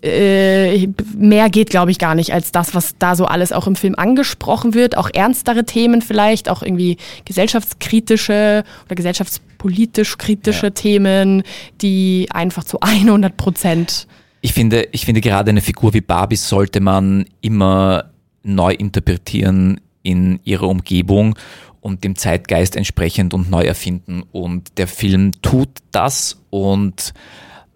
äh, 0.02 0.88
mehr 1.16 1.48
geht, 1.48 1.70
glaube 1.70 1.90
ich, 1.90 1.98
gar 1.98 2.14
nicht 2.14 2.32
als 2.32 2.52
das, 2.52 2.74
was 2.74 2.96
da 2.98 3.14
so 3.14 3.24
alles 3.26 3.52
auch 3.52 3.66
im 3.66 3.76
Film 3.76 3.94
angesprochen 3.96 4.74
wird. 4.74 4.96
Auch 4.96 5.08
ernstere 5.12 5.64
Themen 5.64 6.02
vielleicht, 6.02 6.48
auch 6.48 6.62
irgendwie 6.62 6.96
gesellschaftskritische 7.24 8.64
oder 8.86 8.94
gesellschaftspolitisch 8.94 10.18
kritische 10.18 10.66
ja. 10.66 10.70
Themen, 10.70 11.42
die 11.80 12.28
einfach 12.32 12.64
zu 12.64 12.78
100 12.82 13.36
Prozent. 13.36 14.06
Ich 14.40 14.52
finde, 14.52 14.88
ich 14.90 15.04
finde 15.04 15.20
gerade 15.20 15.50
eine 15.50 15.60
Figur 15.60 15.94
wie 15.94 16.00
Barbie 16.00 16.36
sollte 16.36 16.80
man 16.80 17.26
immer 17.40 18.10
neu 18.42 18.72
interpretieren 18.72 19.80
in 20.02 20.40
ihrer 20.42 20.68
Umgebung 20.68 21.36
und 21.80 22.02
dem 22.02 22.16
Zeitgeist 22.16 22.74
entsprechend 22.74 23.34
und 23.34 23.50
neu 23.50 23.62
erfinden. 23.62 24.24
Und 24.32 24.78
der 24.78 24.88
Film 24.88 25.30
tut 25.42 25.68
das 25.92 26.40
und 26.50 27.12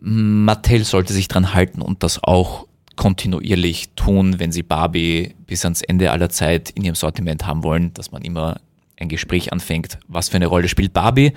Mattel 0.09 0.85
sollte 0.85 1.13
sich 1.13 1.27
dran 1.27 1.53
halten 1.53 1.83
und 1.83 2.05
das 2.05 2.23
auch 2.23 2.69
kontinuierlich 2.95 3.89
tun, 3.97 4.39
wenn 4.39 4.53
sie 4.53 4.63
Barbie 4.63 5.35
bis 5.49 5.65
ans 5.65 5.83
Ende 5.83 6.13
aller 6.13 6.29
Zeit 6.29 6.71
in 6.71 6.85
ihrem 6.85 6.95
Sortiment 6.95 7.45
haben 7.45 7.65
wollen, 7.65 7.93
dass 7.95 8.13
man 8.13 8.23
immer 8.23 8.61
ein 9.01 9.09
Gespräch 9.09 9.53
anfängt, 9.53 9.99
was 10.07 10.29
für 10.29 10.37
eine 10.37 10.47
Rolle 10.47 10.69
spielt 10.69 10.93
Barbie, 10.93 11.33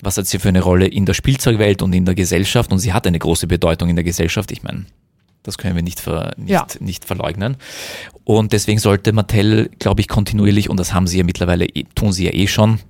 was 0.00 0.16
hat 0.16 0.26
sie 0.26 0.38
für 0.38 0.48
eine 0.48 0.62
Rolle 0.62 0.86
in 0.86 1.04
der 1.04 1.12
Spielzeugwelt 1.12 1.82
und 1.82 1.92
in 1.92 2.06
der 2.06 2.14
Gesellschaft 2.14 2.72
und 2.72 2.78
sie 2.78 2.94
hat 2.94 3.06
eine 3.06 3.18
große 3.18 3.46
Bedeutung 3.46 3.90
in 3.90 3.96
der 3.96 4.04
Gesellschaft, 4.04 4.52
ich 4.52 4.62
meine, 4.62 4.86
das 5.42 5.58
können 5.58 5.76
wir 5.76 5.82
nicht, 5.82 6.00
ver, 6.00 6.32
nicht, 6.38 6.48
ja. 6.48 6.66
nicht 6.80 7.04
verleugnen. 7.04 7.58
Und 8.24 8.54
deswegen 8.54 8.78
sollte 8.78 9.12
Mattel, 9.12 9.70
glaube 9.78 10.00
ich, 10.00 10.08
kontinuierlich, 10.08 10.70
und 10.70 10.80
das 10.80 10.94
haben 10.94 11.06
sie 11.06 11.18
ja 11.18 11.24
mittlerweile, 11.24 11.66
tun 11.94 12.12
sie 12.12 12.24
ja 12.24 12.32
eh 12.32 12.46
schon, 12.46 12.80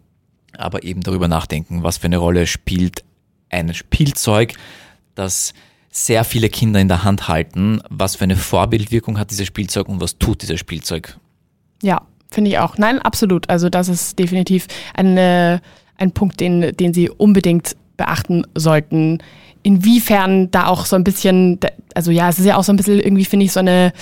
aber 0.57 0.84
eben 0.84 1.00
darüber 1.00 1.26
nachdenken, 1.26 1.82
was 1.82 1.98
für 1.98 2.05
eine 2.05 2.18
Rolle 2.18 2.46
spielt 2.46 3.03
ein 3.50 3.74
Spielzeug, 3.74 4.55
das 5.15 5.55
sehr 5.91 6.25
viele 6.25 6.49
Kinder 6.49 6.81
in 6.81 6.89
der 6.89 7.05
Hand 7.05 7.29
halten. 7.29 7.81
Was 7.91 8.17
für 8.17 8.25
eine 8.25 8.37
Vorbildwirkung 8.37 9.19
hat 9.19 9.31
dieses 9.31 9.47
Spielzeug 9.47 9.89
und 9.89 10.01
was 10.01 10.19
tut 10.19 10.43
dieses 10.43 10.59
Spielzeug? 10.59 11.19
Ja, 11.83 12.03
finde 12.31 12.51
ich 12.51 12.59
auch. 12.59 12.79
Nein, 12.79 12.99
absolut. 12.99 13.51
Also 13.51 13.69
das 13.69 13.89
ist 13.89 14.19
definitiv 14.19 14.67
eine, 14.95 15.61
ein 15.99 16.13
Punkt, 16.13 16.41
den, 16.41 16.75
den 16.77 16.95
Sie 16.95 17.11
unbedingt 17.11 17.77
beachten 17.97 18.45
sollten. 18.55 19.19
Inwiefern 19.63 20.51
da 20.51 20.67
auch 20.67 20.87
so 20.87 20.97
ein 20.97 21.05
bisschen, 21.05 21.61
also 21.95 22.11
ja, 22.11 22.29
es 22.29 22.39
ist 22.39 22.47
ja 22.47 22.57
auch 22.57 22.65
so 22.65 22.73
ein 22.73 22.77
bisschen 22.77 22.99
irgendwie, 22.99 23.27
finde 23.27 23.47
ich, 23.47 23.53
so 23.53 23.61
eine 23.61 23.93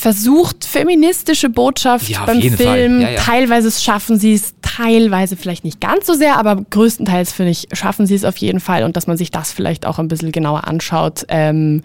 versucht 0.00 0.64
feministische 0.64 1.50
Botschaft 1.50 2.08
ja, 2.08 2.24
beim 2.24 2.40
Film. 2.40 3.02
Ja, 3.02 3.10
ja. 3.10 3.20
Teilweise 3.20 3.70
schaffen 3.70 4.18
sie 4.18 4.34
es, 4.34 4.54
teilweise 4.62 5.36
vielleicht 5.36 5.64
nicht 5.64 5.80
ganz 5.80 6.06
so 6.06 6.14
sehr, 6.14 6.38
aber 6.38 6.56
größtenteils 6.70 7.32
finde 7.32 7.52
ich, 7.52 7.68
schaffen 7.72 8.06
sie 8.06 8.14
es 8.14 8.24
auf 8.24 8.36
jeden 8.38 8.60
Fall 8.60 8.84
und 8.84 8.96
dass 8.96 9.06
man 9.06 9.16
sich 9.16 9.30
das 9.30 9.52
vielleicht 9.52 9.84
auch 9.84 9.98
ein 9.98 10.08
bisschen 10.08 10.32
genauer 10.32 10.66
anschaut. 10.66 11.26
Ähm, 11.28 11.82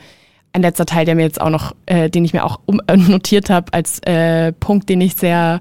ein 0.55 0.61
letzter 0.61 0.85
Teil, 0.85 1.05
der 1.05 1.15
mir 1.15 1.23
jetzt 1.23 1.41
auch 1.41 1.49
noch, 1.49 1.75
äh, 1.85 2.09
den 2.09 2.23
ich 2.23 2.33
mir 2.33 2.45
auch 2.45 2.59
um, 2.65 2.81
äh, 2.87 2.95
notiert 2.97 3.49
habe 3.49 3.73
als 3.73 3.99
äh, 3.99 4.53
Punkt, 4.53 4.89
den 4.89 5.01
ich 5.01 5.15
sehr 5.15 5.59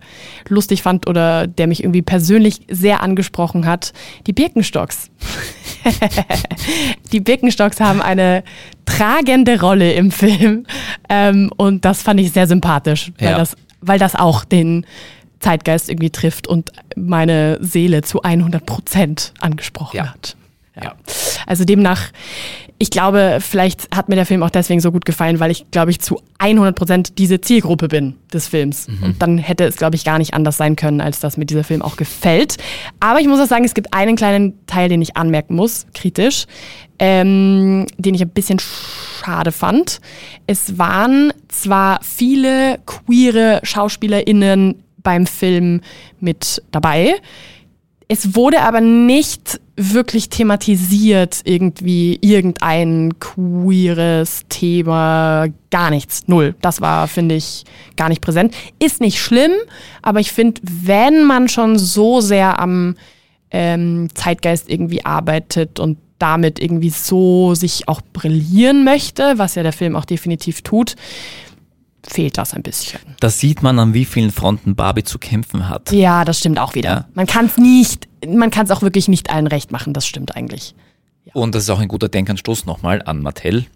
lustig 0.48 0.82
fand 0.82 1.08
oder 1.08 1.46
der 1.46 1.66
mich 1.66 1.82
irgendwie 1.82 2.02
persönlich 2.02 2.60
sehr 2.70 3.02
angesprochen 3.02 3.66
hat, 3.66 3.92
die 4.26 4.32
Birkenstocks. 4.32 5.10
die 7.12 7.20
Birkenstocks 7.20 7.80
haben 7.80 8.00
eine 8.00 8.44
tragende 8.86 9.60
Rolle 9.60 9.92
im 9.92 10.12
Film 10.12 10.64
ähm, 11.08 11.50
und 11.56 11.84
das 11.84 12.02
fand 12.02 12.20
ich 12.20 12.30
sehr 12.30 12.46
sympathisch, 12.46 13.12
weil, 13.18 13.30
ja. 13.30 13.38
das, 13.38 13.56
weil 13.80 13.98
das 13.98 14.14
auch 14.14 14.44
den 14.44 14.86
Zeitgeist 15.40 15.90
irgendwie 15.90 16.10
trifft 16.10 16.46
und 16.46 16.70
meine 16.96 17.58
Seele 17.60 18.02
zu 18.02 18.22
100 18.22 18.64
Prozent 18.64 19.34
angesprochen 19.40 19.96
ja. 19.96 20.06
hat. 20.06 20.36
Ja. 20.80 20.94
Also 21.46 21.64
demnach, 21.64 22.10
ich 22.78 22.90
glaube, 22.90 23.38
vielleicht 23.40 23.94
hat 23.94 24.08
mir 24.08 24.16
der 24.16 24.26
Film 24.26 24.42
auch 24.42 24.50
deswegen 24.50 24.80
so 24.80 24.90
gut 24.90 25.04
gefallen, 25.04 25.38
weil 25.38 25.50
ich, 25.50 25.70
glaube 25.70 25.90
ich, 25.90 26.00
zu 26.00 26.20
100 26.38 26.74
Prozent 26.74 27.18
diese 27.18 27.40
Zielgruppe 27.40 27.88
bin 27.88 28.16
des 28.32 28.48
Films. 28.48 28.88
Mhm. 28.88 29.02
Und 29.02 29.22
dann 29.22 29.38
hätte 29.38 29.64
es, 29.64 29.76
glaube 29.76 29.94
ich, 29.96 30.04
gar 30.04 30.18
nicht 30.18 30.34
anders 30.34 30.56
sein 30.56 30.74
können, 30.74 31.00
als 31.00 31.20
dass 31.20 31.36
mir 31.36 31.46
dieser 31.46 31.62
Film 31.62 31.82
auch 31.82 31.96
gefällt. 31.96 32.56
Aber 32.98 33.20
ich 33.20 33.28
muss 33.28 33.40
auch 33.40 33.46
sagen, 33.46 33.64
es 33.64 33.74
gibt 33.74 33.94
einen 33.94 34.16
kleinen 34.16 34.66
Teil, 34.66 34.88
den 34.88 35.00
ich 35.02 35.16
anmerken 35.16 35.54
muss, 35.54 35.86
kritisch, 35.94 36.46
ähm, 36.98 37.86
den 37.96 38.14
ich 38.14 38.22
ein 38.22 38.30
bisschen 38.30 38.58
schade 38.58 39.52
fand. 39.52 40.00
Es 40.46 40.76
waren 40.76 41.32
zwar 41.48 42.00
viele 42.02 42.80
queere 42.86 43.60
SchauspielerInnen 43.62 44.82
beim 45.02 45.26
Film 45.26 45.80
mit 46.18 46.62
dabei, 46.72 47.14
es 48.08 48.34
wurde 48.34 48.60
aber 48.60 48.80
nicht 48.80 49.60
wirklich 49.76 50.28
thematisiert, 50.28 51.40
irgendwie 51.44 52.18
irgendein 52.20 53.18
queeres 53.18 54.42
Thema, 54.48 55.46
gar 55.70 55.90
nichts, 55.90 56.28
null. 56.28 56.54
Das 56.60 56.80
war, 56.80 57.08
finde 57.08 57.34
ich, 57.34 57.64
gar 57.96 58.08
nicht 58.08 58.20
präsent. 58.20 58.54
Ist 58.78 59.00
nicht 59.00 59.20
schlimm, 59.20 59.52
aber 60.02 60.20
ich 60.20 60.32
finde, 60.32 60.60
wenn 60.64 61.24
man 61.24 61.48
schon 61.48 61.78
so 61.78 62.20
sehr 62.20 62.60
am 62.60 62.96
ähm, 63.50 64.08
Zeitgeist 64.14 64.68
irgendwie 64.68 65.04
arbeitet 65.04 65.80
und 65.80 65.98
damit 66.18 66.60
irgendwie 66.60 66.90
so 66.90 67.54
sich 67.54 67.88
auch 67.88 68.00
brillieren 68.12 68.84
möchte, 68.84 69.34
was 69.36 69.56
ja 69.56 69.62
der 69.62 69.72
Film 69.72 69.96
auch 69.96 70.04
definitiv 70.04 70.62
tut, 70.62 70.94
fehlt 72.06 72.38
das 72.38 72.54
ein 72.54 72.62
bisschen. 72.62 73.00
Da 73.20 73.30
sieht 73.30 73.62
man, 73.62 73.78
an 73.78 73.94
wie 73.94 74.04
vielen 74.04 74.30
Fronten 74.30 74.74
Barbie 74.74 75.04
zu 75.04 75.18
kämpfen 75.18 75.68
hat. 75.68 75.92
Ja, 75.92 76.24
das 76.24 76.38
stimmt 76.38 76.58
auch 76.58 76.74
wieder. 76.74 76.90
Ja. 76.90 77.08
Man 77.14 77.26
kann 77.26 77.46
es 77.46 77.56
nicht, 77.56 78.08
man 78.26 78.50
kann 78.50 78.66
es 78.66 78.70
auch 78.70 78.82
wirklich 78.82 79.08
nicht 79.08 79.30
allen 79.30 79.46
recht 79.46 79.72
machen, 79.72 79.92
das 79.92 80.06
stimmt 80.06 80.36
eigentlich. 80.36 80.74
Ja. 81.24 81.32
Und 81.34 81.54
das 81.54 81.64
ist 81.64 81.70
auch 81.70 81.80
ein 81.80 81.88
guter 81.88 82.08
Denkanstoß 82.08 82.66
nochmal 82.66 83.02
an 83.04 83.22
Mattel. 83.22 83.66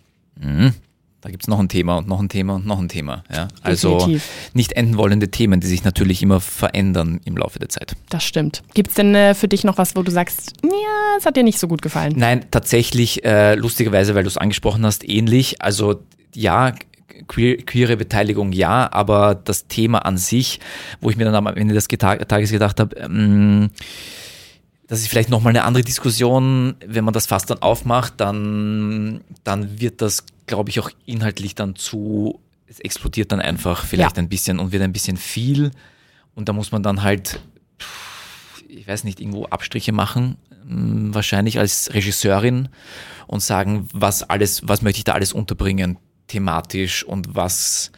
Mhm. 0.40 0.74
Da 1.20 1.30
gibt 1.30 1.42
es 1.42 1.48
noch 1.48 1.58
ein 1.58 1.68
Thema 1.68 1.96
und 1.96 2.06
noch 2.06 2.20
ein 2.20 2.28
Thema 2.28 2.54
und 2.54 2.66
noch 2.66 2.78
ein 2.78 2.88
Thema. 2.88 3.24
Ja? 3.32 3.48
Also 3.62 3.98
Definitiv. 3.98 4.28
nicht 4.54 4.72
enden 4.74 4.96
wollende 4.98 5.28
Themen, 5.30 5.60
die 5.60 5.66
sich 5.66 5.82
natürlich 5.82 6.22
immer 6.22 6.38
verändern 6.38 7.20
im 7.24 7.36
Laufe 7.36 7.58
der 7.58 7.68
Zeit. 7.68 7.96
Das 8.08 8.22
stimmt. 8.22 8.62
Gibt 8.72 8.90
es 8.90 8.94
denn 8.94 9.16
äh, 9.16 9.34
für 9.34 9.48
dich 9.48 9.64
noch 9.64 9.78
was, 9.78 9.96
wo 9.96 10.02
du 10.04 10.12
sagst, 10.12 10.52
ja, 10.62 10.70
es 11.18 11.26
hat 11.26 11.36
dir 11.36 11.42
nicht 11.42 11.58
so 11.58 11.66
gut 11.66 11.82
gefallen? 11.82 12.14
Nein, 12.16 12.44
tatsächlich, 12.52 13.24
äh, 13.24 13.56
lustigerweise, 13.56 14.14
weil 14.14 14.22
du 14.22 14.28
es 14.28 14.36
angesprochen 14.36 14.86
hast, 14.86 15.08
ähnlich. 15.08 15.60
Also 15.60 16.02
ja, 16.36 16.72
queer, 17.26 17.56
queere 17.58 17.96
Beteiligung 17.96 18.52
ja, 18.52 18.92
aber 18.92 19.34
das 19.34 19.66
Thema 19.66 19.98
an 20.04 20.18
sich, 20.18 20.60
wo 21.00 21.10
ich 21.10 21.16
mir 21.16 21.24
dann 21.24 21.34
am 21.34 21.46
Ende 21.46 21.74
des 21.74 21.88
Tages 21.88 22.50
gedacht 22.50 22.80
habe, 22.80 22.96
ähm, 22.96 23.70
das 24.88 25.00
ist 25.00 25.08
vielleicht 25.08 25.28
nochmal 25.28 25.50
eine 25.50 25.64
andere 25.64 25.84
Diskussion. 25.84 26.74
Wenn 26.84 27.04
man 27.04 27.12
das 27.12 27.26
fast 27.26 27.50
dann 27.50 27.60
aufmacht, 27.60 28.14
dann, 28.16 29.20
dann 29.44 29.80
wird 29.80 30.00
das, 30.00 30.24
glaube 30.46 30.70
ich, 30.70 30.80
auch 30.80 30.90
inhaltlich 31.04 31.54
dann 31.54 31.76
zu, 31.76 32.40
es 32.66 32.80
explodiert 32.80 33.30
dann 33.30 33.40
einfach 33.40 33.84
vielleicht 33.84 34.16
ja. 34.16 34.22
ein 34.22 34.30
bisschen 34.30 34.58
und 34.58 34.72
wird 34.72 34.82
ein 34.82 34.94
bisschen 34.94 35.18
viel. 35.18 35.72
Und 36.34 36.48
da 36.48 36.54
muss 36.54 36.72
man 36.72 36.82
dann 36.82 37.02
halt, 37.02 37.38
ich 38.66 38.88
weiß 38.88 39.04
nicht, 39.04 39.20
irgendwo 39.20 39.44
Abstriche 39.44 39.92
machen, 39.92 40.36
hm, 40.66 41.14
wahrscheinlich 41.14 41.58
als 41.58 41.92
Regisseurin 41.92 42.70
und 43.26 43.42
sagen, 43.42 43.88
was 43.92 44.22
alles, 44.22 44.66
was 44.66 44.80
möchte 44.80 44.98
ich 44.98 45.04
da 45.04 45.12
alles 45.12 45.34
unterbringen? 45.34 45.98
Thematisch 46.28 47.04
und 47.04 47.34
was 47.34 47.90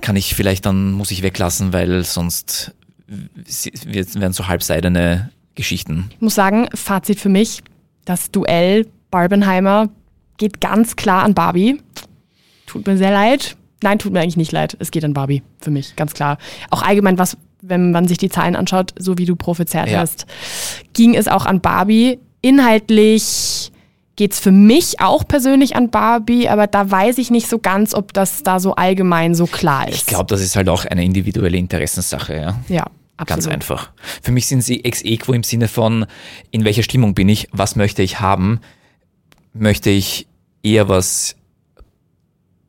kann 0.00 0.16
ich 0.16 0.34
vielleicht 0.34 0.66
dann, 0.66 0.92
muss 0.92 1.10
ich 1.10 1.22
weglassen, 1.22 1.72
weil 1.72 2.04
sonst 2.04 2.74
werden 3.06 4.32
so 4.32 4.46
halbseidene 4.46 5.30
Geschichten. 5.54 6.10
Ich 6.10 6.20
muss 6.20 6.34
sagen, 6.34 6.68
Fazit 6.74 7.18
für 7.18 7.28
mich, 7.28 7.62
das 8.04 8.30
Duell 8.30 8.86
Barbenheimer 9.10 9.88
geht 10.36 10.60
ganz 10.60 10.96
klar 10.96 11.22
an 11.24 11.34
Barbie. 11.34 11.80
Tut 12.66 12.86
mir 12.86 12.96
sehr 12.96 13.10
leid. 13.10 13.56
Nein, 13.82 13.98
tut 13.98 14.12
mir 14.12 14.20
eigentlich 14.20 14.36
nicht 14.36 14.52
leid. 14.52 14.76
Es 14.78 14.90
geht 14.90 15.04
an 15.04 15.14
Barbie, 15.14 15.42
für 15.60 15.70
mich, 15.70 15.96
ganz 15.96 16.14
klar. 16.14 16.38
Auch 16.70 16.82
allgemein, 16.82 17.18
was, 17.18 17.36
wenn 17.62 17.92
man 17.92 18.06
sich 18.06 18.18
die 18.18 18.28
Zahlen 18.28 18.56
anschaut, 18.56 18.94
so 18.98 19.18
wie 19.18 19.24
du 19.24 19.36
prophezeit 19.36 19.90
ja. 19.90 20.00
hast, 20.00 20.26
ging 20.92 21.14
es 21.14 21.28
auch 21.28 21.46
an 21.46 21.60
Barbie 21.60 22.18
inhaltlich 22.42 23.72
geht's 24.20 24.38
für 24.38 24.52
mich 24.52 25.00
auch 25.00 25.26
persönlich 25.26 25.76
an 25.76 25.88
Barbie, 25.88 26.46
aber 26.50 26.66
da 26.66 26.90
weiß 26.90 27.16
ich 27.16 27.30
nicht 27.30 27.48
so 27.48 27.58
ganz, 27.58 27.94
ob 27.94 28.12
das 28.12 28.42
da 28.42 28.60
so 28.60 28.74
allgemein 28.74 29.34
so 29.34 29.46
klar 29.46 29.88
ist. 29.88 29.96
Ich 29.96 30.04
glaube, 30.04 30.26
das 30.26 30.42
ist 30.42 30.56
halt 30.56 30.68
auch 30.68 30.84
eine 30.84 31.02
individuelle 31.02 31.56
Interessenssache, 31.56 32.36
ja. 32.36 32.60
Ja, 32.68 32.82
absolut. 33.16 33.28
Ganz 33.28 33.46
einfach. 33.46 33.92
Für 34.20 34.30
mich 34.30 34.46
sind 34.46 34.60
sie 34.60 34.84
ex 34.84 35.00
equo 35.02 35.32
im 35.32 35.42
Sinne 35.42 35.68
von, 35.68 36.04
in 36.50 36.66
welcher 36.66 36.82
Stimmung 36.82 37.14
bin 37.14 37.30
ich, 37.30 37.48
was 37.52 37.76
möchte 37.76 38.02
ich 38.02 38.20
haben? 38.20 38.60
Möchte 39.54 39.88
ich 39.88 40.26
eher 40.62 40.90
was 40.90 41.36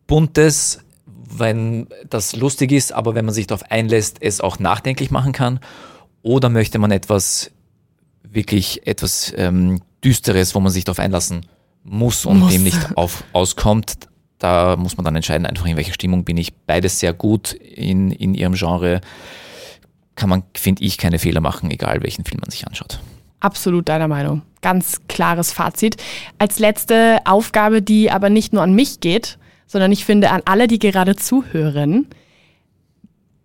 Buntes, 0.07 0.79
wenn 1.05 1.87
das 2.09 2.33
lustig 2.33 2.71
ist, 2.71 2.93
aber 2.93 3.13
wenn 3.13 3.25
man 3.25 3.33
sich 3.33 3.47
darauf 3.47 3.69
einlässt, 3.69 4.19
es 4.21 4.39
auch 4.39 4.57
nachdenklich 4.57 5.11
machen 5.11 5.33
kann? 5.33 5.59
Oder 6.21 6.47
möchte 6.47 6.79
man 6.79 6.91
etwas 6.91 7.51
wirklich 8.23 8.87
etwas 8.87 9.33
ähm, 9.35 9.81
Düsteres, 10.03 10.55
wo 10.55 10.59
man 10.59 10.71
sich 10.71 10.83
darauf 10.83 10.99
einlassen 10.99 11.45
muss 11.83 12.25
und 12.25 12.39
Muss. 12.39 12.51
dem 12.51 12.63
nicht 12.63 12.97
auf, 12.97 13.23
auskommt? 13.33 13.93
Da 14.39 14.75
muss 14.75 14.97
man 14.97 15.05
dann 15.05 15.15
entscheiden, 15.15 15.45
einfach 15.45 15.65
in 15.65 15.77
welcher 15.77 15.93
Stimmung 15.93 16.23
bin 16.23 16.37
ich. 16.37 16.53
Beides 16.53 16.99
sehr 16.99 17.13
gut 17.13 17.53
in, 17.53 18.11
in 18.11 18.33
ihrem 18.33 18.53
Genre. 18.53 19.01
Kann 20.15 20.29
man, 20.29 20.43
finde 20.55 20.83
ich, 20.83 20.97
keine 20.97 21.19
Fehler 21.19 21.41
machen, 21.41 21.69
egal 21.71 22.01
welchen 22.01 22.25
Film 22.25 22.39
man 22.41 22.49
sich 22.49 22.65
anschaut. 22.65 22.99
Absolut 23.39 23.89
deiner 23.89 24.07
Meinung. 24.07 24.41
Ganz 24.61 25.01
klares 25.07 25.51
Fazit. 25.51 25.97
Als 26.37 26.59
letzte 26.59 27.19
Aufgabe, 27.25 27.81
die 27.81 28.11
aber 28.11 28.29
nicht 28.29 28.53
nur 28.53 28.61
an 28.61 28.73
mich 28.73 28.99
geht, 28.99 29.37
sondern 29.67 29.91
ich 29.91 30.05
finde 30.05 30.31
an 30.31 30.41
alle, 30.45 30.67
die 30.67 30.79
gerade 30.79 31.15
zuhören. 31.15 32.07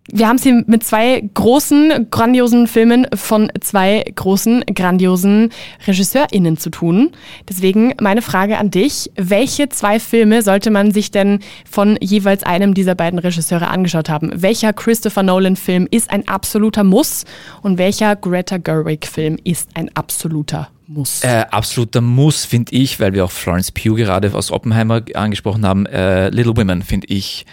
Wir 0.09 0.29
haben 0.29 0.37
es 0.37 0.43
hier 0.43 0.63
mit 0.67 0.85
zwei 0.85 1.21
großen, 1.33 2.09
grandiosen 2.09 2.67
Filmen 2.67 3.07
von 3.13 3.51
zwei 3.59 4.05
großen, 4.15 4.63
grandiosen 4.73 5.49
RegisseurInnen 5.85 6.57
zu 6.57 6.69
tun. 6.69 7.11
Deswegen 7.49 7.93
meine 7.99 8.21
Frage 8.21 8.57
an 8.57 8.71
dich. 8.71 9.11
Welche 9.15 9.67
zwei 9.67 9.99
Filme 9.99 10.43
sollte 10.43 10.71
man 10.71 10.91
sich 10.91 11.11
denn 11.11 11.39
von 11.69 11.97
jeweils 11.99 12.43
einem 12.43 12.73
dieser 12.73 12.95
beiden 12.95 13.19
Regisseure 13.19 13.67
angeschaut 13.67 14.09
haben? 14.09 14.31
Welcher 14.33 14.71
Christopher 14.71 15.23
Nolan-Film 15.23 15.89
ist 15.91 16.09
ein 16.09 16.25
absoluter 16.25 16.85
Muss 16.85 17.25
und 17.61 17.77
welcher 17.77 18.15
Greta 18.15 18.57
Gerwig-Film 18.57 19.37
ist 19.43 19.69
ein 19.73 19.93
absoluter 19.93 20.69
Muss? 20.87 21.21
Äh, 21.25 21.43
absoluter 21.51 21.99
Muss, 21.99 22.45
finde 22.45 22.73
ich, 22.73 23.01
weil 23.01 23.11
wir 23.11 23.25
auch 23.25 23.31
Florence 23.31 23.73
Pugh 23.73 23.97
gerade 23.97 24.33
aus 24.33 24.51
Oppenheimer 24.51 25.01
angesprochen 25.15 25.65
haben. 25.65 25.85
Äh, 25.85 26.29
Little 26.29 26.55
Women 26.55 26.81
finde 26.81 27.07
ich 27.07 27.45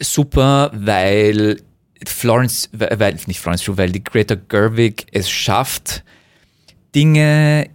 super, 0.00 0.70
weil 0.74 1.60
Florence, 2.06 2.68
weil, 2.72 3.14
nicht 3.26 3.40
Florence 3.40 3.64
Pugh, 3.64 3.78
weil 3.78 3.90
die 3.92 4.04
Greta 4.04 4.34
Gerwig 4.34 5.06
es 5.12 5.30
schafft, 5.30 6.04
Dinge 6.94 7.68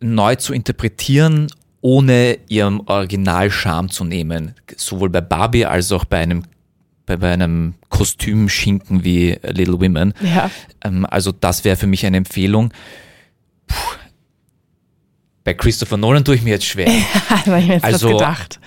neu 0.00 0.34
zu 0.36 0.52
interpretieren, 0.52 1.48
ohne 1.82 2.38
ihrem 2.48 2.80
Original 2.86 3.50
Charme 3.50 3.90
zu 3.90 4.04
nehmen. 4.04 4.54
Sowohl 4.76 5.10
bei 5.10 5.20
Barbie 5.20 5.66
als 5.66 5.92
auch 5.92 6.04
bei 6.04 6.18
einem, 6.18 6.44
bei, 7.06 7.16
bei 7.16 7.32
einem 7.32 7.74
Kostümschinken 7.88 9.04
wie 9.04 9.38
Little 9.42 9.80
Women. 9.80 10.14
Ja. 10.22 10.50
Ähm, 10.82 11.06
also 11.06 11.32
das 11.32 11.64
wäre 11.64 11.76
für 11.76 11.86
mich 11.86 12.04
eine 12.06 12.18
Empfehlung. 12.18 12.72
Puh. 13.66 13.76
Bei 15.44 15.54
Christopher 15.54 15.96
Nolan 15.96 16.24
tue 16.24 16.34
ich 16.34 16.42
mir 16.42 16.50
jetzt 16.50 16.66
schwer. 16.66 16.86
Habe 17.30 17.58
ich 17.60 17.66
mir 17.66 17.74
jetzt 17.74 17.84
Also- 17.84 18.12
gedacht. 18.12 18.60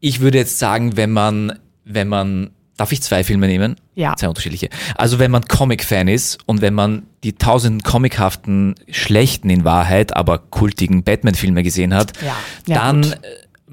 Ich 0.00 0.20
würde 0.20 0.38
jetzt 0.38 0.58
sagen, 0.60 0.96
wenn 0.96 1.10
man, 1.10 1.58
wenn 1.88 2.06
man, 2.08 2.50
darf 2.76 2.92
ich 2.92 3.02
zwei 3.02 3.24
Filme 3.24 3.46
nehmen? 3.48 3.76
Ja. 3.94 4.14
Zwei 4.16 4.28
unterschiedliche. 4.28 4.68
Also 4.94 5.18
wenn 5.18 5.30
man 5.30 5.42
Comic-Fan 5.42 6.06
ist 6.08 6.38
und 6.46 6.60
wenn 6.60 6.74
man 6.74 7.04
die 7.24 7.32
tausenden 7.32 7.82
comichaften, 7.82 8.74
schlechten 8.90 9.50
in 9.50 9.64
Wahrheit, 9.64 10.14
aber 10.16 10.38
kultigen 10.38 11.02
Batman-Filme 11.02 11.62
gesehen 11.62 11.94
hat, 11.94 12.12
Ja. 12.22 12.36
Ja, 12.66 12.74
dann 12.76 13.02
gut. 13.02 13.18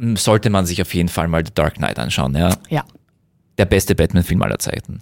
äh, 0.01 0.15
sollte 0.15 0.49
man 0.49 0.65
sich 0.65 0.81
auf 0.81 0.93
jeden 0.93 1.09
Fall 1.09 1.27
mal 1.27 1.45
The 1.45 1.51
Dark 1.53 1.75
Knight 1.75 1.99
anschauen. 1.99 2.35
Ja? 2.35 2.55
Ja. 2.69 2.83
der 3.57 3.65
beste 3.65 3.95
Batman-Film 3.95 4.41
aller 4.41 4.59
Zeiten. 4.59 5.01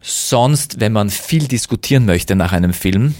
Sonst, 0.00 0.80
wenn 0.80 0.92
man 0.92 1.10
viel 1.10 1.46
diskutieren 1.46 2.04
möchte 2.06 2.34
nach 2.36 2.52
einem 2.52 2.72
Film 2.72 3.14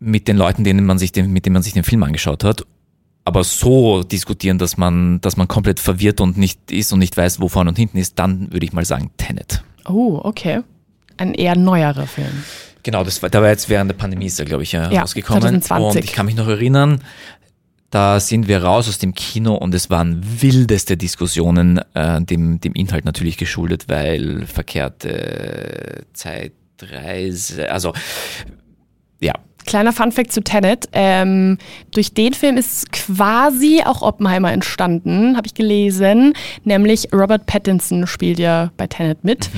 mit 0.00 0.28
den 0.28 0.36
Leuten, 0.36 0.62
denen 0.64 0.84
man 0.86 0.98
sich 0.98 1.12
den, 1.12 1.32
mit 1.32 1.46
denen 1.46 1.54
man 1.54 1.62
sich 1.62 1.72
den 1.72 1.84
Film 1.84 2.02
angeschaut 2.02 2.44
hat, 2.44 2.64
aber 3.28 3.44
so 3.44 4.02
diskutieren, 4.02 4.58
dass 4.58 4.76
man, 4.76 5.20
dass 5.20 5.36
man 5.36 5.46
komplett 5.46 5.78
verwirrt 5.78 6.20
und 6.20 6.38
nicht 6.38 6.72
ist 6.72 6.92
und 6.92 6.98
nicht 6.98 7.16
weiß, 7.16 7.40
wo 7.40 7.48
vorne 7.48 7.70
und 7.70 7.76
hinten 7.76 7.98
ist, 7.98 8.18
dann 8.18 8.50
würde 8.50 8.64
ich 8.64 8.72
mal 8.72 8.84
sagen 8.84 9.10
Tenet. 9.18 9.62
Oh, 9.86 10.18
okay. 10.24 10.62
Ein 11.18 11.34
eher 11.34 11.54
neuerer 11.56 12.06
Film. 12.06 12.42
Genau, 12.82 13.04
das 13.04 13.22
war, 13.22 13.28
da 13.28 13.42
war 13.42 13.50
jetzt 13.50 13.68
während 13.68 13.90
der 13.90 13.96
Pandemie 13.96 14.26
ist 14.26 14.38
er, 14.40 14.46
glaube 14.46 14.62
ich, 14.62 14.72
ja, 14.72 14.90
Ja, 14.90 15.02
rausgekommen. 15.02 15.60
2020. 15.60 16.00
Und 16.00 16.04
ich 16.04 16.12
kann 16.12 16.26
mich 16.26 16.36
noch 16.36 16.48
erinnern, 16.48 17.02
da 17.90 18.18
sind 18.18 18.48
wir 18.48 18.62
raus 18.62 18.88
aus 18.88 18.98
dem 18.98 19.14
Kino 19.14 19.54
und 19.54 19.74
es 19.74 19.90
waren 19.90 20.22
wildeste 20.40 20.96
Diskussionen, 20.96 21.80
äh, 21.94 22.22
dem, 22.22 22.60
dem 22.60 22.72
Inhalt 22.72 23.04
natürlich 23.04 23.36
geschuldet, 23.36 23.88
weil 23.88 24.46
verkehrte 24.46 26.06
Zeitreise, 26.14 27.70
also 27.70 27.92
ja, 29.20 29.34
Kleiner 29.68 29.92
Funfact 29.92 30.32
zu 30.32 30.42
Tenet. 30.42 30.86
Ähm, 30.92 31.58
durch 31.90 32.14
den 32.14 32.32
Film 32.32 32.56
ist 32.56 32.90
quasi 32.90 33.82
auch 33.84 34.00
Oppenheimer 34.00 34.50
entstanden, 34.50 35.36
habe 35.36 35.46
ich 35.46 35.52
gelesen. 35.52 36.32
Nämlich 36.64 37.12
Robert 37.12 37.44
Pattinson 37.44 38.06
spielt 38.06 38.38
ja 38.38 38.72
bei 38.78 38.86
Tenet 38.86 39.24
mit 39.24 39.50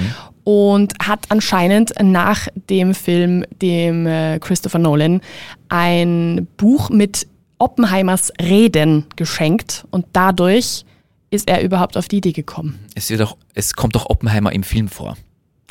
und 0.42 0.94
hat 1.00 1.26
anscheinend 1.28 1.92
nach 2.02 2.48
dem 2.68 2.92
Film 2.92 3.44
dem 3.62 4.04
äh, 4.08 4.40
Christopher 4.40 4.80
Nolan 4.80 5.20
ein 5.68 6.48
Buch 6.56 6.90
mit 6.90 7.28
Oppenheimers 7.58 8.32
Reden 8.42 9.06
geschenkt 9.14 9.86
und 9.92 10.06
dadurch 10.12 10.84
ist 11.30 11.48
er 11.48 11.62
überhaupt 11.62 11.96
auf 11.96 12.08
die 12.08 12.16
Idee 12.16 12.32
gekommen. 12.32 12.80
es, 12.96 13.10
wird 13.10 13.22
auch, 13.22 13.36
es 13.54 13.74
kommt 13.74 13.94
auch 13.96 14.06
Oppenheimer 14.10 14.50
im 14.50 14.64
Film 14.64 14.88
vor. 14.88 15.16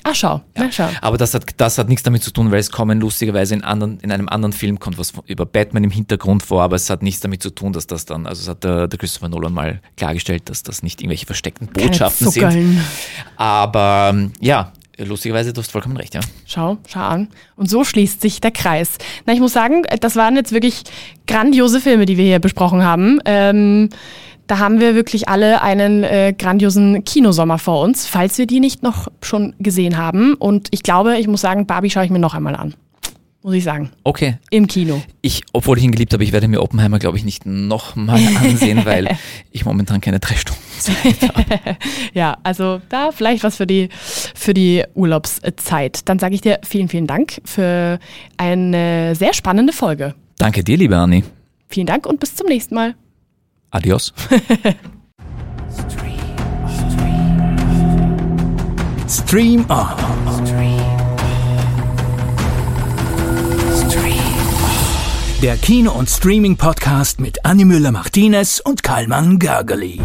Ach 0.04 0.16
schau, 0.16 0.41
na 0.56 0.72
schau. 0.72 0.88
Aber 1.02 1.18
das 1.18 1.34
hat, 1.34 1.45
das 1.58 1.78
hat 1.78 1.89
nichts 1.89 2.04
damit 2.04 2.24
zu 2.24 2.32
tun, 2.32 2.52
weil 2.52 2.60
es 2.60 2.72
kommen 2.72 3.00
lustigerweise 3.00 3.54
in, 3.54 3.64
anderen, 3.64 4.00
in 4.00 4.12
einem 4.12 4.30
anderen 4.30 4.54
Film 4.54 4.80
kommt 4.80 4.97
was 4.97 5.14
über 5.26 5.45
Batman 5.45 5.84
im 5.84 5.91
Hintergrund 5.91 6.43
vor, 6.43 6.64
aber 6.64 6.76
es 6.76 6.89
hat 6.89 7.04
nichts 7.04 7.22
damit 7.22 7.43
zu 7.43 7.50
tun, 7.50 7.74
dass 7.74 7.88
das 7.88 8.06
dann, 8.06 8.26
also 8.26 8.41
es 8.41 8.47
hat 8.47 8.64
der, 8.64 8.88
der 8.88 9.00
Christopher 9.00 9.30
Nolan 9.30 9.54
mal 9.54 9.82
klargestellt, 9.97 10.50
dass 10.50 10.64
das 10.64 10.84
nicht 10.84 11.02
irgendwelche 11.02 11.26
versteckten 11.26 11.68
Botschaften 11.68 12.30
sind. 12.32 12.80
Aber 13.36 14.16
ja, 14.39 14.72
lustigerweise, 14.97 15.54
du 15.54 15.62
hast 15.62 15.72
vollkommen 15.72 15.97
recht, 15.97 16.14
ja. 16.16 16.22
Schau, 16.45 16.78
schau 16.88 17.00
an. 17.00 17.28
Und 17.56 17.70
so 17.70 17.84
schließt 17.84 18.22
sich 18.22 18.41
der 18.41 18.52
Kreis. 18.52 18.97
Na, 19.26 19.34
ich 19.34 19.39
muss 19.39 19.54
sagen, 19.54 19.84
das 20.00 20.16
waren 20.16 20.36
jetzt 20.36 20.52
wirklich 20.52 20.84
grandiose 21.28 21.80
Filme, 21.80 22.06
die 22.06 22.18
wir 22.18 22.26
hier 22.26 22.39
besprochen 22.39 22.84
haben. 22.84 23.20
Ähm, 23.26 23.89
da 24.50 24.58
haben 24.58 24.80
wir 24.80 24.95
wirklich 24.95 25.30
alle 25.30 25.62
einen 25.62 26.04
äh, 26.04 26.34
grandiosen 26.36 27.04
Kinosommer 27.06 27.60
vor 27.60 27.82
uns, 27.84 28.08
falls 28.08 28.39
wir 28.39 28.47
die 28.47 28.60
nicht 28.60 28.82
noch 28.82 29.08
schon 29.22 29.54
gesehen 29.60 29.95
haben. 29.95 30.34
Und 30.34 30.70
ich 30.72 30.82
glaube, 30.82 31.20
ich 31.20 31.28
muss 31.28 31.41
sagen, 31.41 31.68
Barbie 31.68 31.91
schaue 31.91 32.06
ich 32.06 32.10
mir 32.10 32.20
noch 32.20 32.34
einmal 32.34 32.56
an. 32.56 32.74
Muss 33.43 33.54
ich 33.54 33.64
sagen. 33.64 33.91
Okay, 34.04 34.38
Im 34.50 34.68
Kino. 34.68 35.02
ich, 35.22 35.43
obwohl 35.54 35.78
ich 35.78 35.84
ihn 35.84 35.91
geliebt 35.91 36.12
habe, 36.14 36.24
ich 36.24 36.34
werde 36.34 36.47
mir 36.47 36.62
Oppenheimer, 36.62 36.97
glaube 36.97 37.18
ich, 37.18 37.24
nicht 37.24 37.45
nochmal 37.45 38.20
ansehen, 38.41 38.86
weil 38.86 39.18
ich 39.52 39.66
momentan 39.66 40.02
keine 40.02 40.20
drei 40.20 40.36
Stunden 40.36 40.62
Zeit 40.80 41.22
habe. 41.22 41.78
Ja, 42.14 42.38
also 42.41 42.82
da 42.89 43.12
vielleicht 43.12 43.43
was 43.43 43.56
für 43.56 43.68
die, 43.68 43.89
für 43.91 44.56
die 44.56 44.84
Urlaubszeit. 44.95 46.10
Dann 46.10 46.18
sage 46.18 46.34
ich 46.34 46.41
dir 46.41 46.60
vielen, 46.68 46.89
vielen 46.89 47.08
Dank 47.08 47.39
für 47.45 48.00
eine 48.38 49.14
sehr 49.16 49.34
spannende 49.34 49.74
Folge. 49.74 50.16
Danke 50.39 50.64
dir, 50.64 50.76
liebe 50.76 50.97
Anni. 50.97 51.24
Vielen 51.68 51.86
Dank 51.86 52.08
und 52.08 52.20
bis 52.20 52.36
zum 52.36 52.47
nächsten 52.47 52.74
Mal. 52.74 52.95
Adios. 53.72 54.13
Stream 59.07 59.65
On. 59.70 59.88
Der 65.41 65.55
Kino- 65.55 65.93
und 65.93 66.09
Streaming-Podcast 66.09 67.22
mit 67.22 67.45
Annie 67.45 67.63
Müller-Martinez 67.63 68.59
und 68.59 68.84
Karlmann 68.84 69.39
Gergely. 69.39 69.99